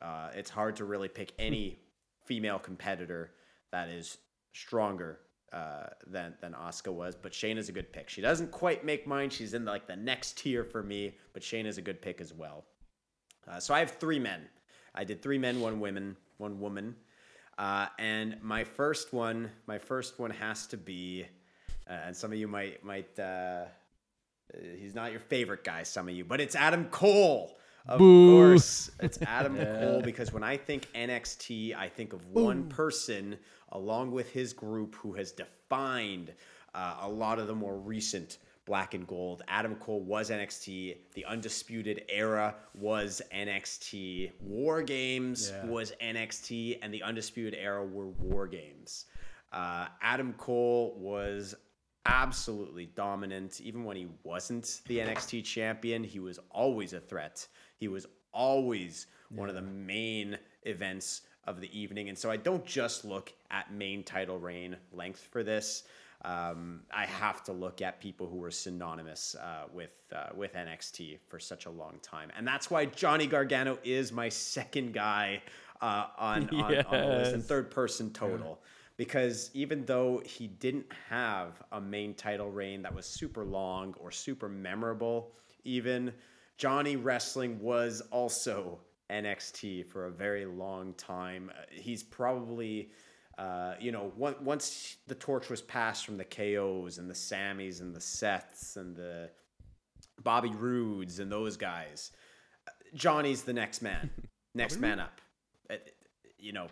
Uh, 0.00 0.30
it's 0.34 0.50
hard 0.50 0.76
to 0.76 0.84
really 0.84 1.08
pick 1.08 1.32
any 1.38 1.78
female 2.24 2.58
competitor 2.58 3.32
that 3.72 3.88
is 3.88 4.18
stronger 4.52 5.20
uh, 5.52 5.86
than 6.06 6.34
than 6.40 6.52
Asuka 6.52 6.92
was. 6.92 7.14
But 7.14 7.34
Shane 7.34 7.58
is 7.58 7.68
a 7.68 7.72
good 7.72 7.92
pick. 7.92 8.08
She 8.08 8.20
doesn't 8.20 8.50
quite 8.50 8.84
make 8.84 9.06
mine. 9.06 9.30
She's 9.30 9.54
in 9.54 9.64
like 9.64 9.86
the 9.86 9.96
next 9.96 10.38
tier 10.38 10.64
for 10.64 10.82
me. 10.82 11.16
But 11.32 11.42
Shane 11.42 11.66
is 11.66 11.78
a 11.78 11.82
good 11.82 12.00
pick 12.00 12.20
as 12.20 12.32
well. 12.32 12.64
Uh, 13.48 13.60
so 13.60 13.74
I 13.74 13.78
have 13.78 13.92
three 13.92 14.18
men. 14.18 14.48
I 14.94 15.04
did 15.04 15.22
three 15.22 15.38
men, 15.38 15.60
one 15.60 15.78
women, 15.78 16.16
one 16.38 16.58
woman. 16.58 16.96
Uh, 17.58 17.86
and 17.98 18.36
my 18.42 18.64
first 18.64 19.12
one, 19.12 19.50
my 19.66 19.78
first 19.78 20.18
one 20.18 20.30
has 20.30 20.66
to 20.66 20.76
be, 20.76 21.24
uh, 21.88 21.92
and 22.06 22.16
some 22.16 22.32
of 22.32 22.38
you 22.38 22.48
might 22.48 22.84
might. 22.84 23.18
Uh, 24.54 24.58
he's 24.78 24.94
not 24.94 25.10
your 25.10 25.20
favorite 25.20 25.64
guy, 25.64 25.82
some 25.82 26.08
of 26.08 26.14
you, 26.14 26.24
but 26.24 26.40
it's 26.40 26.54
Adam 26.54 26.86
Cole. 26.86 27.58
Of 27.88 27.98
Boo. 27.98 28.32
course, 28.32 28.90
it's 29.00 29.18
Adam 29.26 29.56
Cole 29.56 30.02
because 30.02 30.32
when 30.32 30.42
I 30.42 30.56
think 30.56 30.88
NXT, 30.92 31.76
I 31.76 31.88
think 31.88 32.12
of 32.12 32.26
one 32.32 32.64
person 32.68 33.36
along 33.70 34.10
with 34.10 34.28
his 34.30 34.52
group 34.52 34.96
who 34.96 35.12
has 35.14 35.30
defined 35.32 36.32
uh, 36.74 36.96
a 37.02 37.08
lot 37.08 37.38
of 37.38 37.46
the 37.46 37.54
more 37.54 37.76
recent 37.78 38.38
black 38.64 38.94
and 38.94 39.06
gold. 39.06 39.42
Adam 39.46 39.76
Cole 39.76 40.00
was 40.00 40.30
NXT. 40.30 40.96
The 41.14 41.24
Undisputed 41.26 42.02
Era 42.08 42.56
was 42.74 43.22
NXT. 43.32 44.32
War 44.40 44.82
Games 44.82 45.52
Yeah. 45.54 45.66
was 45.70 45.92
NXT, 46.02 46.80
and 46.82 46.92
the 46.92 47.04
Undisputed 47.04 47.54
Era 47.54 47.84
were 47.86 48.08
War 48.08 48.48
Games. 48.48 49.04
Uh, 49.52 49.86
Adam 50.02 50.32
Cole 50.34 50.96
was 50.98 51.54
absolutely 52.06 52.86
dominant. 52.86 53.60
Even 53.60 53.84
when 53.84 53.96
he 53.96 54.08
wasn't 54.22 54.80
the 54.86 54.98
NXT 54.98 55.44
champion, 55.44 56.02
he 56.04 56.20
was 56.20 56.38
always 56.50 56.92
a 56.92 57.00
threat. 57.00 57.46
He 57.76 57.88
was 57.88 58.06
always 58.32 59.06
one 59.30 59.48
of 59.48 59.54
the 59.54 59.62
main 59.62 60.38
events 60.62 61.22
of 61.44 61.60
the 61.60 61.78
evening. 61.78 62.08
And 62.08 62.18
so 62.18 62.30
I 62.30 62.36
don't 62.36 62.64
just 62.64 63.04
look 63.04 63.32
at 63.50 63.72
main 63.72 64.02
title 64.02 64.38
reign 64.38 64.76
length 64.92 65.28
for 65.30 65.42
this. 65.42 65.84
Um, 66.24 66.80
I 66.92 67.06
have 67.06 67.44
to 67.44 67.52
look 67.52 67.82
at 67.82 68.00
people 68.00 68.26
who 68.26 68.36
were 68.36 68.50
synonymous 68.50 69.36
uh, 69.40 69.64
with 69.72 69.92
uh, 70.14 70.30
with 70.34 70.54
NXT 70.54 71.18
for 71.28 71.38
such 71.38 71.66
a 71.66 71.70
long 71.70 71.98
time, 72.02 72.30
and 72.36 72.48
that's 72.48 72.70
why 72.70 72.86
Johnny 72.86 73.26
Gargano 73.26 73.78
is 73.84 74.12
my 74.12 74.30
second 74.30 74.94
guy 74.94 75.42
uh, 75.80 76.06
on, 76.18 76.48
on, 76.48 76.74
on 76.86 77.00
the 77.00 77.16
list 77.18 77.34
and 77.34 77.44
third 77.44 77.70
person 77.70 78.10
total 78.10 78.60
because 78.96 79.50
even 79.54 79.84
though 79.84 80.22
he 80.24 80.46
didn't 80.46 80.86
have 81.10 81.62
a 81.72 81.80
main 81.80 82.14
title 82.14 82.50
reign 82.50 82.82
that 82.82 82.94
was 82.94 83.06
super 83.06 83.44
long 83.44 83.94
or 84.00 84.10
super 84.10 84.48
memorable, 84.48 85.32
even 85.64 86.12
Johnny 86.58 86.96
Wrestling 86.96 87.60
was 87.60 88.00
also 88.10 88.80
NXT 89.10 89.86
for 89.86 90.06
a 90.06 90.10
very 90.10 90.46
long 90.46 90.94
time. 90.94 91.50
Uh, 91.56 91.62
He's 91.70 92.02
probably, 92.02 92.90
uh, 93.38 93.74
you 93.78 93.92
know, 93.92 94.12
on- 94.20 94.42
once 94.44 94.96
the 95.06 95.14
torch 95.14 95.50
was 95.50 95.60
passed 95.62 96.06
from 96.06 96.16
the 96.16 96.24
KOs 96.24 96.98
and 96.98 97.08
the 97.08 97.14
Samis 97.14 97.80
and 97.80 97.94
the 97.94 98.00
Seths 98.00 98.76
and 98.76 98.96
the 98.96 99.30
Bobby 100.22 100.50
Roods 100.50 101.18
and 101.20 101.30
those 101.30 101.56
guys, 101.58 102.12
uh, 102.66 102.70
Johnny's 102.94 103.42
the 103.42 103.52
next 103.52 103.82
man, 103.82 104.10
next 104.54 104.78
man 104.78 104.98
up. 105.00 105.20
Uh, 105.68 105.74
You 106.38 106.52
know, 106.52 106.68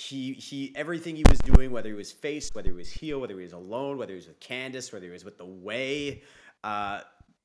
he 0.00 0.32
he 0.32 0.72
everything 0.76 1.16
he 1.16 1.24
was 1.28 1.38
doing, 1.38 1.70
whether 1.70 1.88
he 1.88 1.94
was 1.94 2.10
face, 2.10 2.50
whether 2.52 2.68
he 2.70 2.74
was 2.74 2.90
heel, 2.90 3.20
whether 3.20 3.36
he 3.36 3.42
was 3.42 3.52
alone, 3.52 3.98
whether 3.98 4.12
he 4.12 4.16
was 4.16 4.26
with 4.28 4.40
Candice, 4.40 4.92
whether 4.92 5.06
he 5.06 5.12
was 5.12 5.24
with 5.24 5.38
the 5.38 5.44
Way, 5.44 6.22
uh, 6.64 7.00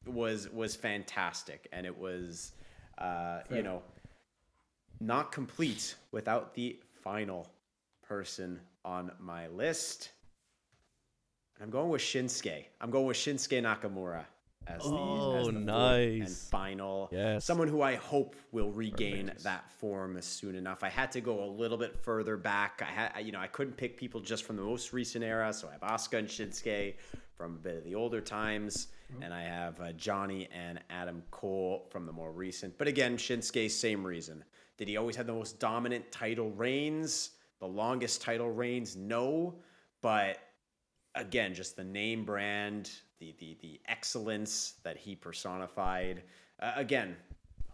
was 0.06 0.50
was 0.52 0.76
fantastic, 0.76 1.68
and 1.72 1.86
it 1.86 1.98
was, 1.98 2.54
uh, 2.98 3.42
you 3.52 3.62
know, 3.62 3.82
not 5.00 5.32
complete 5.32 5.96
without 6.12 6.54
the 6.54 6.80
final 7.04 7.48
person 8.02 8.60
on 8.84 9.12
my 9.20 9.48
list. 9.48 10.12
I'm 11.62 11.70
going 11.70 11.90
with 11.90 12.02
Shinsuke. 12.02 12.66
I'm 12.82 12.92
going 12.92 13.06
with 13.06 13.18
Shinsuke 13.18 13.62
Nakamura 13.62 14.26
as 14.68 14.82
the, 14.82 14.90
Oh, 14.90 15.36
as 15.38 15.46
the 15.48 15.54
fourth 15.54 16.28
and 16.28 16.30
final. 16.30 17.10
Yes. 17.12 17.46
Someone 17.46 17.68
who 17.68 17.82
I 17.82 17.96
hope 17.96 18.36
will 18.52 18.72
regain 18.72 19.32
that 19.44 19.70
form 19.72 20.20
soon 20.22 20.56
enough. 20.56 20.84
I 20.84 20.90
had 20.90 21.12
to 21.14 21.22
go 21.22 21.44
a 21.44 21.50
little 21.50 21.78
bit 21.78 21.98
further 22.04 22.38
back. 22.38 22.82
I 22.82 22.92
had, 22.92 23.26
you 23.26 23.32
know, 23.32 23.40
I 23.40 23.48
couldn't 23.48 23.78
pick 23.78 23.98
people 23.98 24.22
just 24.22 24.44
from 24.44 24.56
the 24.56 24.64
most 24.64 24.94
recent 24.94 25.24
era, 25.24 25.54
so 25.54 25.68
I 25.68 25.74
have 25.74 25.82
Asuka 25.82 26.20
and 26.20 26.28
Shinsuke 26.28 26.96
from 27.36 27.56
a 27.56 27.60
bit 27.60 27.76
of 27.78 27.84
the 27.84 27.96
older 27.96 28.22
times, 28.22 28.88
and 29.22 29.34
I 29.34 29.44
have 29.44 29.80
uh, 29.82 29.92
Johnny 29.94 30.48
and 30.54 30.80
Adam 30.90 31.22
Cole 31.32 31.86
from 31.92 32.06
the 32.06 32.12
more 32.14 32.32
recent. 32.32 32.78
But 32.78 32.88
again, 32.88 33.18
Shinsuke, 33.18 33.70
same 33.70 34.06
reason. 34.06 34.44
Did 34.78 34.88
he 34.88 34.98
always 34.98 35.16
have 35.16 35.28
the 35.28 35.34
most 35.34 35.60
dominant 35.60 36.12
title 36.12 36.52
reigns? 36.52 37.32
The 37.60 37.68
longest 37.68 38.22
title 38.22 38.52
reigns? 38.52 38.96
No, 38.96 39.56
but 40.02 40.40
again, 41.14 41.54
just 41.54 41.76
the 41.76 41.84
name 41.84 42.26
brand, 42.26 42.92
the 43.20 43.36
the 43.40 43.58
the 43.62 43.80
excellence 43.88 44.76
that 44.84 44.98
he 44.98 45.16
personified. 45.16 46.24
Uh, 46.60 46.74
again, 46.76 47.16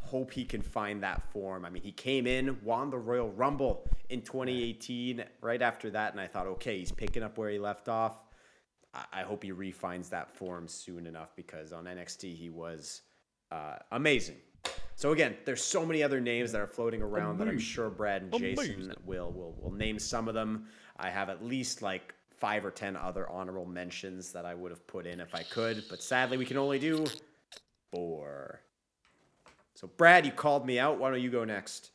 hope 0.01 0.31
he 0.31 0.43
can 0.45 0.61
find 0.61 1.03
that 1.03 1.21
form. 1.31 1.65
I 1.65 1.69
mean, 1.69 1.83
he 1.83 1.91
came 1.91 2.25
in, 2.27 2.57
won 2.63 2.89
the 2.89 2.97
Royal 2.97 3.31
Rumble 3.31 3.87
in 4.09 4.21
2018. 4.21 5.23
Right 5.41 5.61
after 5.61 5.89
that, 5.91 6.11
and 6.11 6.21
I 6.21 6.27
thought, 6.27 6.47
okay, 6.47 6.79
he's 6.79 6.91
picking 6.91 7.23
up 7.23 7.37
where 7.37 7.49
he 7.49 7.59
left 7.59 7.89
off. 7.89 8.23
I, 8.93 9.05
I 9.13 9.21
hope 9.23 9.43
he 9.43 9.51
refines 9.51 10.09
that 10.09 10.35
form 10.35 10.67
soon 10.67 11.07
enough 11.07 11.35
because 11.35 11.71
on 11.73 11.85
NXT 11.85 12.35
he 12.35 12.49
was 12.49 13.01
uh, 13.51 13.75
amazing. 13.91 14.37
So 14.95 15.11
again, 15.13 15.35
there's 15.45 15.63
so 15.63 15.85
many 15.85 16.03
other 16.03 16.21
names 16.21 16.51
that 16.51 16.61
are 16.61 16.67
floating 16.67 17.01
around 17.01 17.39
that 17.39 17.47
I'm 17.47 17.57
sure 17.57 17.89
Brad 17.89 18.21
and 18.21 18.31
Jason 18.31 18.75
Amazing. 18.75 18.93
will 19.05 19.31
will 19.31 19.55
will 19.59 19.71
name 19.71 19.97
some 19.97 20.27
of 20.27 20.35
them. 20.35 20.67
I 20.97 21.09
have 21.09 21.29
at 21.29 21.43
least 21.43 21.81
like 21.81 22.13
five 22.41 22.65
or 22.65 22.71
ten 22.71 22.97
other 22.97 23.29
honorable 23.29 23.65
mentions 23.65 24.33
that 24.33 24.45
I 24.45 24.55
would 24.55 24.71
have 24.71 24.85
put 24.87 25.05
in 25.05 25.21
if 25.21 25.33
I 25.33 25.43
could, 25.43 25.83
but 25.89 26.01
sadly 26.03 26.37
we 26.37 26.45
can 26.45 26.57
only 26.57 26.79
do 26.79 27.05
four. 27.93 28.61
So 29.75 29.87
Brad, 29.95 30.25
you 30.25 30.31
called 30.31 30.65
me 30.65 30.79
out. 30.79 30.99
Why 30.99 31.11
don't 31.11 31.21
you 31.21 31.29
go 31.29 31.45
next? 31.45 31.91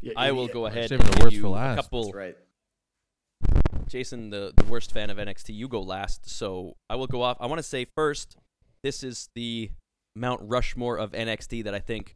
Yeah, 0.00 0.12
I 0.16 0.30
will 0.32 0.46
go 0.46 0.66
ahead 0.66 0.88
saving 0.88 1.04
and 1.04 1.12
the 1.12 1.16
give 1.16 1.24
worst 1.24 1.36
you 1.36 1.42
for 1.42 1.46
a 1.48 1.50
last. 1.50 1.76
couple. 1.76 2.04
That's 2.04 2.14
right. 2.14 2.36
Jason, 3.88 4.30
the, 4.30 4.52
the 4.56 4.64
worst 4.64 4.92
fan 4.92 5.10
of 5.10 5.16
NXT, 5.16 5.54
you 5.54 5.68
go 5.68 5.80
last. 5.80 6.28
So 6.28 6.76
I 6.88 6.96
will 6.96 7.06
go 7.06 7.22
off. 7.22 7.36
I 7.40 7.46
want 7.46 7.58
to 7.58 7.64
say 7.64 7.84
first, 7.84 8.36
this 8.82 9.02
is 9.02 9.28
the 9.34 9.70
Mount 10.14 10.40
Rushmore 10.42 10.98
of 10.98 11.12
NXT 11.12 11.64
that 11.64 11.74
I 11.74 11.80
think 11.80 12.14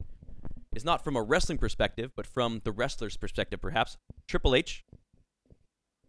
is 0.74 0.84
not 0.84 1.02
from 1.02 1.16
a 1.16 1.22
wrestling 1.22 1.58
perspective, 1.58 2.12
but 2.16 2.26
from 2.26 2.60
the 2.64 2.72
wrestler's 2.72 3.16
perspective, 3.16 3.60
perhaps. 3.60 3.96
Triple 4.28 4.54
H, 4.54 4.84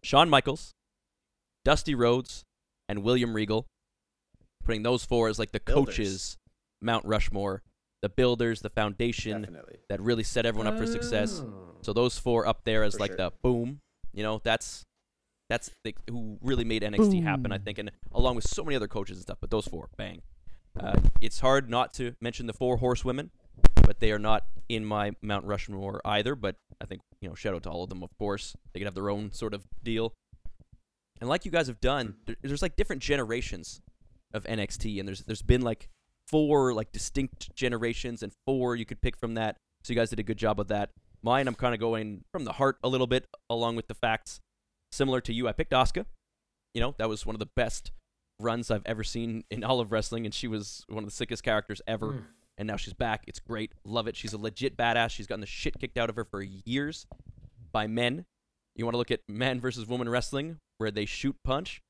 Shawn 0.04 0.30
Michaels, 0.30 0.74
Dusty 1.64 1.96
Rhodes, 1.96 2.44
and 2.90 3.04
William 3.04 3.34
Regal. 3.34 3.68
Putting 4.64 4.84
those 4.84 5.04
four 5.04 5.28
as 5.28 5.40
like 5.40 5.52
the 5.52 5.60
Builders. 5.60 5.96
coaches 5.96 6.38
Mount 6.82 7.06
Rushmore, 7.06 7.64
the 8.02 8.10
builders, 8.10 8.62
the 8.62 8.70
foundation 8.70 9.42
Definitely. 9.42 9.78
that 9.90 10.00
really 10.02 10.24
set 10.24 10.46
everyone 10.46 10.68
up 10.68 10.78
for 10.78 10.86
success. 10.86 11.42
Oh. 11.44 11.76
So 11.82 11.94
those 11.94 12.18
four 12.18 12.46
up 12.48 12.62
there 12.64 12.84
as 12.84 12.94
For 12.94 13.00
like 13.00 13.12
sure. 13.12 13.18
the 13.18 13.32
boom, 13.42 13.80
you 14.14 14.24
know, 14.24 14.42
that's 14.44 14.84
that's 15.50 15.70
the, 15.84 15.96
who 16.10 16.38
really 16.42 16.64
made 16.64 16.82
NXT 16.82 17.24
happen, 17.24 17.52
I 17.52 17.58
think, 17.58 17.78
and 17.78 17.92
along 18.14 18.36
with 18.36 18.48
so 18.48 18.64
many 18.64 18.76
other 18.76 18.88
coaches 18.88 19.18
and 19.18 19.24
stuff. 19.24 19.38
But 19.42 19.50
those 19.50 19.68
four, 19.68 19.90
bang. 19.98 20.22
Uh, 20.80 20.98
it's 21.20 21.42
hard 21.42 21.70
not 21.70 21.94
to 21.96 22.16
mention 22.22 22.46
the 22.48 22.54
four 22.54 22.78
horsewomen, 22.78 23.32
but 23.82 24.00
they 24.00 24.12
are 24.14 24.20
not 24.20 24.46
in 24.70 24.86
my 24.86 25.12
Mount 25.22 25.44
Rushmore 25.46 26.00
either. 26.06 26.36
But 26.36 26.56
I 26.82 26.86
think 26.86 27.02
you 27.22 27.30
know, 27.30 27.36
shout 27.36 27.54
out 27.54 27.64
to 27.64 27.70
all 27.70 27.84
of 27.84 27.90
them, 27.90 28.04
of 28.04 28.10
course. 28.18 28.56
They 28.74 28.80
could 28.80 28.88
have 28.88 28.96
their 28.96 29.10
own 29.10 29.32
sort 29.32 29.54
of 29.54 29.64
deal. 29.84 30.14
And 31.20 31.30
like 31.30 31.46
you 31.46 31.52
guys 31.52 31.68
have 31.68 31.80
done, 31.80 32.16
there's 32.42 32.64
like 32.64 32.76
different 32.76 33.02
generations 33.02 33.82
of 34.34 34.44
NXT, 34.46 35.00
and 35.00 35.08
there's 35.08 35.22
there's 35.22 35.44
been 35.44 35.62
like 35.62 35.90
four 36.28 36.74
like 36.74 36.92
distinct 36.92 37.56
generations, 37.56 38.24
and 38.24 38.32
four 38.46 38.76
you 38.76 38.86
could 38.86 39.02
pick 39.02 39.16
from 39.16 39.36
that. 39.36 39.58
So 39.84 39.94
you 39.94 40.00
guys 40.00 40.10
did 40.10 40.20
a 40.20 40.24
good 40.24 40.38
job 40.38 40.60
of 40.60 40.68
that. 40.70 40.90
Mine, 41.24 41.48
I'm 41.48 41.56
kind 41.56 41.74
of 41.74 41.80
going 41.80 42.24
from 42.32 42.46
the 42.46 42.54
heart 42.54 42.78
a 42.84 42.90
little 42.90 43.08
bit, 43.08 43.28
along 43.50 43.76
with 43.76 43.88
the 43.88 43.94
facts. 43.94 44.40
Similar 44.92 45.22
to 45.22 45.34
you, 45.34 45.48
I 45.48 45.52
picked 45.52 45.72
Asuka. 45.72 46.06
You 46.74 46.82
know, 46.82 46.96
that 46.98 47.10
was 47.10 47.26
one 47.26 47.36
of 47.36 47.40
the 47.40 47.50
best 47.56 47.92
runs 48.40 48.72
I've 48.72 48.86
ever 48.86 49.04
seen 49.04 49.44
in 49.52 49.64
all 49.64 49.80
of 49.80 49.92
wrestling, 49.92 50.26
and 50.26 50.34
she 50.34 50.48
was 50.48 50.84
one 50.88 51.04
of 51.04 51.10
the 51.10 51.16
sickest 51.16 51.44
characters 51.44 51.82
ever. 51.88 52.08
Mm. 52.08 52.24
And 52.62 52.68
now 52.68 52.78
she's 52.78 52.94
back. 52.94 53.24
It's 53.26 53.40
great. 53.40 53.72
Love 53.84 54.08
it. 54.08 54.16
She's 54.16 54.34
a 54.34 54.38
legit 54.38 54.78
badass. 54.78 55.10
She's 55.10 55.26
gotten 55.26 55.42
the 55.42 55.48
shit 55.48 55.80
kicked 55.80 55.98
out 55.98 56.12
of 56.12 56.16
her 56.16 56.24
for 56.24 56.44
years 56.44 57.08
by 57.72 57.88
men. 57.88 58.26
You 58.76 58.86
want 58.86 58.94
to 58.94 59.00
look 59.00 59.10
at 59.10 59.22
man 59.28 59.60
versus 59.60 59.88
woman 59.88 60.08
wrestling, 60.08 60.60
where 60.78 60.92
they 60.92 61.06
shoot 61.06 61.36
punch? 61.44 61.82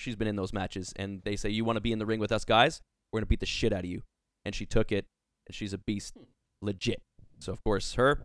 She's 0.00 0.16
been 0.16 0.26
in 0.26 0.34
those 0.34 0.52
matches, 0.52 0.92
and 0.96 1.22
they 1.24 1.36
say, 1.36 1.50
You 1.50 1.64
want 1.64 1.76
to 1.76 1.80
be 1.80 1.92
in 1.92 2.00
the 2.00 2.06
ring 2.06 2.18
with 2.18 2.32
us 2.32 2.44
guys? 2.44 2.80
We're 3.12 3.18
going 3.18 3.26
to 3.26 3.28
beat 3.28 3.38
the 3.38 3.46
shit 3.46 3.72
out 3.72 3.84
of 3.84 3.84
you. 3.84 4.02
And 4.44 4.52
she 4.52 4.66
took 4.66 4.90
it, 4.90 5.06
and 5.46 5.54
she's 5.54 5.72
a 5.72 5.78
beast. 5.78 6.16
Legit. 6.60 7.02
So, 7.38 7.52
of 7.52 7.62
course, 7.62 7.94
her. 7.94 8.18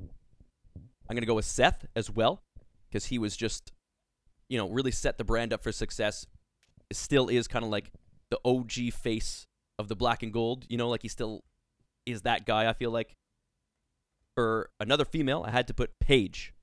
I'm 0.75 1.15
going 1.15 1.21
to 1.21 1.27
go 1.27 1.35
with 1.35 1.45
Seth 1.45 1.85
as 1.95 2.09
well, 2.09 2.41
because 2.89 3.05
he 3.05 3.19
was 3.19 3.37
just, 3.37 3.73
you 4.49 4.57
know, 4.57 4.67
really 4.71 4.89
set 4.89 5.19
the 5.19 5.23
brand 5.23 5.53
up 5.53 5.61
for 5.61 5.71
success. 5.71 6.25
Still 6.91 7.27
is 7.27 7.47
kind 7.47 7.63
of 7.63 7.69
like 7.69 7.91
the 8.31 8.39
OG 8.43 8.91
face 8.91 9.45
of 9.77 9.87
the 9.87 9.95
black 9.95 10.23
and 10.23 10.33
gold. 10.33 10.65
You 10.67 10.77
know, 10.77 10.89
like 10.89 11.03
he 11.03 11.07
still 11.07 11.43
is 12.05 12.21
that 12.23 12.45
guy, 12.45 12.69
I 12.69 12.73
feel 12.73 12.91
like. 12.91 13.15
For 14.35 14.69
another 14.79 15.03
female, 15.03 15.43
I 15.45 15.51
had 15.51 15.67
to 15.67 15.73
put 15.73 15.91
Paige, 15.99 16.53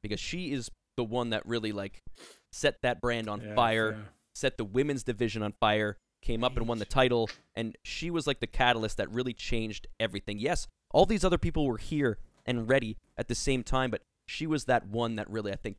because 0.00 0.20
she 0.20 0.52
is 0.52 0.70
the 0.96 1.02
one 1.02 1.30
that 1.30 1.44
really, 1.44 1.72
like, 1.72 2.04
set 2.52 2.80
that 2.82 3.00
brand 3.00 3.28
on 3.28 3.40
Yeah, 3.40 3.54
fire 3.54 3.92
fair. 3.92 4.08
set 4.32 4.56
the 4.58 4.64
women's 4.64 5.02
division 5.02 5.42
on 5.42 5.52
fire, 5.58 5.98
came 6.22 6.44
up 6.44 6.56
and 6.56 6.68
won 6.68 6.78
the 6.78 6.84
title, 6.84 7.28
and 7.54 7.76
she 7.84 8.10
was 8.10 8.28
like 8.28 8.38
the 8.38 8.46
catalyst 8.46 8.96
that 8.98 9.10
really 9.10 9.32
changed 9.32 9.88
everything. 9.98 10.38
Yes, 10.38 10.68
all 10.92 11.04
these 11.04 11.24
other 11.24 11.36
people 11.36 11.66
were 11.66 11.78
here 11.78 12.18
and 12.46 12.68
ready 12.68 12.96
at 13.18 13.26
the 13.26 13.34
same 13.34 13.64
time, 13.64 13.90
but 13.90 14.02
she 14.26 14.46
was 14.46 14.64
that 14.66 14.86
one 14.86 15.16
that 15.16 15.28
really, 15.28 15.52
I 15.52 15.56
think, 15.56 15.78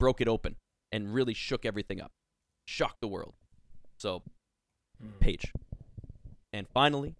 broke 0.00 0.20
it 0.20 0.28
open 0.28 0.56
and 0.90 1.14
really 1.14 1.34
shook 1.34 1.64
everything 1.64 2.00
up, 2.00 2.10
shocked 2.66 3.00
the 3.00 3.08
world. 3.08 3.34
So, 3.96 4.22
hmm. 5.00 5.10
Paige. 5.20 5.52
And 6.52 6.66
finally, 6.68 7.14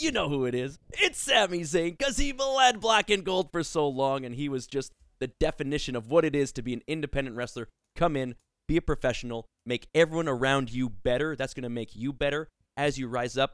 you 0.00 0.12
know 0.12 0.28
who 0.28 0.44
it 0.46 0.54
is. 0.54 0.78
It's 0.90 1.18
Sami 1.18 1.60
Zayn 1.60 1.96
because 1.96 2.18
he 2.18 2.32
led 2.32 2.80
Black 2.80 3.10
and 3.10 3.24
Gold 3.24 3.50
for 3.52 3.62
so 3.62 3.88
long, 3.88 4.24
and 4.24 4.34
he 4.34 4.48
was 4.48 4.66
just 4.66 4.92
the 5.20 5.30
definition 5.40 5.96
of 5.96 6.10
what 6.10 6.24
it 6.24 6.34
is 6.34 6.52
to 6.52 6.62
be 6.62 6.72
an 6.72 6.82
independent 6.86 7.36
wrestler. 7.36 7.68
Come 7.96 8.16
in, 8.16 8.34
be 8.66 8.76
a 8.76 8.82
professional, 8.82 9.46
make 9.66 9.88
everyone 9.94 10.28
around 10.28 10.70
you 10.70 10.88
better. 10.88 11.34
That's 11.34 11.54
going 11.54 11.64
to 11.64 11.68
make 11.68 11.96
you 11.96 12.12
better 12.12 12.48
as 12.76 12.98
you 12.98 13.08
rise 13.08 13.36
up. 13.36 13.52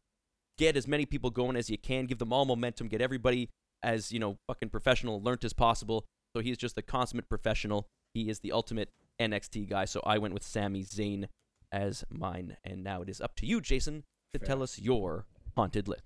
Get 0.58 0.76
as 0.76 0.86
many 0.86 1.06
people 1.06 1.30
going 1.30 1.56
as 1.56 1.70
you 1.70 1.78
can. 1.78 2.06
Give 2.06 2.18
them 2.18 2.32
all 2.32 2.44
momentum. 2.44 2.88
Get 2.88 3.00
everybody 3.00 3.50
as 3.82 4.10
you 4.10 4.18
know, 4.18 4.38
fucking 4.48 4.70
professional, 4.70 5.20
learnt 5.20 5.44
as 5.44 5.52
possible. 5.52 6.04
So 6.34 6.42
he's 6.42 6.58
just 6.58 6.78
a 6.78 6.82
consummate 6.82 7.28
professional. 7.28 7.86
He 8.14 8.28
is 8.28 8.40
the 8.40 8.52
ultimate 8.52 8.90
NXT 9.20 9.68
guy. 9.68 9.84
So 9.84 10.00
I 10.04 10.18
went 10.18 10.34
with 10.34 10.42
Sami 10.42 10.82
Zayn 10.82 11.26
as 11.70 12.04
mine, 12.10 12.56
and 12.64 12.82
now 12.82 13.02
it 13.02 13.08
is 13.08 13.20
up 13.20 13.36
to 13.36 13.46
you, 13.46 13.60
Jason, 13.60 14.04
to 14.32 14.38
Fair. 14.38 14.46
tell 14.46 14.62
us 14.62 14.78
your 14.78 15.26
haunted 15.56 15.88
list. 15.88 16.02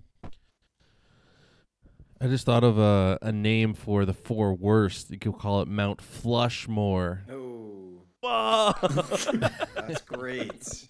I 2.20 2.26
just 2.26 2.46
thought 2.46 2.64
of 2.64 2.78
a, 2.78 3.18
a 3.22 3.32
name 3.32 3.74
for 3.74 4.04
the 4.04 4.12
four 4.12 4.52
worst. 4.54 5.10
You 5.10 5.18
could 5.18 5.38
call 5.38 5.62
it 5.62 5.68
Mount 5.68 6.00
Flushmore. 6.00 7.20
Oh, 7.30 8.02
Whoa! 8.20 8.72
that's 9.76 10.00
great. 10.02 10.88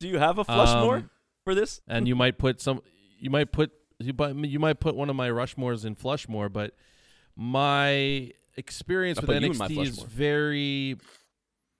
Do 0.00 0.08
you 0.08 0.18
have 0.18 0.38
a 0.38 0.44
Flushmore 0.44 0.96
Um, 0.96 1.10
for 1.44 1.54
this? 1.54 1.80
and 1.86 2.08
you 2.08 2.16
might 2.16 2.38
put 2.38 2.60
some 2.60 2.80
you 3.18 3.30
might 3.30 3.52
put 3.52 3.70
you 3.98 4.12
might, 4.18 4.34
you 4.36 4.58
might 4.58 4.80
put 4.80 4.94
one 4.94 5.08
of 5.10 5.16
my 5.16 5.28
rushmores 5.28 5.84
in 5.86 5.94
flushmore 5.94 6.52
but 6.52 6.74
my 7.34 8.30
experience 8.56 9.18
I 9.18 9.20
with 9.22 9.26
put 9.28 9.42
you 9.42 9.50
in 9.52 9.56
my 9.58 9.68
nxt 9.68 9.82
is 9.86 9.98
very 10.02 10.96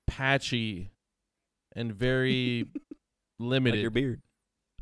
patchy 0.06 0.92
and 1.74 1.92
very 1.92 2.66
Like 3.38 3.50
limited 3.50 3.80
your 3.82 3.90
beard. 3.90 4.22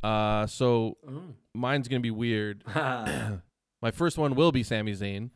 Uh 0.04 0.46
so 0.46 0.96
Oh. 1.08 1.22
mine's 1.54 1.88
gonna 1.88 2.00
be 2.00 2.10
weird 2.10 2.62
my 2.74 3.90
first 3.92 4.18
one 4.18 4.34
will 4.34 4.52
be 4.52 4.62
Sami 4.62 4.92
Zayn 4.92 5.30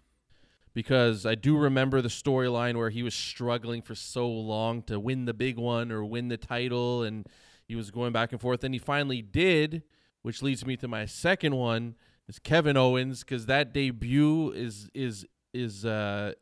because 0.74 1.24
I 1.26 1.34
do 1.34 1.56
remember 1.56 2.00
the 2.02 2.08
storyline 2.08 2.76
where 2.76 2.90
he 2.90 3.02
was 3.02 3.14
struggling 3.14 3.82
for 3.82 3.94
so 3.94 4.28
long 4.28 4.82
to 4.82 5.00
win 5.00 5.24
the 5.24 5.34
big 5.34 5.56
one 5.58 5.90
or 5.90 6.04
win 6.04 6.28
the 6.28 6.36
title 6.36 7.02
and 7.02 7.26
he 7.66 7.74
was 7.74 7.90
going 7.90 8.12
back 8.12 8.32
and 8.32 8.40
forth 8.40 8.62
and 8.62 8.74
he 8.74 8.78
finally 8.78 9.22
did 9.22 9.82
which 10.22 10.42
leads 10.42 10.64
me 10.66 10.76
to 10.76 10.86
my 10.86 11.06
second 11.06 11.54
one 11.56 11.94
is 12.28 12.38
Kevin 12.38 12.76
Owens 12.76 13.24
cuz 13.24 13.46
that 13.46 13.72
debut 13.72 14.50
is 14.52 14.90
is 14.94 15.26
is 15.54 15.84
uh 15.84 16.32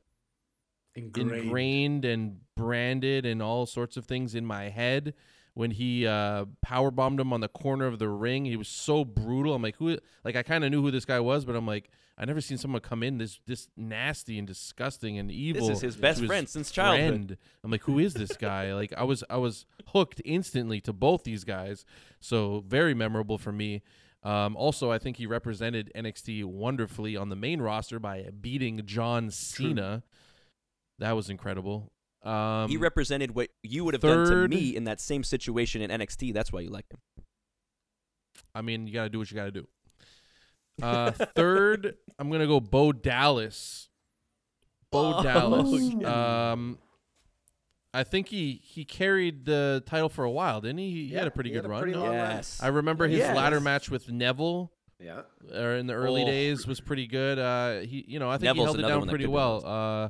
Ingrained. 0.96 1.32
ingrained 1.44 2.04
and 2.06 2.40
branded 2.56 3.26
and 3.26 3.42
all 3.42 3.66
sorts 3.66 3.96
of 3.98 4.06
things 4.06 4.34
in 4.34 4.46
my 4.46 4.70
head 4.70 5.12
when 5.56 5.70
he 5.70 6.06
uh 6.06 6.44
power 6.60 6.90
bombed 6.90 7.18
him 7.18 7.32
on 7.32 7.40
the 7.40 7.48
corner 7.48 7.86
of 7.86 7.98
the 7.98 8.08
ring 8.08 8.44
he 8.44 8.56
was 8.56 8.68
so 8.68 9.04
brutal 9.06 9.54
i'm 9.54 9.62
like 9.62 9.76
who 9.76 9.96
like 10.22 10.36
i 10.36 10.42
kind 10.42 10.62
of 10.64 10.70
knew 10.70 10.82
who 10.82 10.90
this 10.90 11.06
guy 11.06 11.18
was 11.18 11.46
but 11.46 11.56
i'm 11.56 11.66
like 11.66 11.90
i 12.18 12.26
never 12.26 12.42
seen 12.42 12.58
someone 12.58 12.80
come 12.82 13.02
in 13.02 13.16
this 13.16 13.40
this 13.46 13.68
nasty 13.74 14.38
and 14.38 14.46
disgusting 14.46 15.18
and 15.18 15.32
evil 15.32 15.66
This 15.66 15.78
is 15.78 15.82
his 15.82 15.96
best 15.96 16.20
his 16.20 16.28
friend 16.28 16.46
since 16.46 16.70
childhood. 16.70 17.08
friend. 17.08 17.36
i'm 17.64 17.70
like 17.70 17.82
who 17.84 17.98
is 17.98 18.12
this 18.12 18.36
guy 18.36 18.74
like 18.82 18.92
i 18.98 19.02
was 19.02 19.24
i 19.30 19.38
was 19.38 19.64
hooked 19.88 20.20
instantly 20.26 20.80
to 20.82 20.92
both 20.92 21.24
these 21.24 21.42
guys 21.44 21.86
so 22.20 22.62
very 22.68 22.92
memorable 22.92 23.38
for 23.38 23.52
me 23.52 23.82
um, 24.22 24.56
also, 24.56 24.90
I 24.90 24.98
think 24.98 25.18
he 25.18 25.26
represented 25.26 25.92
NXT 25.94 26.44
wonderfully 26.46 27.16
on 27.16 27.28
the 27.28 27.36
main 27.36 27.62
roster 27.62 28.00
by 28.00 28.28
beating 28.40 28.82
John 28.84 29.30
Cena. 29.30 30.02
That 30.98 31.12
was 31.12 31.30
incredible. 31.30 31.92
Um, 32.26 32.68
he 32.68 32.76
represented 32.76 33.34
what 33.34 33.50
you 33.62 33.84
would 33.84 33.94
have 33.94 34.00
done 34.02 34.24
to 34.24 34.26
third- 34.26 34.50
me 34.50 34.74
in 34.74 34.84
that 34.84 35.00
same 35.00 35.22
situation 35.22 35.80
in 35.82 35.90
NXT. 35.90 36.32
That's 36.34 36.52
why 36.52 36.60
you 36.60 36.70
like 36.70 36.86
him. 36.90 36.98
I 38.54 38.62
mean, 38.62 38.86
you 38.86 38.92
got 38.92 39.04
to 39.04 39.08
do 39.10 39.18
what 39.18 39.30
you 39.30 39.36
got 39.36 39.44
to 39.44 39.50
do. 39.52 39.68
Uh, 40.82 41.10
third, 41.10 41.94
I'm 42.18 42.30
gonna 42.30 42.46
go 42.46 42.60
Bo 42.60 42.92
Dallas. 42.92 43.88
Bo 44.92 45.14
Oh, 45.14 45.22
Dallas. 45.22 45.80
yeah. 46.00 46.52
Um, 46.52 46.78
I 47.94 48.04
think 48.04 48.28
he 48.28 48.60
he 48.62 48.84
carried 48.84 49.46
the 49.46 49.82
title 49.86 50.10
for 50.10 50.24
a 50.24 50.30
while, 50.30 50.60
didn't 50.60 50.76
he? 50.76 50.90
He, 50.90 51.08
he 51.08 51.14
had 51.14 51.26
a 51.26 51.30
pretty 51.30 51.48
he 51.48 51.54
good 51.54 51.62
had 51.64 51.70
a 51.70 51.72
run. 51.72 51.80
pretty 51.80 51.96
long 51.96 52.08
run. 52.08 52.14
Yes. 52.36 52.60
I 52.62 52.66
remember 52.66 53.08
his 53.08 53.20
Yes. 53.20 53.34
ladder 53.34 53.58
match 53.58 53.88
with 53.90 54.10
Neville, 54.12 54.70
Yeah. 55.00 55.22
or 55.54 55.76
in 55.76 55.86
the 55.86 55.94
early 55.94 56.24
Oh. 56.24 56.26
days, 56.26 56.66
was 56.66 56.78
pretty 56.78 57.06
good. 57.06 57.38
Uh, 57.38 57.80
he, 57.80 58.04
you 58.06 58.18
know, 58.18 58.28
I 58.28 58.34
think 58.36 58.48
Neville's 58.54 58.56
he 58.56 58.64
held 58.66 58.76
it 58.76 58.78
another 58.80 58.92
down 58.92 58.98
one 59.00 59.06
that 59.08 59.12
pretty 59.12 59.24
could 59.24 59.30
be 59.30 59.34
well. 59.34 59.62
Uh, 59.64 60.08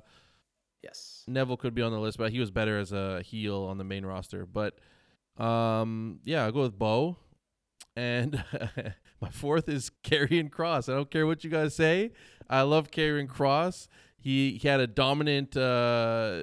Yes. 0.87 1.25
Neville 1.27 1.57
could 1.57 1.75
be 1.75 1.83
on 1.83 1.93
the 1.93 1.99
list, 1.99 2.19
but 2.19 2.31
he 2.31 2.39
was 2.39 2.51
better 2.51 2.79
as 2.79 2.93
a 2.93 3.23
heel 3.23 3.65
on 3.65 3.79
the 3.79 3.85
main 3.85 4.07
roster. 4.07 4.47
But 4.47 4.79
um, 5.37 6.21
yeah, 6.25 6.45
I'll 6.45 6.53
go 6.53 6.63
with 6.63 6.79
Bo. 6.79 7.17
And 7.97 8.45
my 9.21 9.31
fourth 9.31 9.69
is 9.69 9.91
Karrion 10.05 10.51
Kross. 10.51 10.89
I 10.93 10.97
don't 10.97 11.11
care 11.11 11.27
what 11.27 11.45
you 11.45 11.51
guys 11.51 11.75
say. 11.75 12.13
I 12.49 12.63
love 12.63 12.91
Karrion 12.91 13.27
Kross. 13.27 13.89
He 14.19 14.59
he 14.61 14.69
had 14.69 14.81
a 14.81 14.87
dominant 14.87 15.57
uh, 15.57 16.41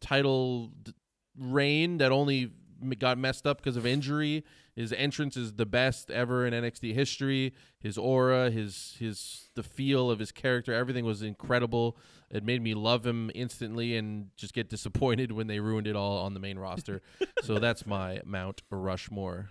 title 0.00 0.68
d- 0.82 0.92
reign 1.38 1.98
that 1.98 2.12
only 2.12 2.52
got 2.98 3.18
messed 3.18 3.46
up 3.46 3.58
because 3.58 3.76
of 3.76 3.86
injury. 3.86 4.44
His 4.74 4.92
entrance 4.92 5.36
is 5.36 5.54
the 5.54 5.66
best 5.66 6.10
ever 6.10 6.46
in 6.46 6.52
NXT 6.52 6.92
history. 6.94 7.54
His 7.80 7.96
aura, 7.96 8.50
his 8.50 8.96
his 8.98 9.48
the 9.54 9.62
feel 9.62 10.10
of 10.10 10.18
his 10.18 10.32
character, 10.32 10.72
everything 10.72 11.04
was 11.04 11.22
incredible. 11.22 11.96
It 12.30 12.44
made 12.44 12.60
me 12.62 12.74
love 12.74 13.06
him 13.06 13.30
instantly 13.34 13.96
and 13.96 14.28
just 14.36 14.52
get 14.52 14.68
disappointed 14.68 15.32
when 15.32 15.46
they 15.46 15.60
ruined 15.60 15.86
it 15.86 15.96
all 15.96 16.18
on 16.18 16.34
the 16.34 16.40
main 16.40 16.58
roster. 16.58 17.00
so 17.42 17.58
that's 17.58 17.86
my 17.86 18.20
Mount 18.24 18.62
Rushmore. 18.70 19.50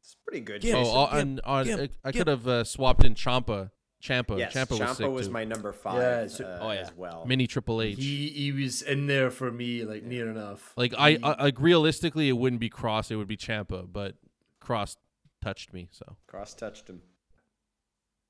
It's 0.00 0.16
pretty 0.26 0.40
good. 0.40 0.62
Gimp. 0.62 0.78
oh, 0.78 0.82
Jason. 0.84 0.96
uh, 0.96 1.20
and 1.20 1.40
on, 1.44 1.64
Gimp, 1.66 1.80
I, 1.80 2.08
I 2.08 2.12
Gimp. 2.12 2.26
could 2.26 2.28
have 2.30 2.48
uh, 2.48 2.64
swapped 2.64 3.04
in 3.04 3.14
Ciampa. 3.14 3.70
Ciampa. 4.02 4.38
yes, 4.38 4.52
Ciampa 4.54 4.78
was 4.78 4.96
sick 4.98 5.08
was 5.08 5.26
too. 5.26 5.32
my 5.32 5.44
number 5.44 5.72
five 5.72 6.00
Yeah, 6.00 6.26
so- 6.28 6.44
uh, 6.44 6.58
Oh, 6.60 6.70
yeah. 6.72 6.80
as 6.80 6.92
well. 6.94 7.24
mini 7.26 7.46
Triple 7.46 7.80
H. 7.82 7.96
He 7.98 8.28
he 8.28 8.52
was 8.52 8.82
in 8.82 9.06
there 9.06 9.30
for 9.30 9.50
me 9.50 9.84
like 9.84 10.02
near 10.04 10.28
enough. 10.30 10.72
like 10.76 10.94
I, 10.96 11.12
He- 11.12 11.22
I 11.22 11.42
like 11.44 11.58
realistically, 11.60 12.28
it 12.28 12.32
wouldn't 12.36 12.60
be 12.60 12.70
Kross. 12.70 13.10
It 13.10 13.16
would 13.16 13.26
be 13.28 13.36
Ciampa, 13.36 13.90
but 13.90 14.14
Kross 14.60 14.96
touched 15.42 15.72
me. 15.72 15.88
So 15.90 16.16
Kross 16.30 16.56
touched 16.56 16.88
him. 16.88 17.00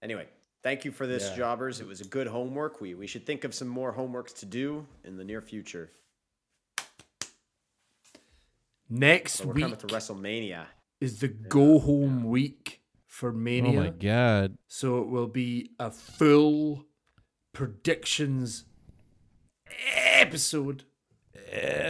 Anyway, 0.03 0.29
thank 0.63 0.85
you 0.85 0.93
for 0.93 1.07
this, 1.07 1.31
Yeah. 1.31 1.37
jobbers. 1.37 1.81
It 1.81 1.87
was 1.87 2.01
a 2.01 2.05
good 2.07 2.29
homework. 2.29 2.81
We 2.81 2.95
we 2.95 3.07
should 3.07 3.27
think 3.27 3.45
of 3.45 3.55
some 3.55 3.69
more 3.69 3.93
homeworks 3.95 4.35
to 4.41 4.47
do 4.47 4.87
in 5.05 5.17
the 5.17 5.25
near 5.25 5.41
future. 5.43 5.91
Next 8.89 9.35
So 9.39 9.47
we're 9.49 9.55
week 9.55 9.65
coming 9.65 9.79
to 9.79 9.87
WrestleMania. 9.89 10.67
is 11.01 11.19
the 11.19 11.29
go 11.29 11.79
home 11.81 12.25
week 12.25 12.81
for 13.17 13.31
Oh 13.31 13.33
Mania. 13.33 13.81
my 13.81 13.89
god. 13.89 14.59
So 14.69 14.99
it 14.99 15.09
will 15.09 15.27
be 15.27 15.71
a 15.81 15.91
full 15.91 16.85
predictions 17.55 18.65
episode. 19.95 20.85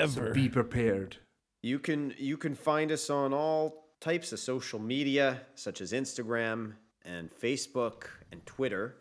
So 0.09 0.33
be 0.33 0.49
prepared. 0.49 1.17
You 1.63 1.81
can 1.81 2.15
you 2.17 2.37
can 2.37 2.55
find 2.55 2.93
us 2.93 3.11
on 3.11 3.35
all 3.35 3.89
types 4.01 4.33
of 4.33 4.39
social 4.39 4.79
media, 4.79 5.41
such 5.57 5.81
as 5.81 5.93
Instagram 5.93 6.75
and 7.05 7.29
Facebook 7.43 8.05
and 8.31 8.45
Twitter. 8.47 8.97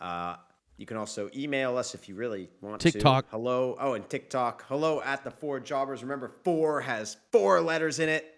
Uh, 0.00 0.36
you 0.76 0.86
can 0.86 0.96
also 0.96 1.28
email 1.34 1.76
us 1.76 1.94
if 1.94 2.08
you 2.08 2.14
really 2.14 2.50
want 2.60 2.80
TikTok. 2.82 3.24
to. 3.24 3.30
Hello. 3.32 3.76
Oh, 3.80 3.94
and 3.94 4.08
TikTok. 4.08 4.64
Hello 4.68 5.00
at 5.02 5.24
the 5.24 5.30
Four 5.32 5.58
Jobbers. 5.58 6.02
Remember, 6.02 6.30
four 6.44 6.82
has 6.82 7.16
four 7.32 7.60
letters 7.60 7.98
in 7.98 8.08
it, 8.08 8.32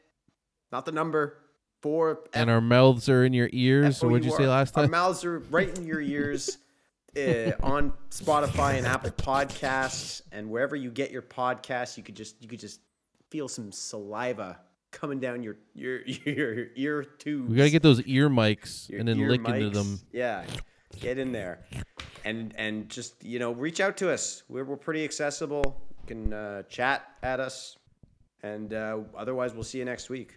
not 0.72 0.87
the 0.87 0.93
number. 0.93 1.37
Four. 1.83 2.20
And 2.35 2.51
our 2.51 2.61
mouths 2.61 3.09
are 3.09 3.24
in 3.24 3.33
your 3.33 3.49
ears. 3.53 3.99
So 3.99 4.09
what'd 4.09 4.24
you 4.24 4.33
say 4.33 4.47
last 4.47 4.77
Our 4.77 4.85
time? 4.85 4.91
mouths 4.91 5.24
are 5.24 5.41
right 5.51 5.77
in 5.77 5.87
your 5.87 6.01
ears 6.01 6.59
uh, 7.16 7.53
on 7.62 7.93
Spotify 8.11 8.79
and 8.79 8.87
Apple 8.87 9.11
Podcasts 9.11 10.22
and 10.33 10.51
wherever 10.51 10.74
you 10.77 10.91
get 10.91 11.11
your 11.11 11.22
podcasts. 11.22 11.97
You 11.97 12.03
could 12.03 12.16
just 12.16 12.41
you 12.43 12.49
could 12.49 12.61
just 12.61 12.81
feel 13.31 13.49
some 13.49 13.72
saliva 13.72 14.59
coming 14.91 15.20
down 15.20 15.43
your 15.43 15.57
your 15.74 16.01
your 16.07 16.66
ear 16.77 17.05
tubes. 17.05 17.51
We 17.51 17.57
gotta 17.57 17.70
get 17.70 17.83
those 17.83 18.03
ear 18.03 18.29
mics 18.29 18.89
your 18.89 19.01
and 19.01 19.09
then 19.09 19.29
lick 19.29 19.47
into 19.47 19.70
them. 19.70 20.01
Yeah, 20.12 20.45
get 20.99 21.18
in 21.18 21.33
there, 21.33 21.61
and 22.24 22.55
and 22.57 22.89
just 22.89 23.22
you 23.22 23.39
know 23.39 23.53
reach 23.53 23.81
out 23.81 23.97
to 23.99 24.12
us. 24.12 24.43
We're 24.49 24.64
we're 24.64 24.77
pretty 24.77 25.05
accessible. 25.05 25.81
You 26.03 26.07
can 26.07 26.33
uh, 26.33 26.62
chat 26.64 27.05
at 27.22 27.41
us, 27.41 27.77
and 28.43 28.72
uh, 28.72 28.99
otherwise 29.16 29.55
we'll 29.55 29.64
see 29.64 29.79
you 29.79 29.85
next 29.85 30.09
week. 30.11 30.37